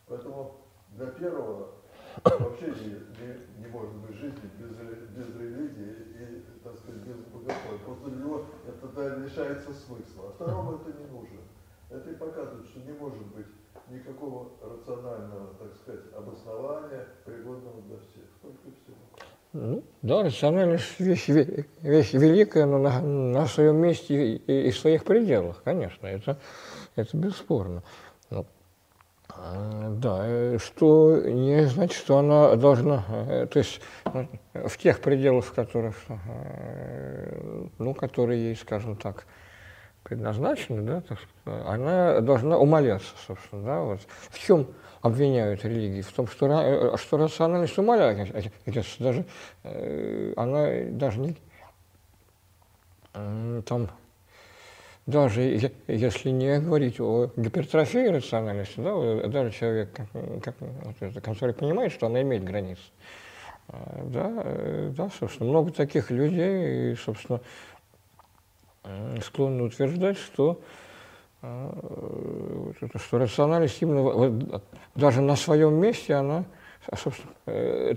Поэтому 0.07 0.57
для 0.91 1.07
первого 1.07 1.71
вообще 2.23 2.67
не, 2.67 2.91
не, 3.19 3.65
не 3.65 3.67
может 3.67 3.95
быть 3.95 4.17
жизни 4.17 4.51
без, 4.59 4.71
без 4.71 5.37
религии 5.37 5.95
и, 6.15 6.45
так 6.63 6.77
сказать, 6.79 7.03
без 7.03 7.17
богословия. 7.17 7.79
Просто 7.85 8.11
для 8.11 8.25
него 8.25 8.47
это 8.67 8.89
да, 8.89 9.17
лишается 9.17 9.73
смысла. 9.73 10.29
А 10.29 10.33
второму 10.33 10.77
это 10.77 10.97
не 10.99 11.07
нужно. 11.07 11.41
Это 11.91 12.11
и 12.11 12.15
показывает, 12.15 12.67
что 12.67 12.81
не 12.81 12.93
может 12.93 13.27
быть 13.27 13.47
никакого 13.89 14.51
рационального, 14.63 15.55
так 15.59 15.75
сказать, 15.77 16.05
обоснования, 16.17 17.07
пригодного 17.25 17.83
для 17.83 17.97
всех. 17.99 18.25
Только 18.43 18.71
всего. 18.71 18.97
Ну, 19.53 19.85
да, 20.03 20.25
рациональность 20.25 20.99
вещь, 20.99 21.29
вещь 21.29 22.13
великая, 22.13 22.67
но 22.67 22.79
на, 22.79 23.01
на 23.01 23.47
своем 23.47 23.77
месте 23.77 24.35
и, 24.35 24.67
и 24.69 24.71
в 24.71 24.77
своих 24.77 25.05
пределах, 25.05 25.63
конечно, 25.63 26.09
это, 26.09 26.39
это 26.97 27.17
бесспорно. 27.17 27.85
Но 28.31 28.47
а, 29.29 29.91
да, 29.91 30.23
э, 30.27 30.59
что 30.59 31.21
не 31.25 31.67
значит, 31.67 31.97
что 31.97 32.19
она 32.19 32.57
должна, 32.57 33.05
э, 33.09 33.47
то 33.47 33.59
есть 33.59 33.81
ну, 34.13 34.29
в 34.55 34.77
тех 34.77 35.01
пределах, 35.01 35.45
в 35.45 35.53
которых, 35.53 35.97
э, 36.09 37.67
ну, 37.79 37.95
которые 37.95 38.49
ей, 38.49 38.57
скажем 38.57 38.97
так, 38.97 39.27
предназначены, 40.05 40.83
да, 40.83 41.01
так, 41.01 41.19
она 41.45 42.21
должна 42.21 42.59
умаляться, 42.59 43.13
собственно, 43.27 43.65
да, 43.65 43.81
вот. 43.81 44.01
В 44.31 44.39
чем 44.39 44.69
обвиняют 45.01 45.65
религии? 45.65 46.03
В 46.03 46.13
том, 46.13 46.27
что, 46.29 46.97
что 46.97 47.17
рациональность 47.17 47.77
умаляется, 47.79 48.51
даже, 48.99 49.25
она 50.37 50.69
даже 50.91 51.21
не, 51.21 51.37
там, 53.63 53.91
даже 55.07 55.41
если 55.87 56.31
не 56.31 56.59
говорить 56.61 57.01
о 57.01 57.31
гипертрофии 57.37 58.09
рациональности, 58.09 58.81
да, 58.81 59.27
даже 59.29 59.53
человек, 59.53 59.93
как, 59.93 60.09
как, 60.43 60.55
который 61.25 61.55
понимает, 61.55 61.93
что 61.93 62.07
она 62.07 62.23
имеет 62.23 62.45
границы, 62.45 62.83
а, 63.69 64.03
да, 64.05 64.45
да, 64.97 65.11
собственно, 65.19 65.49
много 65.49 65.73
таких 65.73 66.11
людей, 66.11 66.97
собственно, 66.97 67.41
склонны 69.23 69.65
утверждать, 69.65 70.19
что, 70.19 70.61
а, 71.43 72.73
что 72.97 73.19
рациональность 73.19 73.81
именно 73.81 74.53
даже 74.95 75.21
на 75.21 75.37
своем 75.37 75.75
месте, 75.75 76.15
она, 76.15 76.45
собственно, 76.97 77.33
э, 77.47 77.95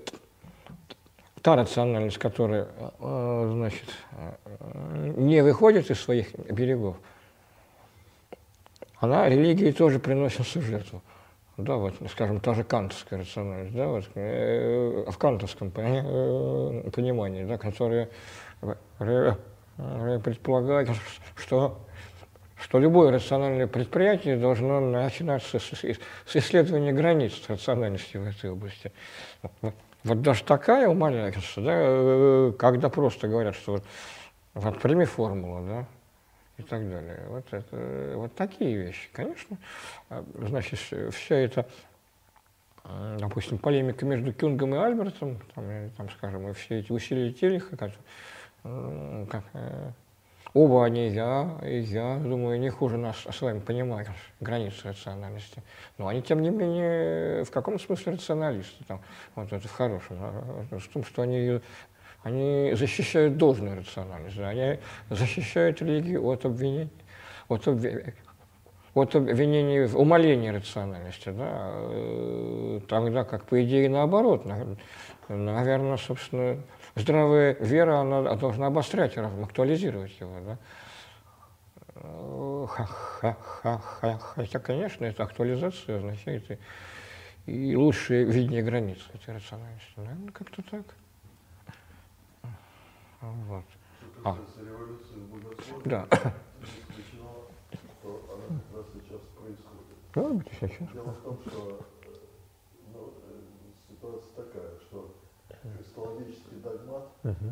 та 1.42 1.56
рациональность, 1.56 2.18
которая 2.18 2.68
э, 3.00 3.52
значит, 3.54 3.90
э, 4.12 5.14
не 5.18 5.42
выходит 5.44 5.90
из 5.90 6.00
своих 6.00 6.34
берегов, 6.36 6.98
она 9.00 9.30
религии 9.30 9.72
тоже 9.72 10.00
приносится 10.00 10.60
в 10.60 10.64
жертву. 10.64 11.02
Да, 11.58 11.76
вот, 11.78 11.96
скажем, 12.12 12.40
та 12.40 12.54
же 12.54 12.64
кантовская 12.64 13.20
рациональность, 13.20 13.76
да, 13.76 13.88
вот, 13.88 14.04
э, 14.16 15.06
в 15.10 15.18
кантовском 15.18 15.72
понимании, 15.72 17.46
да, 17.46 17.58
которая 17.58 18.10
предполагает, 19.78 20.89
что, 21.36 21.80
что 22.59 22.80
любое 22.80 23.11
рациональное 23.11 23.67
предприятие 23.67 24.38
должно 24.38 24.80
начинаться 24.80 25.59
с, 25.59 25.71
с 25.73 26.36
исследования 26.36 26.93
границ 26.93 27.34
рациональности 27.47 28.17
в 28.17 28.28
этой 28.28 28.51
области. 28.51 28.91
Вот 30.03 30.21
даже 30.21 30.43
такая 30.43 30.88
умаляется, 30.88 31.61
да, 31.61 31.73
э, 31.75 32.53
когда 32.57 32.88
просто 32.89 33.28
говорят, 33.28 33.55
что 33.55 33.73
вот, 33.73 33.84
вот 34.53 34.80
прими 34.80 35.05
формулу, 35.05 35.65
да, 35.67 35.86
и 36.57 36.63
так 36.63 36.89
далее. 36.89 37.23
Вот, 37.28 37.45
это, 37.51 38.13
вот 38.15 38.34
такие 38.36 38.78
вещи, 38.78 39.09
конечно. 39.11 39.57
А, 40.09 40.23
значит, 40.36 40.80
все 40.80 41.36
это 41.36 41.67
э, 42.86 43.17
допустим, 43.19 43.57
полемика 43.57 44.05
между 44.05 44.32
Кюнгом 44.32 44.75
и 44.75 44.78
Альбертом, 44.78 45.39
там, 45.55 45.65
там 45.97 46.09
скажем, 46.11 46.47
и 46.47 46.53
все 46.53 46.80
эти 46.80 46.91
усилия 46.91 47.34
Как, 49.30 49.43
как, 49.51 49.93
оба 50.53 50.86
они, 50.86 51.09
я, 51.09 51.57
и 51.63 51.80
я, 51.80 52.18
думаю, 52.18 52.59
не 52.59 52.70
хуже 52.70 52.97
нас 52.97 53.15
с 53.30 53.41
вами 53.41 53.59
понимают 53.59 54.09
границы 54.39 54.89
рациональности. 54.89 55.61
Но 55.97 56.07
они, 56.07 56.22
тем 56.22 56.41
не 56.41 56.49
менее, 56.49 57.43
в 57.43 57.51
каком 57.51 57.80
смысле 57.80 58.13
рационалисты? 58.13 58.84
Там, 58.88 59.01
вот 59.36 59.51
это 59.53 59.68
в 59.68 59.72
хорошем. 59.72 60.18
В 60.72 60.88
том, 60.88 61.03
что 61.03 61.22
они, 61.22 61.59
они 62.24 62.74
защищают 62.74 63.38
должную 63.38 63.78
рациональность, 63.78 64.39
они 64.39 64.80
защищают 65.09 65.82
религию 65.82 66.26
от 66.26 66.45
обвинений, 66.45 66.89
от, 67.47 67.68
обвинений, 67.68 68.13
от 68.93 69.15
обвинений 69.15 69.86
в 69.86 69.97
умалении 69.97 70.49
рациональности, 70.49 71.30
да, 71.30 71.72
э, 71.74 72.80
тогда 72.88 73.24
как, 73.24 73.45
по 73.45 73.63
идее, 73.63 73.89
наоборот, 73.89 74.45
наверное, 75.28 75.97
собственно, 75.97 76.57
здравая 76.98 77.56
вера, 77.60 78.00
она 78.00 78.36
должна 78.36 78.68
обострять 78.68 79.18
разум, 79.18 79.43
актуализировать 79.43 80.20
его. 80.20 80.39
Да? 80.41 80.58
Хотя, 84.36 84.60
конечно, 84.60 85.06
эта 85.06 85.24
актуализация 85.24 85.98
означает 85.98 86.52
и, 86.52 87.72
и 87.72 87.76
лучшее 87.76 88.26
видение 88.26 88.62
границ 88.62 89.00
этой 89.14 89.36
рациональности. 89.36 89.93
Наверное, 89.95 90.32
как-то 90.32 90.62
так. 90.64 90.86
Вот. 93.22 93.66
А. 94.24 94.38
Да. 95.86 96.08
Да, 100.14 100.24
сейчас. 100.60 100.89
Дело 100.93 101.12
в 101.12 101.22
том, 101.22 101.39
что 101.45 101.80
ну, 102.93 103.14
ситуация 103.89 104.32
такая, 104.36 104.72
христологический 105.76 106.57
догмат, 106.57 107.09
угу. 107.24 107.49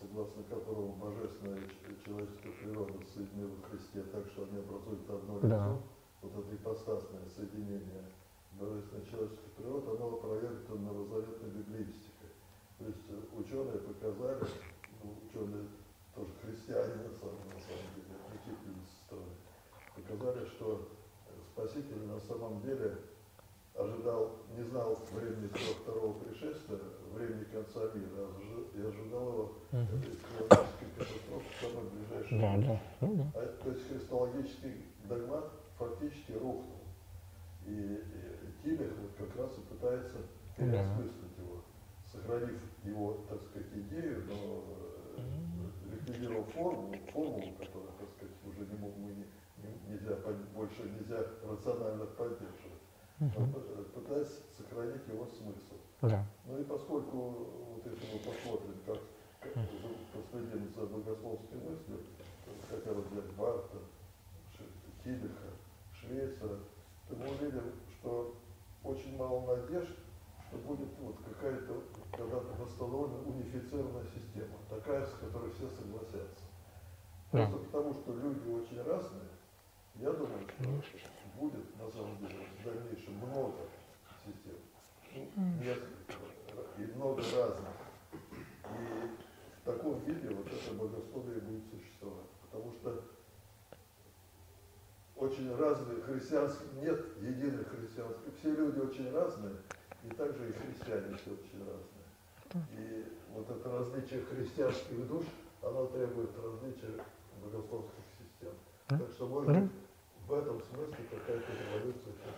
согласно 0.00 0.42
которому 0.44 0.92
божественная 0.96 1.60
человеческая 2.04 2.52
природа 2.52 2.92
соединена 3.14 3.54
в 3.56 3.62
Христе 3.70 4.02
так, 4.02 4.26
что 4.26 4.44
они 4.44 4.58
образуют 4.58 5.08
одно 5.08 5.36
лицо, 5.36 5.48
да. 5.48 5.78
вот 6.22 6.32
это 6.38 6.54
ипостасное 6.54 7.28
соединение 7.28 8.04
божественной 8.52 9.04
человеческой 9.04 9.50
природы, 9.56 9.90
оно 9.90 10.14
опровергнуто 10.14 10.74
новозаветной 10.74 11.50
библеистикой. 11.50 12.28
То 12.78 12.86
есть 12.86 13.04
э, 13.10 13.20
ученые 13.36 13.78
показали, 13.78 14.46
ну, 15.02 15.14
ученые 15.28 15.68
тоже 16.14 16.32
христиане 16.42 16.94
на 17.04 17.12
самом, 17.12 17.44
на 17.52 17.60
самом 17.60 17.88
деле, 17.94 18.16
отвлекли 18.32 18.72
стороны, 19.04 19.32
показали, 19.94 20.46
что 20.46 20.88
Спаситель 21.56 22.04
на 22.06 22.20
самом 22.20 22.60
деле 22.60 22.98
ожидал, 23.78 24.32
не 24.56 24.62
знал 24.64 24.98
времени 25.12 25.48
своего 25.48 25.74
второго 25.82 26.12
пришествия, 26.20 26.78
времени 27.12 27.44
конца 27.44 27.80
мира, 27.94 28.28
и 28.74 28.80
ожидал 28.80 29.28
его 29.28 29.42
угу. 29.72 29.96
экологической 30.40 30.88
катастрофы 30.96 31.46
в 31.50 31.60
самое 31.60 31.90
ближайшее 31.90 32.40
да, 32.40 32.66
да. 32.66 32.80
Ну, 33.00 33.14
да. 33.16 33.24
А, 33.34 33.62
то 33.62 33.70
есть 33.70 33.88
христологический 33.88 34.84
догмат 35.04 35.52
фактически 35.78 36.32
рухнул. 36.32 36.84
И, 37.66 37.70
и 37.70 38.62
Тилих 38.62 38.92
вот 38.98 39.10
как 39.18 39.36
раз 39.36 39.58
и 39.58 39.60
пытается 39.62 40.18
переосмыслить 40.56 41.36
да. 41.36 41.42
его, 41.42 41.62
сохранив 42.10 42.60
его, 42.84 43.24
так 43.28 43.42
сказать, 43.42 43.68
идею, 43.74 44.24
но 44.28 44.64
э, 45.16 45.92
ликвидировав 45.92 46.48
формулу, 46.52 46.94
формулу, 47.12 47.52
которая, 47.58 47.92
так 47.98 48.08
сказать, 48.16 48.36
уже 48.46 48.60
не, 48.60 48.78
мы 48.78 49.12
не, 49.12 49.26
не, 49.58 49.92
нельзя, 49.92 50.16
больше 50.54 50.82
нельзя 50.84 51.26
рационально 51.42 52.06
поддерживать 52.06 52.65
угу. 53.20 53.60
пытаясь 53.94 54.40
сохранить 54.56 55.06
его 55.08 55.26
смысл. 55.26 55.76
Да. 56.02 56.26
Ну 56.46 56.58
и 56.58 56.64
поскольку, 56.64 57.16
вот 57.16 57.84
если 57.84 58.06
мы 58.12 58.18
посмотрим, 58.18 58.74
как, 58.84 58.98
как 59.40 59.52
последим 60.12 60.72
за 60.74 60.86
богословской 60.86 61.58
мыслью, 61.58 62.00
хотя 62.68 62.92
бы 62.92 63.02
взять 63.02 63.32
Барта, 63.36 63.78
Тилиха, 65.02 65.50
Швейцера, 65.94 66.58
то 67.08 67.16
мы 67.16 67.28
увидим, 67.28 67.72
что 67.98 68.34
очень 68.84 69.16
мало 69.16 69.56
надежд, 69.56 69.96
что 70.48 70.58
будет 70.58 70.88
вот 71.00 71.16
какая-то 71.24 71.82
когда-то 72.12 72.54
восстановлена 72.58 73.18
унифицированная 73.26 74.06
система, 74.14 74.58
такая, 74.68 75.06
с 75.06 75.12
которой 75.14 75.50
все 75.52 75.68
согласятся. 75.70 76.44
Да. 77.32 77.46
Просто 77.46 77.66
потому, 77.66 77.94
что 77.94 78.12
люди 78.14 78.48
очень 78.48 78.82
разные, 78.82 79.28
я 79.96 80.12
думаю, 80.12 80.42
что 80.48 80.98
будет 81.38 81.78
на 81.78 81.90
самом 81.90 82.18
деле 82.18 82.46
в 82.60 82.64
дальнейшем 82.64 83.14
много 83.14 83.54
систем, 84.24 84.58
несколько, 85.60 86.14
и 86.78 86.84
много 86.94 87.22
разных. 87.22 87.74
И 88.12 89.08
в 89.60 89.64
таком 89.64 89.98
виде 90.04 90.28
вот 90.34 90.46
это 90.46 90.74
богословие 90.74 91.40
будет 91.40 91.64
существовать. 91.70 92.26
Потому 92.42 92.72
что 92.72 93.04
очень 95.16 95.54
разные 95.56 96.02
христианские, 96.02 96.68
нет 96.82 97.00
единых 97.20 97.68
христианских, 97.68 98.34
все 98.38 98.54
люди 98.54 98.78
очень 98.78 99.10
разные, 99.12 99.56
и 100.04 100.08
также 100.10 100.48
и 100.48 100.52
христиане 100.52 101.16
все 101.16 101.30
очень 101.32 101.58
разные. 101.60 102.66
И 102.72 103.04
вот 103.32 103.50
это 103.50 103.70
различие 103.70 104.22
христианских 104.22 105.08
душ, 105.08 105.24
оно 105.62 105.86
требует 105.86 106.30
различия 106.38 107.02
богословских 107.42 108.04
систем. 108.18 108.52
Так 108.88 109.10
что, 109.12 109.26
быть, 109.26 109.70
в 110.28 110.34
этом 110.34 110.60
смысле 110.60 110.96
какая-то 111.10 111.52
революция 111.52 112.12
сейчас 112.12 112.34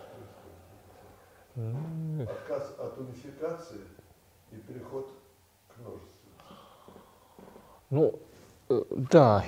происходит. 1.55 2.29
Отказ 2.29 2.75
от 2.77 2.97
унификации 2.99 3.81
и 4.51 4.55
переход 4.55 5.11
к 5.67 5.77
множеству. 5.79 6.09
Ну, 7.89 8.19
э, 8.69 8.83
да, 9.11 9.43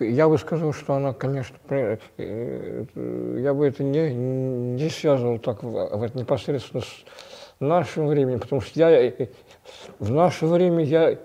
я 0.00 0.28
бы 0.28 0.38
сказал, 0.38 0.72
что 0.72 0.94
она, 0.94 1.12
конечно, 1.12 1.56
э, 1.68 1.98
я 2.16 3.54
бы 3.54 3.66
это 3.66 3.82
не, 3.82 4.14
не 4.14 4.88
связывал 4.88 5.38
так 5.38 5.62
вот 5.62 6.14
непосредственно 6.14 6.82
с 6.82 7.04
нашим 7.60 8.06
временем, 8.06 8.40
потому 8.40 8.62
что 8.62 8.78
я 8.78 8.90
э, 8.90 9.28
в 9.98 10.10
наше 10.10 10.46
время 10.46 10.82
я 10.84 11.18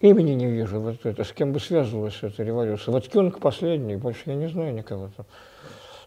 имени 0.00 0.32
не 0.32 0.46
вижу, 0.46 0.80
вот 0.80 1.04
это, 1.04 1.24
с 1.24 1.32
кем 1.32 1.52
бы 1.52 1.60
связывалась 1.60 2.18
эта 2.22 2.42
революция. 2.42 2.92
Вот 2.92 3.08
Кюнг 3.08 3.38
последний, 3.38 3.96
больше 3.96 4.22
я 4.26 4.34
не 4.34 4.48
знаю 4.48 4.74
никого 4.74 5.10
там. 5.16 5.26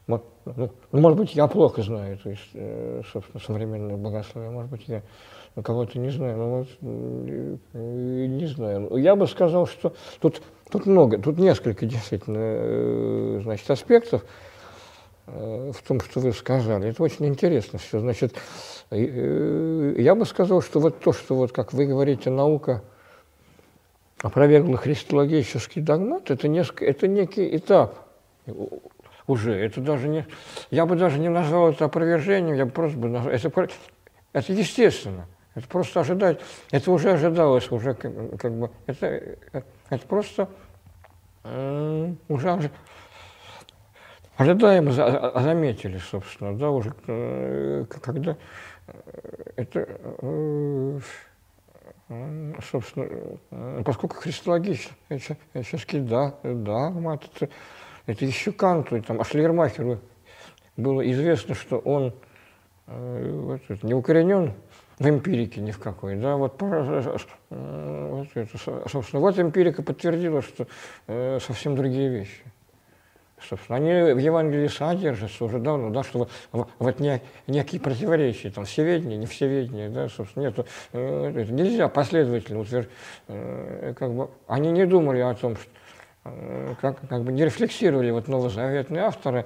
Вот, 0.08 0.26
ну, 0.46 0.72
может 0.92 1.20
быть, 1.20 1.36
я 1.36 1.46
плохо 1.46 1.84
знаю, 1.84 2.18
то 2.18 2.32
есть, 2.32 2.50
э, 2.56 3.04
собственно, 3.12 3.40
современное 3.40 3.96
богословие, 3.96 4.50
может 4.50 4.72
быть, 4.72 4.88
я 4.88 5.04
кого-то 5.62 6.00
не 6.00 6.10
знаю, 6.10 6.38
но 6.38 6.58
вот 6.58 6.68
э, 6.82 7.58
не 8.28 8.48
знаю. 8.48 8.96
Я 8.98 9.16
бы 9.16 9.28
сказал, 9.28 9.68
что 9.68 9.94
тут, 10.20 10.42
тут 10.72 10.88
много, 10.88 11.20
тут 11.20 11.38
несколько 11.38 11.86
действительно, 11.86 12.40
э, 12.40 13.40
значит, 13.44 13.70
аспектов 13.70 14.26
в 15.28 15.88
том, 15.88 16.00
что 16.00 16.22
вы 16.22 16.34
сказали. 16.34 16.90
Это 16.90 17.04
очень 17.04 17.28
интересно 17.28 17.78
все. 17.78 18.00
Значит, 18.00 18.34
я 18.90 20.16
бы 20.16 20.26
сказал, 20.26 20.64
что 20.64 20.80
вот 20.80 21.02
то, 21.02 21.14
что 21.14 21.36
вот, 21.36 21.52
как 21.52 21.72
вы 21.72 21.86
говорите, 21.86 22.32
наука– 22.32 22.82
опровергла 24.22 24.78
христологический 24.78 25.82
догмат, 25.82 26.32
это, 26.32 26.48
несколько, 26.48 26.86
это 26.86 27.08
некий 27.08 27.56
этап 27.56 28.08
уже. 29.28 29.54
Это 29.54 29.82
даже 29.82 30.08
не, 30.08 30.26
я 30.72 30.86
бы 30.86 30.96
даже 30.96 31.20
не 31.20 31.30
назвал 31.30 31.70
это 31.70 31.86
опровержением, 31.86 32.56
я 32.56 32.66
бы 32.66 32.72
просто 32.72 32.98
бы 32.98 33.10
назвал, 33.10 33.34
это, 33.34 33.70
это 34.34 34.54
естественно. 34.54 35.28
Это 35.56 35.68
просто 35.68 36.00
ожидать, 36.00 36.40
это 36.72 36.92
уже 36.92 37.12
ожидалось, 37.12 37.72
уже 37.72 37.94
как, 37.94 38.14
как 38.40 38.54
бы, 38.54 38.70
это, 38.86 39.36
это 39.90 40.08
просто 40.08 40.48
э, 41.44 42.14
уже 42.30 42.72
ожидаемо 44.38 44.92
за, 44.92 45.34
заметили, 45.36 45.98
собственно, 45.98 46.56
да, 46.56 46.70
уже 46.70 46.94
э, 47.08 47.86
когда 48.02 48.38
это 49.56 49.88
э, 50.22 51.00
собственно, 52.72 53.08
э, 53.52 53.84
поскольку 53.86 54.16
христологический, 54.16 56.00
да, 56.00 56.36
да, 56.44 56.90
мат, 56.90 57.30
это, 57.36 57.52
это 58.08 58.26
еще 58.26 58.52
Канту, 58.52 59.02
там, 59.04 59.22
а 59.22 59.24
Шлейермахеру 59.24 60.00
было 60.76 61.08
известно, 61.12 61.54
что 61.54 61.78
он 61.78 62.16
э, 62.88 63.32
вот, 63.32 63.84
не 63.84 63.94
укоренен 63.94 64.54
в 64.98 65.08
эмпирике 65.08 65.62
ни 65.62 65.72
в 65.72 65.80
какой, 65.80 66.16
да, 66.16 66.36
вот, 66.36 66.60
э, 66.62 67.20
вот 68.12 68.28
это, 68.34 68.58
собственно, 68.90 69.22
вот 69.22 69.38
эмпирика 69.40 69.84
подтвердила, 69.84 70.42
что 70.42 70.68
э, 71.08 71.40
совсем 71.40 71.76
другие 71.76 72.10
вещи. 72.10 72.44
Собственно, 73.48 73.78
они 73.78 74.14
в 74.14 74.18
Евангелии 74.18 74.68
содержатся 74.68 75.46
уже 75.46 75.60
давно, 75.60 75.90
да, 75.90 76.04
что 76.04 76.28
вот, 76.52 77.00
не, 77.00 77.22
некие 77.48 77.80
противоречия, 77.80 78.50
там, 78.50 78.66
всеведение, 78.66 79.18
не 79.18 79.26
всеведение, 79.26 79.90
да, 79.90 80.10
собственно, 80.10 80.44
нет, 80.44 80.68
э, 80.94 81.46
нельзя 81.50 81.88
последовательно 81.88 82.60
утверждать, 82.60 82.92
э, 83.28 83.94
как 83.98 84.14
бы, 84.14 84.30
они 84.48 84.72
не 84.72 84.86
думали 84.86 85.20
о 85.20 85.34
том, 85.36 85.56
что, 85.56 85.70
э, 86.26 86.76
как, 86.82 87.08
как 87.08 87.24
бы 87.24 87.32
не 87.32 87.46
рефлексировали 87.46 88.12
вот 88.12 88.28
новозаветные 88.28 89.04
авторы 89.04 89.46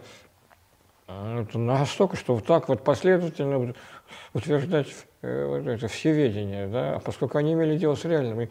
Это 1.07 1.60
настолько, 1.60 2.15
что 2.15 2.36
вот 2.36 2.45
так 2.45 2.70
вот 2.70 2.84
последовательно 2.84 3.74
утверждать 4.34 4.88
вот 5.22 5.68
это 5.68 5.88
всеведение, 5.88 6.68
да, 6.68 6.99
поскольку 7.03 7.38
они 7.38 7.53
имели 7.53 7.78
дело 7.78 7.95
с 7.95 8.06
реальным 8.06 8.49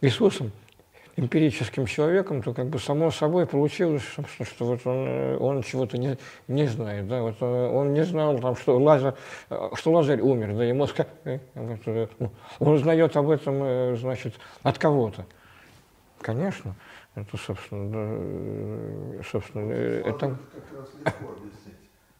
Иисусом, 0.00 0.52
эмпирическим 1.18 1.86
человеком, 1.86 2.42
то 2.42 2.54
как 2.54 2.66
бы 2.66 2.78
само 2.78 3.10
собой 3.10 3.44
получилось, 3.44 4.02
что, 4.02 4.24
что 4.44 4.64
вот 4.64 4.86
он, 4.86 5.06
э, 5.06 5.36
он 5.38 5.62
чего-то 5.62 5.98
не, 5.98 6.16
не 6.46 6.66
знает, 6.66 7.08
да, 7.08 7.22
вот 7.22 7.36
э, 7.40 7.44
он 7.44 7.92
не 7.92 8.04
знал, 8.04 8.38
там, 8.38 8.54
что, 8.54 8.78
Лазарь, 8.78 9.14
э, 9.50 9.70
что 9.74 9.92
Лазарь 9.92 10.20
умер, 10.20 10.54
да, 10.56 10.64
ему 10.64 10.86
вот, 10.86 12.10
ну, 12.20 12.30
он 12.60 12.68
узнает 12.68 13.16
об 13.16 13.30
этом, 13.30 13.96
значит, 13.96 14.34
от 14.62 14.78
кого-то. 14.78 15.26
Конечно, 16.20 16.76
это, 17.16 17.36
собственно, 17.36 19.16
да, 19.18 19.24
собственно, 19.28 19.72
это... 19.72 20.38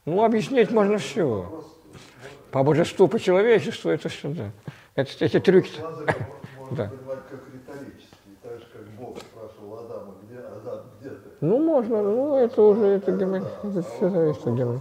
Ну, 0.05 0.25
объяснить 0.25 0.71
можно 0.73 0.99
все. 0.99 1.65
По 2.51 2.65
божеству, 2.65 3.07
по 3.07 3.21
человечеству, 3.21 3.91
это 3.91 4.09
все, 4.09 4.29
да. 4.31 4.51
Это, 4.97 5.25
эти 5.25 5.39
трюки. 5.39 5.71
Да. 6.71 6.93
Ну, 11.41 11.59
можно, 11.59 12.03
ну, 12.03 12.37
это 12.37 12.61
уже, 12.63 12.85
это, 12.87 13.13
геме... 13.13 13.43
это 13.63 13.83
все 13.83 14.09
зависит 14.09 14.47
от 14.47 14.55
геме... 14.55 14.81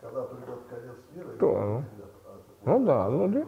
Когда 0.00 0.22
придет 0.22 0.58
конец 0.68 0.96
мира, 1.14 1.28
то, 1.38 1.60
ну, 1.64 1.84
ну 2.64 2.84
да, 2.84 3.08
ну 3.08 3.28
да. 3.28 3.44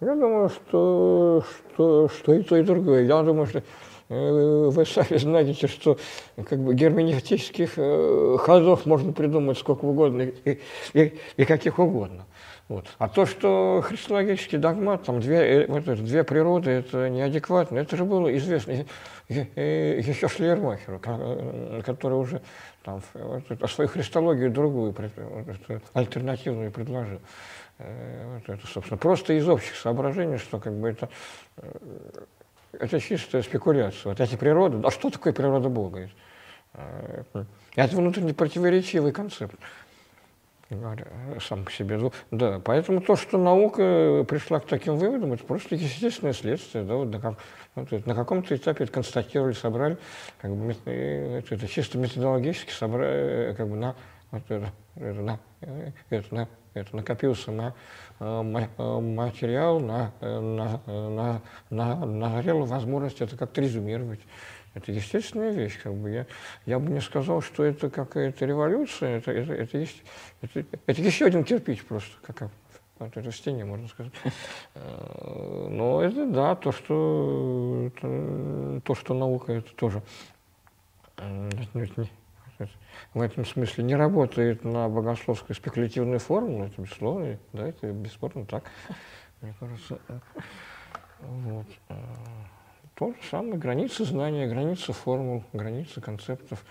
Я 0.00 0.14
думаю, 0.14 0.48
что, 0.48 1.42
что, 1.74 2.08
что 2.08 2.34
и 2.34 2.42
то, 2.42 2.56
и 2.56 2.62
другое. 2.62 3.04
Я 3.04 3.22
думаю, 3.22 3.46
что 3.46 3.62
э, 4.08 4.68
вы 4.70 4.84
сами 4.84 5.18
знаете, 5.18 5.68
что 5.68 5.96
как 6.48 6.58
бы 6.58 6.74
герменевтических 6.74 7.74
э, 7.76 8.36
ходов 8.40 8.86
можно 8.86 9.12
придумать 9.12 9.58
сколько 9.58 9.84
угодно 9.84 10.22
и, 10.22 10.58
и, 10.94 11.18
и 11.36 11.44
каких 11.44 11.78
угодно. 11.78 12.24
Вот. 12.70 12.86
А 12.98 13.08
то, 13.08 13.26
что 13.26 13.82
христологический 13.84 14.56
догмат, 14.56 15.02
там 15.02 15.18
две, 15.18 15.62
э, 15.62 15.66
вот 15.66 15.88
это, 15.88 16.00
две 16.00 16.22
природы, 16.22 16.70
это 16.70 17.10
неадекватно, 17.10 17.78
это 17.78 17.96
же 17.96 18.04
было 18.04 18.34
известно 18.36 18.86
еще 19.28 20.28
Шлермахеру, 20.28 21.00
э, 21.04 21.82
который 21.84 22.12
уже 22.12 22.40
там, 22.84 23.02
вот, 23.14 23.68
свою 23.68 23.88
христологию 23.88 24.52
другую, 24.52 24.94
вот, 24.94 25.82
альтернативную 25.94 26.70
предложил. 26.70 27.20
Э, 27.78 28.36
вот 28.36 28.48
это, 28.48 28.64
собственно, 28.68 28.98
просто 28.98 29.32
из 29.32 29.48
общих 29.48 29.74
соображений, 29.74 30.38
что 30.38 30.60
как 30.60 30.72
бы 30.72 30.90
это, 30.90 31.08
это 32.70 33.00
чистая 33.00 33.42
спекуляция. 33.42 34.10
Вот 34.10 34.20
эти 34.20 34.36
природы, 34.36 34.80
а 34.86 34.92
что 34.92 35.10
такое 35.10 35.32
природа 35.32 35.68
Бога? 35.68 36.08
Это 37.74 37.96
внутренне 37.96 38.32
противоречивый 38.32 39.10
концепт 39.10 39.56
сам 41.40 41.64
по 41.64 41.72
себе. 41.72 41.98
Да, 42.30 42.60
поэтому 42.64 43.00
то, 43.00 43.16
что 43.16 43.38
наука 43.38 44.24
пришла 44.28 44.60
к 44.60 44.66
таким 44.66 44.96
выводам, 44.96 45.32
это 45.32 45.44
просто 45.44 45.74
естественное 45.74 46.32
следствие. 46.32 46.84
Да, 46.84 46.94
вот 46.94 47.10
на, 47.10 47.20
как, 47.20 47.38
вот, 47.74 48.06
на 48.06 48.14
каком-то 48.14 48.54
этапе 48.54 48.84
это 48.84 48.92
констатировали, 48.92 49.52
собрали, 49.52 49.98
как 50.40 50.54
бы, 50.54 50.70
это, 50.70 51.54
это 51.54 51.68
чисто 51.68 51.98
методологически 51.98 52.70
собрали, 52.70 53.54
как 53.54 53.68
бы 53.68 53.76
на, 53.76 53.96
вот, 54.30 54.42
это, 54.48 54.70
на, 54.94 55.40
это, 56.10 56.34
на, 56.34 56.48
это 56.74 56.96
накопился 56.96 57.50
на 57.50 57.74
материал, 58.20 59.80
на, 59.80 60.12
на, 60.20 60.80
на, 60.86 61.42
на, 61.70 62.06
назрела 62.06 62.64
возможность 62.64 63.20
это 63.20 63.36
как-то 63.36 63.60
резюмировать. 63.60 64.20
Это 64.74 64.92
естественная 64.92 65.50
вещь. 65.50 65.78
Как 65.82 65.94
бы. 65.94 66.10
я, 66.10 66.26
я 66.66 66.78
бы 66.78 66.90
не 66.90 67.00
сказал, 67.00 67.40
что 67.40 67.64
это 67.64 67.90
какая-то 67.90 68.46
революция. 68.46 69.18
Это, 69.18 69.32
это, 69.32 69.52
это, 69.52 69.78
есть, 69.78 70.02
это, 70.42 70.64
это 70.86 71.02
еще 71.02 71.26
один 71.26 71.44
кирпич 71.44 71.84
просто, 71.84 72.12
как 72.22 72.50
вот 73.00 73.16
это 73.16 73.30
в 73.30 73.36
стене, 73.36 73.64
можно 73.64 73.88
сказать. 73.88 74.12
Э, 74.74 75.68
но 75.70 76.02
это 76.02 76.26
да, 76.26 76.54
то, 76.54 76.70
что, 76.70 77.90
то, 78.84 78.94
что 78.94 79.14
наука, 79.14 79.54
это 79.54 79.74
тоже 79.74 80.02
э, 81.16 81.50
в 83.14 83.20
этом 83.20 83.46
смысле 83.46 83.84
не 83.84 83.96
работает 83.96 84.64
на 84.64 84.88
богословской 84.88 85.56
спекулятивной 85.56 86.18
формуле, 86.18 86.66
это 86.66 86.82
бесспорно, 86.82 87.38
да, 87.54 87.66
это 87.66 87.90
бесспорно 87.90 88.44
так, 88.44 88.64
мне 89.40 89.54
кажется. 89.58 89.98
Э, 90.08 90.18
вот. 91.20 91.66
То 93.00 93.12
же 93.12 93.16
самое, 93.30 93.56
границы 93.56 94.04
знания, 94.04 94.46
границы 94.46 94.92
формул, 94.92 95.42
границы 95.54 96.02
концептов. 96.02 96.62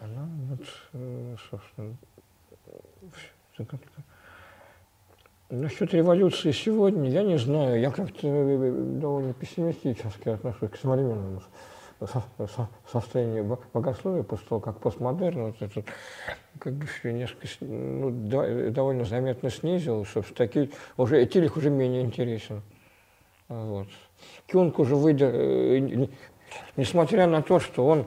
Она 0.00 0.26
вот, 0.48 0.62
э, 0.94 1.36
собственно. 1.50 1.96
Насчет 5.50 5.92
революции 5.92 6.50
сегодня, 6.50 7.10
я 7.10 7.22
не 7.22 7.36
знаю, 7.36 7.78
я 7.78 7.90
как-то 7.90 8.26
э, 8.26 8.98
довольно 8.98 9.34
пессимистически 9.34 10.30
отношусь 10.30 10.70
к 10.70 10.76
современному 10.76 11.42
состоянию 12.90 13.58
богословия, 13.74 14.22
после 14.22 14.48
того, 14.48 14.62
как 14.62 14.80
постмодерн 14.80 15.52
вот 15.52 15.60
этот, 15.60 15.84
как 16.58 16.72
бы 16.72 16.86
несколько, 17.04 17.46
ну, 17.60 18.10
довольно 18.70 19.04
заметно 19.04 19.50
снизил, 19.50 20.06
собственно, 20.06 20.38
такие, 20.38 20.70
уже 20.96 21.22
этилих 21.22 21.58
уже 21.58 21.68
менее 21.68 22.00
интересен. 22.00 22.62
Вот. 23.48 23.88
Кюнг 24.46 24.78
уже 24.78 24.96
выйдя, 24.96 25.30
э, 25.32 26.08
несмотря 26.76 27.26
на 27.26 27.42
то, 27.42 27.60
что 27.60 27.86
он, 27.86 28.06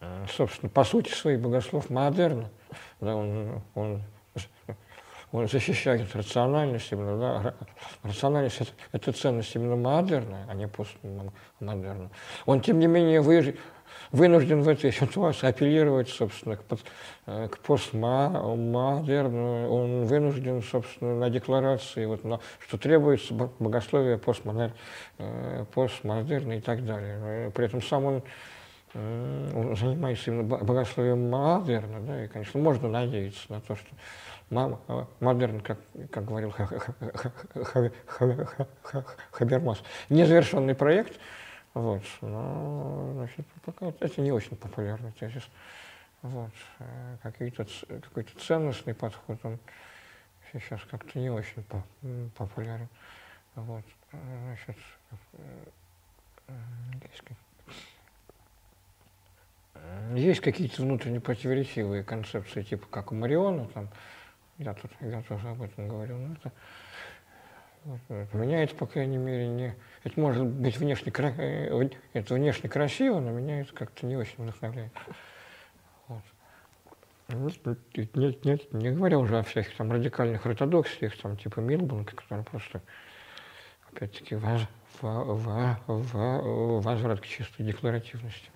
э, 0.00 0.26
собственно, 0.28 0.70
по 0.70 0.84
сути 0.84 1.10
своей 1.10 1.36
богослов 1.36 1.90
модерна, 1.90 2.50
да, 3.00 3.16
он, 3.16 3.62
он, 3.74 4.02
он 5.32 5.48
защищает 5.48 6.14
рациональность 6.14 6.90
именно, 6.92 7.18
да, 7.18 7.54
рациональность 8.02 8.60
это, 8.60 8.70
это 8.92 9.12
ценность 9.12 9.54
именно 9.54 9.76
модерна, 9.76 10.46
а 10.48 10.54
не 10.54 10.68
постмодерна. 10.68 12.10
Он, 12.46 12.60
тем 12.60 12.78
не 12.78 12.86
менее, 12.86 13.20
выжил 13.20 13.54
вынужден 14.12 14.62
в 14.62 14.68
этой 14.68 14.92
ситуации 14.92 15.48
апеллировать, 15.48 16.08
собственно, 16.08 16.56
к, 16.56 16.62
э, 17.26 17.48
к 17.48 17.58
постмодерну. 17.58 19.70
Он 19.70 20.04
вынужден, 20.04 20.62
собственно, 20.62 21.16
на 21.16 21.30
декларации, 21.30 22.06
вот, 22.06 22.24
на, 22.24 22.40
что 22.66 22.78
требуется 22.78 23.34
богословие 23.34 24.18
постмодерн, 24.18 24.72
э, 25.18 25.64
постмодерна 25.72 26.54
и 26.54 26.60
так 26.60 26.84
далее. 26.84 27.18
Э, 27.22 27.50
при 27.50 27.66
этом 27.66 27.82
сам 27.82 28.04
он 28.04 28.22
он 28.92 29.76
занимается 29.76 30.32
именно 30.32 30.42
богословием 30.42 31.30
модерна, 31.30 32.00
да, 32.00 32.24
и, 32.24 32.26
конечно, 32.26 32.58
можно 32.58 32.88
надеяться 32.88 33.40
на 33.48 33.60
то, 33.60 33.76
что 33.76 33.86
модерн, 35.20 35.60
как, 35.60 35.78
как 36.10 36.24
говорил 36.24 36.52
Хабермас, 39.30 39.80
незавершенный 40.08 40.74
проект, 40.74 41.20
вот. 41.74 42.02
Но, 42.20 43.12
значит, 43.14 43.46
пока 43.64 43.92
это 44.00 44.20
не 44.20 44.32
очень 44.32 44.56
популярный 44.56 45.12
тезис. 45.12 45.48
Вот. 46.22 46.52
Э, 46.78 47.16
какой-то, 47.22 47.66
какой-то 47.88 48.38
ценностный 48.38 48.94
подход, 48.94 49.38
он 49.42 49.58
сейчас 50.52 50.80
как-то 50.90 51.18
не 51.18 51.30
очень 51.30 51.64
популярен. 52.36 52.88
Вот. 53.54 53.84
Значит, 54.10 54.76
э, 55.32 55.64
есть 60.14 60.40
какие-то 60.40 60.82
внутренне 60.82 61.20
противоречивые 61.20 62.02
концепции, 62.04 62.62
типа 62.62 62.86
как 62.90 63.12
у 63.12 63.14
Мариона, 63.14 63.66
там, 63.68 63.88
я 64.58 64.74
тут 64.74 64.90
я 65.00 65.22
тоже 65.22 65.48
об 65.48 65.62
этом 65.62 65.88
говорил, 65.88 66.18
но 66.18 66.34
это 66.34 66.52
меня 67.84 68.62
это, 68.62 68.74
по 68.74 68.86
крайней 68.86 69.16
мере, 69.16 69.48
не... 69.48 69.74
Это 70.04 70.20
может 70.20 70.46
быть 70.46 70.76
внешне, 70.76 71.12
э, 71.16 71.88
это 72.12 72.34
внешне 72.34 72.68
красиво, 72.68 73.20
но 73.20 73.30
меня 73.30 73.60
это 73.60 73.72
как-то 73.72 74.06
не 74.06 74.16
очень 74.16 74.34
вдохновляет. 74.38 74.92
Вот. 76.08 76.22
Нет, 78.14 78.44
нет, 78.44 78.72
не 78.72 78.90
говоря 78.90 79.18
уже 79.18 79.38
о 79.38 79.42
всяких 79.42 79.74
там 79.76 79.92
радикальных 79.92 80.44
ортодоксиях, 80.44 81.16
там 81.16 81.36
типа 81.36 81.60
Милбанка, 81.60 82.16
которые 82.16 82.44
просто, 82.44 82.82
опять-таки, 83.90 84.34
воз, 84.34 84.62
возврат 85.00 87.20
к 87.20 87.26
чистой 87.26 87.64
декларативности. 87.64 88.50